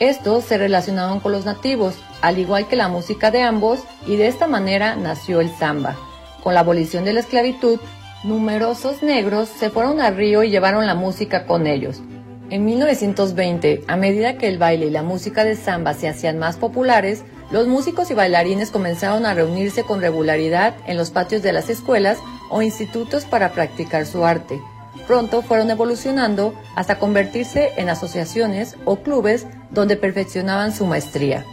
Estos 0.00 0.44
se 0.44 0.58
relacionaban 0.58 1.20
con 1.20 1.32
los 1.32 1.44
nativos, 1.44 1.94
al 2.20 2.38
igual 2.38 2.66
que 2.66 2.76
la 2.76 2.88
música 2.88 3.30
de 3.30 3.42
ambos, 3.42 3.80
y 4.06 4.16
de 4.16 4.26
esta 4.26 4.46
manera 4.46 4.96
nació 4.96 5.40
el 5.40 5.50
samba. 5.50 5.96
Con 6.42 6.54
la 6.54 6.60
abolición 6.60 7.04
de 7.04 7.12
la 7.12 7.20
esclavitud, 7.20 7.78
numerosos 8.24 9.02
negros 9.02 9.48
se 9.48 9.70
fueron 9.70 10.00
al 10.00 10.16
río 10.16 10.42
y 10.42 10.50
llevaron 10.50 10.86
la 10.86 10.94
música 10.94 11.46
con 11.46 11.66
ellos. 11.66 12.02
En 12.50 12.64
1920, 12.64 13.84
a 13.86 13.96
medida 13.96 14.36
que 14.36 14.48
el 14.48 14.58
baile 14.58 14.86
y 14.86 14.90
la 14.90 15.02
música 15.02 15.44
de 15.44 15.56
samba 15.56 15.94
se 15.94 16.08
hacían 16.08 16.38
más 16.38 16.56
populares, 16.56 17.22
los 17.50 17.68
músicos 17.68 18.10
y 18.10 18.14
bailarines 18.14 18.70
comenzaron 18.70 19.26
a 19.26 19.34
reunirse 19.34 19.84
con 19.84 20.00
regularidad 20.00 20.74
en 20.86 20.96
los 20.96 21.10
patios 21.10 21.42
de 21.42 21.52
las 21.52 21.70
escuelas 21.70 22.18
o 22.50 22.62
institutos 22.62 23.24
para 23.24 23.52
practicar 23.52 24.06
su 24.06 24.24
arte 24.24 24.60
pronto 25.06 25.42
fueron 25.42 25.70
evolucionando 25.70 26.54
hasta 26.76 26.98
convertirse 26.98 27.72
en 27.76 27.88
asociaciones 27.88 28.76
o 28.84 28.96
clubes 28.96 29.46
donde 29.70 29.96
perfeccionaban 29.96 30.72
su 30.72 30.86
maestría. 30.86 31.44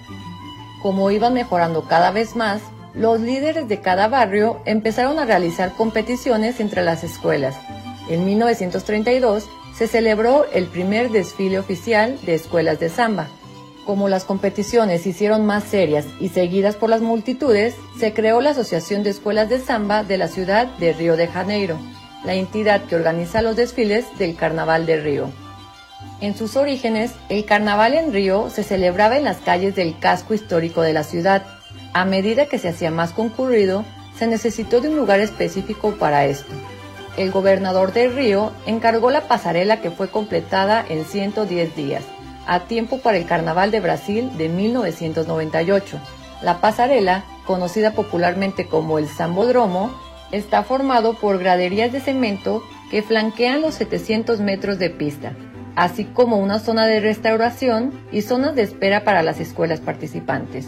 Como 0.81 1.11
iban 1.11 1.33
mejorando 1.33 1.83
cada 1.87 2.11
vez 2.11 2.35
más, 2.35 2.61
los 2.93 3.19
líderes 3.19 3.67
de 3.67 3.79
cada 3.79 4.07
barrio 4.07 4.61
empezaron 4.65 5.19
a 5.19 5.25
realizar 5.25 5.73
competiciones 5.73 6.59
entre 6.59 6.81
las 6.81 7.03
escuelas. 7.03 7.55
En 8.09 8.25
1932 8.25 9.47
se 9.75 9.87
celebró 9.87 10.45
el 10.51 10.65
primer 10.65 11.11
desfile 11.11 11.59
oficial 11.59 12.19
de 12.25 12.35
escuelas 12.35 12.79
de 12.79 12.89
samba. 12.89 13.27
Como 13.85 14.09
las 14.09 14.25
competiciones 14.25 15.03
se 15.03 15.09
hicieron 15.09 15.45
más 15.45 15.63
serias 15.63 16.05
y 16.19 16.29
seguidas 16.29 16.75
por 16.75 16.89
las 16.89 17.01
multitudes, 17.01 17.75
se 17.97 18.13
creó 18.13 18.41
la 18.41 18.51
Asociación 18.51 19.03
de 19.03 19.09
Escuelas 19.09 19.49
de 19.49 19.59
Samba 19.59 20.03
de 20.03 20.17
la 20.17 20.27
ciudad 20.27 20.67
de 20.77 20.93
Río 20.93 21.15
de 21.17 21.27
Janeiro, 21.27 21.77
la 22.23 22.35
entidad 22.35 22.81
que 22.85 22.95
organiza 22.95 23.41
los 23.41 23.55
desfiles 23.55 24.05
del 24.17 24.35
Carnaval 24.35 24.85
de 24.85 24.97
Río. 24.99 25.29
En 26.19 26.35
sus 26.35 26.55
orígenes, 26.55 27.13
el 27.29 27.45
carnaval 27.45 27.95
en 27.95 28.13
Río 28.13 28.49
se 28.49 28.63
celebraba 28.63 29.17
en 29.17 29.23
las 29.23 29.37
calles 29.37 29.75
del 29.75 29.97
casco 29.97 30.33
histórico 30.33 30.81
de 30.81 30.93
la 30.93 31.03
ciudad. 31.03 31.43
A 31.93 32.05
medida 32.05 32.45
que 32.45 32.59
se 32.59 32.69
hacía 32.69 32.91
más 32.91 33.11
concurrido, 33.11 33.83
se 34.17 34.27
necesitó 34.27 34.81
de 34.81 34.89
un 34.89 34.97
lugar 34.97 35.19
específico 35.19 35.95
para 35.95 36.25
esto. 36.25 36.51
El 37.17 37.31
gobernador 37.31 37.91
de 37.91 38.07
Río 38.07 38.51
encargó 38.65 39.09
la 39.11 39.27
pasarela 39.27 39.81
que 39.81 39.91
fue 39.91 40.09
completada 40.09 40.85
en 40.87 41.05
110 41.05 41.75
días, 41.75 42.03
a 42.47 42.61
tiempo 42.61 42.99
para 42.99 43.17
el 43.17 43.25
Carnaval 43.25 43.71
de 43.71 43.79
Brasil 43.79 44.29
de 44.37 44.47
1998. 44.47 45.99
La 46.41 46.61
pasarela, 46.61 47.23
conocida 47.45 47.91
popularmente 47.93 48.67
como 48.67 48.97
el 48.97 49.07
Zambodromo, 49.07 49.91
está 50.31 50.63
formado 50.63 51.13
por 51.13 51.37
graderías 51.37 51.91
de 51.91 51.99
cemento 51.99 52.63
que 52.89 53.01
flanquean 53.01 53.61
los 53.61 53.75
700 53.75 54.39
metros 54.39 54.79
de 54.79 54.89
pista, 54.89 55.33
así 55.75 56.05
como 56.05 56.37
una 56.37 56.59
zona 56.59 56.85
de 56.85 56.99
restauración 56.99 57.93
y 58.11 58.21
zonas 58.21 58.55
de 58.55 58.63
espera 58.63 59.03
para 59.03 59.23
las 59.23 59.39
escuelas 59.39 59.79
participantes. 59.79 60.67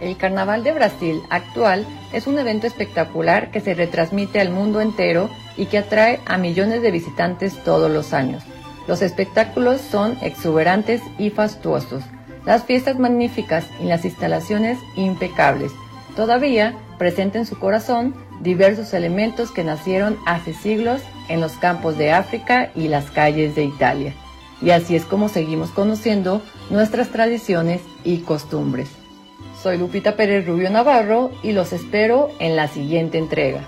El 0.00 0.16
Carnaval 0.16 0.62
de 0.62 0.72
Brasil 0.72 1.22
actual 1.30 1.86
es 2.12 2.26
un 2.26 2.38
evento 2.38 2.66
espectacular 2.66 3.50
que 3.50 3.60
se 3.60 3.74
retransmite 3.74 4.40
al 4.40 4.50
mundo 4.50 4.80
entero 4.80 5.30
y 5.56 5.66
que 5.66 5.78
atrae 5.78 6.20
a 6.26 6.36
millones 6.36 6.82
de 6.82 6.90
visitantes 6.90 7.54
todos 7.64 7.90
los 7.90 8.12
años. 8.12 8.42
Los 8.86 9.00
espectáculos 9.00 9.80
son 9.80 10.18
exuberantes 10.20 11.00
y 11.18 11.30
fastuosos, 11.30 12.04
las 12.44 12.64
fiestas 12.64 12.98
magníficas 12.98 13.66
y 13.80 13.84
las 13.84 14.04
instalaciones 14.04 14.78
impecables. 14.96 15.72
Todavía 16.14 16.74
presenta 16.98 17.38
en 17.38 17.46
su 17.46 17.58
corazón 17.58 18.14
diversos 18.40 18.94
elementos 18.94 19.50
que 19.50 19.64
nacieron 19.64 20.18
hace 20.26 20.52
siglos 20.52 21.02
en 21.28 21.40
los 21.40 21.52
campos 21.52 21.98
de 21.98 22.12
África 22.12 22.70
y 22.74 22.88
las 22.88 23.10
calles 23.10 23.54
de 23.54 23.64
Italia. 23.64 24.14
Y 24.62 24.70
así 24.70 24.96
es 24.96 25.04
como 25.04 25.28
seguimos 25.28 25.70
conociendo 25.70 26.42
nuestras 26.70 27.10
tradiciones 27.10 27.82
y 28.04 28.22
costumbres. 28.22 28.90
Soy 29.62 29.78
Lupita 29.78 30.16
Pérez 30.16 30.46
Rubio 30.46 30.70
Navarro 30.70 31.30
y 31.42 31.52
los 31.52 31.72
espero 31.72 32.30
en 32.38 32.56
la 32.56 32.68
siguiente 32.68 33.18
entrega. 33.18 33.60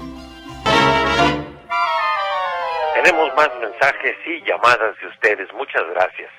mensajes 3.61 4.17
y 4.27 4.43
llamadas 4.45 4.99
de 5.01 5.07
ustedes. 5.07 5.53
Muchas 5.55 5.83
gracias. 5.95 6.31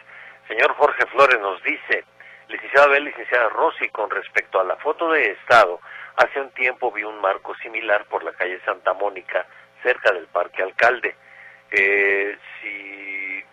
Señor 0.47 0.73
Jorge 0.75 1.05
Flores 1.07 1.39
nos 1.39 1.61
dice, 1.63 2.03
licenciada 2.50 2.88
Abel, 2.88 3.06
licenciada 3.06 3.50
Rossi, 3.50 3.88
con 3.89 4.10
respecto 4.10 4.60
a 4.60 4.64
la 4.64 4.76
foto 4.78 5.12
de 5.12 5.32
Estado, 5.32 5.80
hace 6.18 6.41
un 6.41 6.50
tiempo 6.52 6.91
vi 6.91 7.04
un 7.04 7.22
marco 7.22 7.56
similar 7.56 8.06
por 8.06 8.24
la 8.24 8.34
calle 8.34 8.60
Santa 8.66 8.93
Mónica, 8.93 9.45
cerca 9.84 10.12
del 10.12 10.28
Parque 10.28 10.64
Alcalde. 10.64 11.16
Eh, 11.72 12.38
si, 12.60 13.43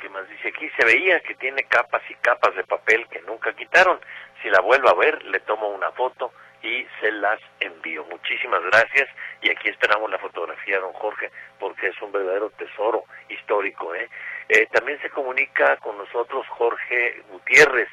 ¿qué 0.00 0.08
más 0.08 0.28
dice 0.28 0.48
aquí? 0.48 0.68
Se 0.76 0.84
veía 0.84 1.20
que 1.20 1.34
tiene 1.36 1.64
capas 1.64 2.02
y 2.10 2.14
capas 2.16 2.54
de 2.56 2.64
papel 2.64 3.06
que 3.08 3.20
nunca 3.22 3.54
quitaron. 3.54 4.00
Si 4.42 4.50
la 4.50 4.60
vuelvo 4.60 4.88
a 4.88 4.94
ver, 4.94 5.22
le 5.24 5.38
tomo 5.40 5.68
una 5.68 5.92
foto 5.92 6.32
y 6.62 6.86
se 7.00 7.12
las 7.12 7.40
envío. 7.60 8.04
Muchísimas 8.04 8.62
gracias 8.64 9.08
y 9.40 9.50
aquí 9.50 9.68
esperamos 9.68 10.10
la 10.10 10.18
fotografía, 10.18 10.80
don 10.80 10.92
Jorge, 10.94 11.30
porque 11.60 11.88
es 11.88 12.02
un 12.02 12.10
verdadero 12.10 12.50
tesoro 12.50 13.04
histórico. 13.28 13.94
¿eh? 13.94 14.08
Eh, 14.48 14.66
también 14.72 15.00
se 15.00 15.10
comunica 15.10 15.76
con 15.76 15.96
nosotros 15.96 16.46
Jorge 16.48 17.22
Gutiérrez, 17.30 17.88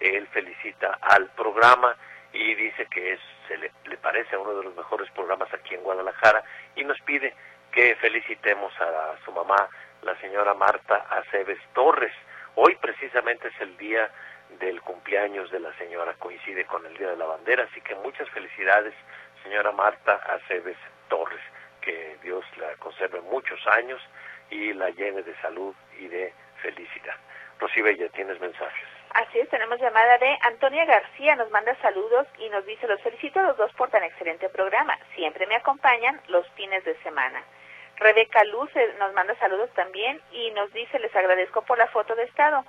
él 0.00 0.26
felicita 0.28 0.98
al 1.00 1.28
programa 1.30 1.96
y 2.32 2.54
dice 2.54 2.86
que 2.86 3.14
es, 3.14 3.20
se 3.46 3.56
le, 3.56 3.72
le 3.86 3.96
parece 3.96 4.36
uno 4.36 4.54
de 4.54 4.64
los 4.64 4.76
mejores 4.76 5.10
programas 5.10 5.52
aquí 5.52 5.74
en 5.74 5.82
Guadalajara 5.82 6.44
y 6.76 6.84
nos 6.84 7.00
pide 7.00 7.34
que 7.72 7.94
felicitemos 7.96 8.72
a 8.80 9.16
su 9.24 9.32
mamá, 9.32 9.68
la 10.02 10.18
señora 10.20 10.54
Marta 10.54 11.06
Aceves 11.10 11.58
Torres. 11.74 12.12
Hoy 12.54 12.76
precisamente 12.76 13.48
es 13.48 13.60
el 13.60 13.76
día 13.76 14.10
del 14.58 14.80
cumpleaños 14.82 15.50
de 15.50 15.60
la 15.60 15.72
señora, 15.76 16.14
coincide 16.14 16.64
con 16.64 16.84
el 16.86 16.96
Día 16.96 17.10
de 17.10 17.16
la 17.16 17.26
Bandera, 17.26 17.64
así 17.64 17.80
que 17.80 17.94
muchas 17.96 18.28
felicidades, 18.30 18.94
señora 19.42 19.72
Marta 19.72 20.14
Aceves 20.14 20.76
Torres, 21.08 21.40
que 21.80 22.18
Dios 22.22 22.44
la 22.56 22.74
conserve 22.76 23.20
muchos 23.20 23.64
años 23.68 24.00
y 24.50 24.72
la 24.72 24.90
llene 24.90 25.22
de 25.22 25.34
salud 25.40 25.74
y 25.98 26.08
de 26.08 26.32
felicidad. 26.62 27.16
Rosy 27.60 27.82
Bella, 27.82 28.08
tienes 28.10 28.40
mensajes. 28.40 28.97
Así 29.14 29.38
es, 29.40 29.48
tenemos 29.48 29.80
llamada 29.80 30.18
de 30.18 30.38
Antonia 30.42 30.84
García, 30.84 31.34
nos 31.36 31.50
manda 31.50 31.74
saludos 31.82 32.26
y 32.38 32.48
nos 32.50 32.64
dice, 32.66 32.86
los 32.86 33.00
felicito 33.00 33.40
a 33.40 33.44
los 33.44 33.56
dos 33.56 33.72
por 33.72 33.90
tan 33.90 34.04
excelente 34.04 34.48
programa, 34.48 34.98
siempre 35.14 35.46
me 35.46 35.56
acompañan 35.56 36.20
los 36.28 36.46
fines 36.50 36.84
de 36.84 36.94
semana. 37.02 37.42
Rebeca 37.96 38.44
Luz 38.44 38.70
nos 38.98 39.12
manda 39.14 39.34
saludos 39.36 39.70
también 39.74 40.20
y 40.30 40.50
nos 40.52 40.72
dice, 40.72 40.98
les 40.98 41.14
agradezco 41.16 41.62
por 41.62 41.78
la 41.78 41.88
foto 41.88 42.14
de 42.14 42.24
estado. 42.24 42.64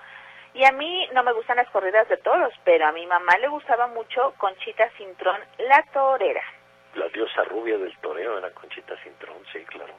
Y 0.53 0.65
a 0.65 0.71
mí 0.71 1.07
no 1.13 1.23
me 1.23 1.33
gustan 1.33 1.57
las 1.57 1.69
corridas 1.69 2.09
de 2.09 2.17
toros, 2.17 2.51
pero 2.63 2.87
a 2.87 2.91
mi 2.91 3.05
mamá 3.05 3.37
le 3.37 3.47
gustaba 3.47 3.85
mucho 3.87 4.33
Conchita 4.37 4.89
Cintrón, 4.97 5.39
la 5.59 5.83
torera. 5.93 6.43
La 6.95 7.07
diosa 7.09 7.43
rubia 7.43 7.77
del 7.77 7.95
toreo 7.99 8.39
era 8.39 8.49
Conchita 8.51 8.95
Cintrón, 9.03 9.37
sí, 9.53 9.63
claro. 9.65 9.93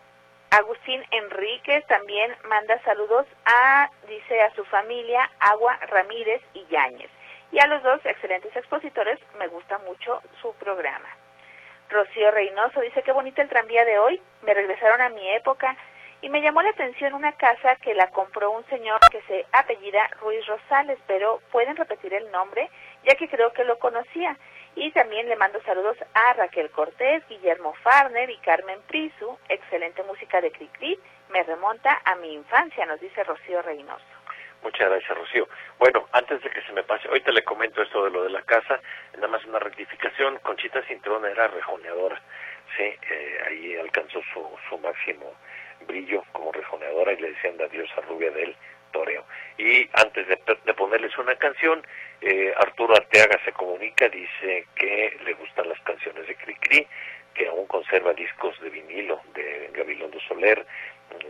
Agustín 0.51 1.05
Enríquez 1.13 1.87
también 1.87 2.35
manda 2.49 2.83
saludos 2.83 3.25
a, 3.45 3.89
dice, 4.09 4.43
a 4.43 4.53
su 4.55 4.65
familia, 4.65 5.31
Agua 5.39 5.79
Ramírez 5.89 6.43
y 6.55 6.67
Yáñez. 6.67 7.09
Y 7.53 7.61
a 7.61 7.69
los 7.69 7.83
dos 7.85 8.01
excelentes 8.05 8.55
expositores, 8.57 9.21
me 9.39 9.47
gusta 9.47 9.79
mucho 9.79 10.21
su 10.43 10.53
programa. 10.55 11.09
Rocío 11.89 12.33
Reynoso 12.33 12.81
dice, 12.81 13.03
qué 13.03 13.13
bonito 13.13 13.41
el 13.43 13.49
tranvía 13.49 13.85
de 13.85 14.01
hoy, 14.01 14.21
me 14.43 14.53
regresaron 14.55 15.01
a 15.01 15.09
mi 15.11 15.29
época 15.31 15.77
y 16.21 16.29
me 16.29 16.43
llamó 16.43 16.63
la 16.63 16.71
atención 16.71 17.15
una 17.15 17.33
casa 17.33 17.77
que 17.77 17.95
la 17.95 18.09
compró 18.09 18.51
un 18.51 18.67
señor 18.67 18.99
que 19.11 19.23
se 19.23 19.47
apellida 19.53 20.09
Ruiz 20.21 20.45
Rosales, 20.47 20.99
pero 21.07 21.41
pueden 21.53 21.77
repetir 21.77 22.13
el 22.13 22.31
nombre, 22.33 22.71
ya 23.05 23.15
que 23.15 23.29
creo 23.29 23.53
que 23.53 23.65
lo 23.65 23.79
conocía. 23.79 24.37
Y 24.77 24.91
también 24.93 25.29
le 25.29 25.37
mando 25.37 25.61
saludos 25.63 25.97
a 26.15 26.33
Raquel 26.35 26.71
Cortés, 26.71 27.27
Guillermo 27.29 27.75
Farner 27.83 28.31
y 28.31 28.37
Carmen 28.39 28.81
Prisu. 28.87 29.39
Excelente 29.49 30.03
música 30.05 30.41
de 30.41 30.51
Cricri. 30.53 30.99
Me 31.31 31.43
remonta 31.43 32.01
a 32.05 32.15
mi 32.17 32.33
infancia, 32.35 32.87
nos 32.87 33.01
dice 33.01 33.25
Rocío 33.25 33.63
Reynoso. 33.63 34.05
Muchas 34.63 34.91
gracias, 34.91 35.17
Rocío. 35.17 35.49
Bueno, 35.79 36.07
antes 36.13 36.43
de 36.43 36.51
que 36.51 36.61
se 36.63 36.73
me 36.73 36.83
pase, 36.83 37.09
ahorita 37.09 37.33
le 37.33 37.43
comento 37.43 37.83
esto 37.83 38.05
de 38.05 38.11
lo 38.11 38.25
de 38.25 38.31
la 38.31 38.43
casa, 38.43 38.81
nada 39.15 39.29
más 39.29 39.45
una 39.45 39.59
rectificación. 39.59 40.39
Conchita 40.43 40.83
Cintrón 40.83 41.25
era 41.25 41.49
rejoneadora, 41.49 42.21
sí, 42.77 42.83
eh, 42.83 43.39
ahí 43.47 43.77
alcanzó 43.77 44.21
su, 44.33 44.47
su 44.69 44.79
máximo 44.79 45.35
brillo 45.87 46.23
como 46.33 46.53
rejoneadora 46.53 47.13
y 47.13 47.21
le 47.21 47.33
decían 47.33 47.57
la 47.57 47.69
diosa 47.69 48.03
rubia 48.03 48.31
del 48.33 48.55
toreo. 48.91 49.25
Y 49.59 49.89
antes 49.93 50.27
de, 50.29 50.39
de 50.65 50.75
ponerles 50.75 51.17
una 51.19 51.35
canción, 51.37 51.83
eh, 52.21 52.53
Arturo 52.57 52.95
Arteaga 52.95 53.39
se 53.45 53.53
comunica, 53.53 54.09
dice 54.09 54.67
que 54.75 55.17
le 55.25 55.35
gustan 55.35 55.69
las 55.69 55.81
canciones 55.81 56.27
de 56.27 56.35
Cricri, 56.37 56.87
que 57.35 57.49
aún 57.49 57.67
conserva 57.67 58.13
discos 58.13 58.61
de 58.61 58.71
vinilo 58.71 59.21
de 59.35 59.71
Gabilondo 59.73 60.19
Soler, 60.21 60.67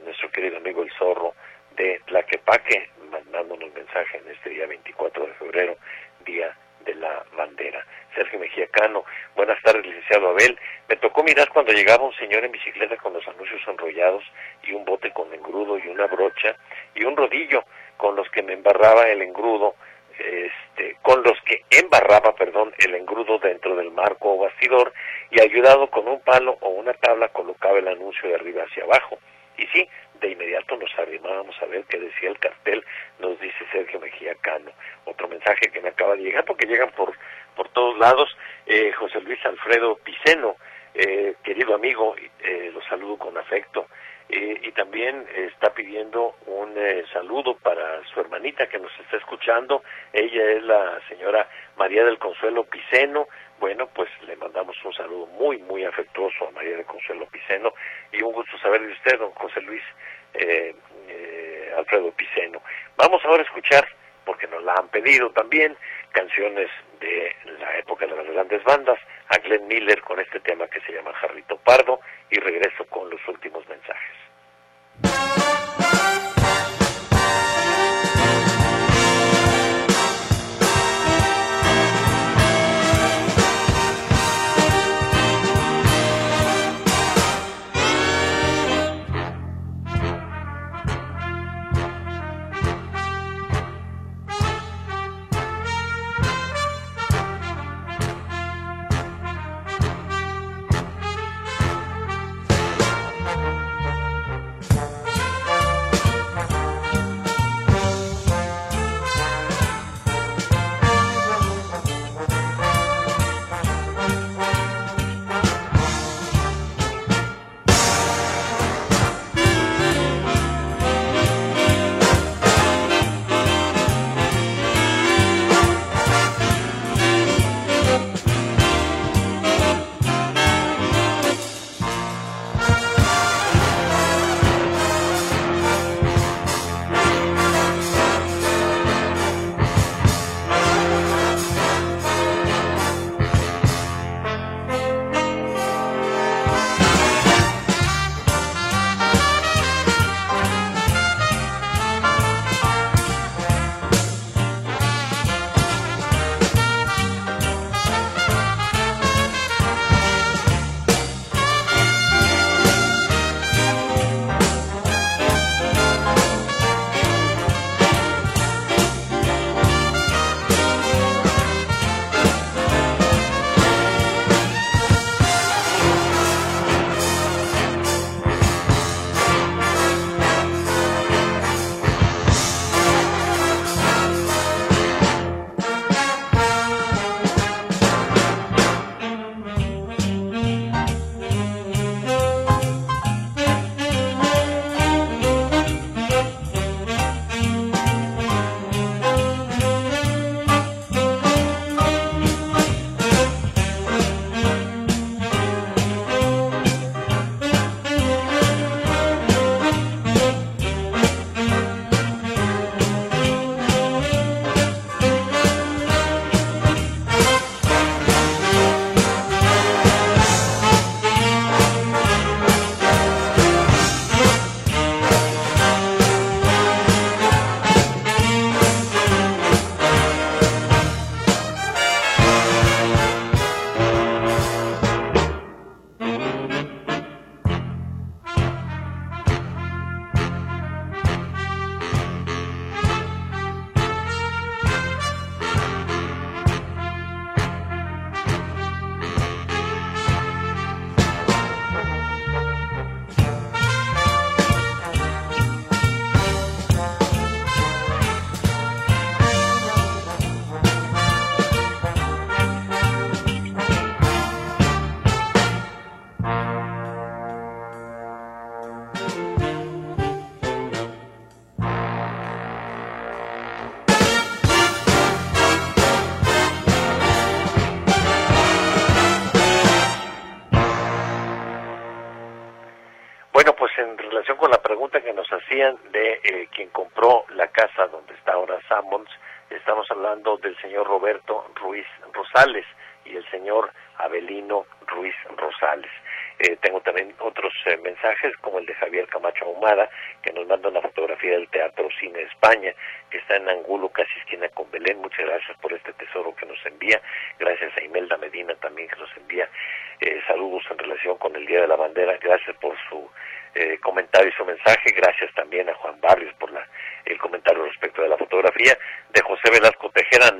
nuestro 0.04 0.30
querido 0.30 0.56
amigo 0.56 0.82
El 0.82 0.90
Zorro 0.92 1.34
de 1.76 2.00
Tlaquepaque, 2.06 2.90
mandándonos 3.10 3.72
mensaje 3.74 4.18
en 4.18 4.30
este 4.30 4.50
día 4.50 4.66
24 4.66 5.26
de 5.26 5.32
febrero, 5.34 5.76
día 6.24 6.56
de 6.84 6.94
la 6.94 7.24
bandera. 7.36 7.84
Sergio 8.14 8.38
Mejía 8.38 8.66
Cano, 8.68 9.04
buenas 9.36 9.60
tardes, 9.62 9.86
licenciado 9.86 10.28
Abel. 10.28 10.58
Me 10.88 10.96
tocó 10.96 11.22
mirar 11.22 11.48
cuando 11.50 11.72
llegaba 11.72 12.04
un 12.04 12.14
señor 12.14 12.44
en 12.44 12.52
bicicleta 12.52 12.96
con 12.96 13.12
los 13.12 13.26
anuncios 13.28 13.60
enrollados 13.66 14.24
y 14.62 14.72
un 14.72 14.84
bote 14.84 15.10
con 15.12 15.32
engrudo 15.32 15.78
y 15.78 15.88
una 15.88 16.06
brocha 16.06 16.56
y 16.94 17.04
un 17.04 17.16
rodillo 17.16 17.64
con 17.96 18.16
los 18.16 18.28
que 18.30 18.42
me 18.42 18.54
embarraba 18.54 19.08
el 19.08 19.22
engrudo, 19.22 19.74
este, 20.18 20.96
con 21.02 21.22
los 21.22 21.40
que 21.42 21.64
embarraba, 21.70 22.34
perdón, 22.34 22.74
el 22.78 22.94
engrudo 22.94 23.38
dentro 23.38 23.76
del 23.76 23.90
marco 23.90 24.34
o 24.34 24.38
bastidor 24.38 24.92
y 25.30 25.40
ayudado 25.40 25.88
con 25.90 26.08
un 26.08 26.20
palo 26.20 26.56
o 26.60 26.70
una 26.70 26.94
tabla 26.94 27.28
colocaba 27.28 27.78
el 27.78 27.88
anuncio 27.88 28.28
de 28.28 28.34
arriba 28.34 28.64
hacia 28.64 28.84
abajo. 28.84 29.18
Y 29.56 29.66
sí, 29.68 29.88
de 30.20 30.30
inmediato 30.30 30.76
nos 30.76 30.90
arrimábamos 30.98 31.56
a 31.62 31.66
ver 31.66 31.84
qué 31.84 31.98
decía 31.98 32.30
el 32.30 32.38
cartel, 32.38 32.84
nos 33.18 33.38
dice 33.40 33.64
Sergio 33.72 34.00
Mejía 34.00 34.34
Cano. 34.36 34.70
Otro 35.04 35.28
mensaje 35.28 35.70
que 35.72 35.80
me 35.80 35.88
acaba 35.88 36.16
de 36.16 36.22
llegar, 36.22 36.44
porque 36.44 36.66
llegan 36.66 36.90
por, 36.90 37.12
por 37.56 37.68
todos 37.70 37.98
lados, 37.98 38.36
eh, 38.66 38.92
José 38.92 39.20
Luis 39.20 39.44
Alfredo 39.44 39.96
Piceno, 39.96 40.56
eh, 40.94 41.34
querido 41.42 41.74
amigo, 41.74 42.14
eh, 42.40 42.70
lo 42.72 42.82
saludo 42.82 43.18
con 43.18 43.36
afecto. 43.36 43.86
Eh, 44.32 44.60
y 44.62 44.70
también 44.72 45.26
está 45.34 45.74
pidiendo 45.74 46.36
un 46.46 46.72
eh, 46.76 47.02
saludo 47.12 47.56
para 47.56 48.00
su 48.14 48.20
hermanita 48.20 48.68
que 48.68 48.78
nos 48.78 48.92
está 49.00 49.16
escuchando. 49.16 49.82
Ella 50.12 50.50
es 50.52 50.62
la 50.62 51.00
señora 51.08 51.48
María 51.76 52.04
del 52.04 52.18
Consuelo 52.18 52.62
Piceno. 52.62 53.26
Bueno, 53.60 53.86
pues 53.94 54.08
le 54.26 54.34
mandamos 54.36 54.74
un 54.86 54.92
saludo 54.94 55.26
muy, 55.26 55.58
muy 55.58 55.84
afectuoso 55.84 56.48
a 56.48 56.50
María 56.52 56.76
del 56.76 56.86
Consuelo 56.86 57.26
Piceno 57.26 57.74
y 58.10 58.22
un 58.22 58.32
gusto 58.32 58.56
saber 58.58 58.80
de 58.80 58.92
usted, 58.92 59.18
don 59.18 59.32
José 59.32 59.60
Luis 59.60 59.82
eh, 60.32 60.74
eh, 61.06 61.74
Alfredo 61.76 62.10
Piceno. 62.12 62.62
Vamos 62.96 63.22
ahora 63.22 63.42
a 63.42 63.44
escuchar, 63.44 63.86
porque 64.24 64.46
nos 64.46 64.64
la 64.64 64.72
han 64.72 64.88
pedido 64.88 65.30
también, 65.32 65.76
canciones 66.12 66.70
de 67.00 67.36
la 67.60 67.76
época 67.76 68.06
de 68.06 68.16
las 68.16 68.26
grandes 68.28 68.64
bandas, 68.64 68.98
a 69.28 69.36
Glenn 69.36 69.68
Miller 69.68 70.00
con 70.00 70.18
este 70.18 70.40
tema 70.40 70.66
que 70.66 70.80
se 70.80 70.92
llama 70.92 71.12
Jarrito 71.12 71.58
Pardo 71.58 72.00
y 72.30 72.40
regreso 72.40 72.86
con 72.86 73.10
los 73.10 73.20
últimos 73.28 73.68
mensajes. 73.68 74.16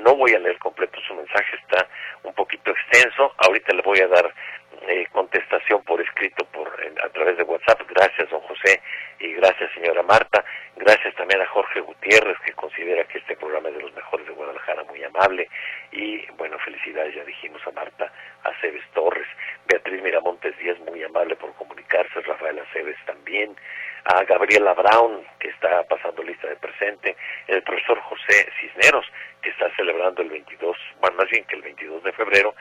No 0.03 0.17
voy 0.17 0.35
a 0.35 0.39
leer 0.39 0.59
completo 0.59 0.99
su 1.07 1.15
mensaje, 1.15 1.57
está 1.57 1.87
un 2.23 2.33
poquito 2.35 2.71
extenso. 2.71 3.35
Ahorita 3.39 3.75
le 3.75 3.83
voy 3.83 4.01
a 4.01 4.09
dar 4.09 4.33
eh, 4.89 5.07
contestación 5.13 5.83
por 5.85 6.01
escrito 6.01 6.45
por 6.47 6.69
a 7.05 7.09
través 7.11 7.37
de 7.37 7.45
WhatsApp. 7.45 7.83
Gracias, 7.89 8.31
don 8.31 8.41
José, 8.41 8.81
y 9.19 9.33
gracias, 9.35 9.71
señora 9.75 10.03
Marta. 10.03 10.45
Gracias 10.77 11.15
también 11.17 11.41
a 11.43 11.47
Jorge 11.47 11.81
Gutiérrez, 11.81 12.39
que 12.45 12.53
considera 12.53 13.05
que 13.05 13.19
este 13.19 13.37
programa 13.37 13.69
es 13.69 13.77
de 13.77 13.83
los 13.83 13.95
mejores 13.95 14.27
de 14.27 14.33
Guadalajara, 14.33 14.85
muy 14.85 15.03
amable. 15.05 15.49
Y 15.93 16.27
bueno, 16.33 16.59
felicidades, 16.59 17.15
ya 17.15 17.25
dijimos 17.25 17.61
a 17.67 17.71
Marta 17.73 18.11
Aceves 18.45 18.85
Torres. 18.95 19.29
Beatriz 19.67 20.03
Miramontes 20.03 20.57
Díaz, 20.59 20.79
muy 20.81 21.03
amable 21.03 21.37
por 21.37 21.53
comunicarse. 21.55 22.21
Rafael 22.23 22.59
Aceves 22.59 22.97
también. 23.05 23.55
A 24.05 24.24
Gabriela 24.24 24.74
Brown, 24.74 25.24
que 25.38 25.48
está 25.48 25.82
pasando 25.84 26.22
lista 26.22 26.48
de 26.48 26.57
presente. 26.57 27.16
El 27.46 27.62
profesor 27.62 28.01
José 28.01 28.48
Cisneros, 28.61 29.07
que 29.42 29.51
está 29.51 29.74
celebrando 29.76 30.22
el 30.22 30.30
22, 30.30 30.76
bueno, 31.01 31.16
más 31.16 31.30
bien 31.30 31.44
que 31.44 31.57
el 31.57 31.62
22 31.62 32.03
de 32.03 32.12
febrero, 32.12 32.55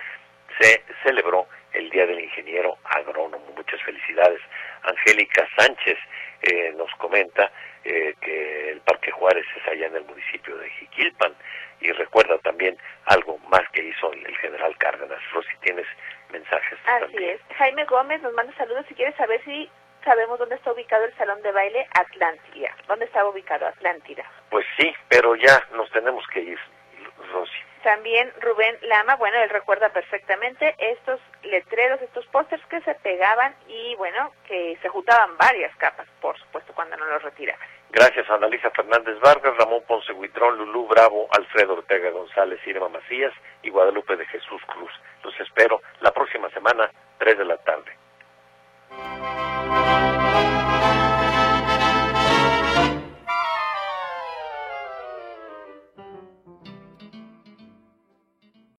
se 0.59 0.83
celebró 1.03 1.47
el 1.73 1.89
Día 1.89 2.05
del 2.05 2.19
Ingeniero 2.19 2.77
Agrónomo. 2.83 3.45
Muchas 3.55 3.81
felicidades. 3.83 4.41
Angélica 4.83 5.47
Sánchez 5.57 5.97
eh, 6.41 6.73
nos 6.75 6.91
comenta 6.95 7.51
eh, 7.83 8.15
que 8.21 8.71
el 8.71 8.81
Parque 8.81 9.11
Juárez 9.11 9.45
es 9.55 9.67
allá 9.67 9.87
en 9.87 9.95
el 9.95 10.05
municipio 10.05 10.57
de 10.57 10.69
Jiquilpan 10.69 11.33
y 11.81 11.91
recuerda 11.91 12.37
también 12.39 12.77
algo 13.05 13.37
más 13.49 13.63
que 13.71 13.83
hizo 13.83 14.11
el, 14.11 14.37
general 14.37 14.75
Cárdenas. 14.77 15.19
Rosy, 15.33 15.49
tienes 15.61 15.85
mensajes. 16.31 16.77
Así 16.85 17.23
es. 17.23 17.39
Jaime 17.57 17.85
Gómez 17.85 18.21
nos 18.21 18.33
manda 18.33 18.53
saludos 18.57 18.85
y 18.89 18.93
quiere 18.95 19.13
saber 19.13 19.41
si 19.43 19.69
sabemos 20.03 20.39
dónde 20.39 20.55
está 20.55 20.71
ubicado 20.71 21.05
el 21.05 21.15
salón 21.17 21.41
de 21.41 21.51
baile 21.51 21.87
Atlántida. 21.93 22.75
¿Dónde 22.87 23.05
estaba 23.05 23.29
ubicado 23.29 23.67
Atlántida? 23.67 24.23
Pues 24.49 24.65
sí, 24.77 24.93
pero 25.07 25.35
ya 25.35 25.63
nos 25.73 25.89
tenemos 25.91 26.25
que 26.27 26.41
ir, 26.41 26.59
Rosy. 27.31 27.59
También 27.83 28.33
Rubén 28.41 28.77
Lama, 28.81 29.15
bueno, 29.15 29.37
él 29.37 29.49
recuerda 29.49 29.89
perfectamente 29.89 30.75
estos 30.77 31.19
letreros, 31.43 32.01
estos 32.01 32.25
pósters 32.27 32.65
que 32.65 32.81
se 32.81 32.93
pegaban 32.95 33.55
y 33.67 33.95
bueno, 33.95 34.33
que 34.47 34.77
se 34.81 34.89
juntaban 34.89 35.37
varias 35.37 35.73
capas, 35.77 36.07
por 36.19 36.37
supuesto, 36.37 36.73
cuando 36.73 36.97
no 36.97 37.05
los 37.05 37.23
retiraban. 37.23 37.65
Gracias 37.91 38.29
a 38.29 38.35
Analisa 38.35 38.69
Fernández 38.71 39.17
Vargas, 39.21 39.55
Ramón 39.57 39.81
Ponce 39.87 40.11
Huitrón, 40.11 40.57
Lulú 40.57 40.87
Bravo, 40.87 41.29
Alfredo 41.31 41.73
Ortega 41.73 42.09
González, 42.11 42.59
Irma 42.67 42.89
Macías 42.89 43.33
y 43.63 43.69
Guadalupe 43.69 44.17
de 44.17 44.25
Jesús 44.25 44.61
Cruz. 44.67 44.91
Los 45.23 45.39
espero 45.39 45.81
la 46.01 46.11
próxima 46.11 46.49
semana, 46.49 46.91
3 47.17 47.37
de 47.37 47.45
la 47.45 47.57
Thank 48.89 50.03
you. 50.03 50.08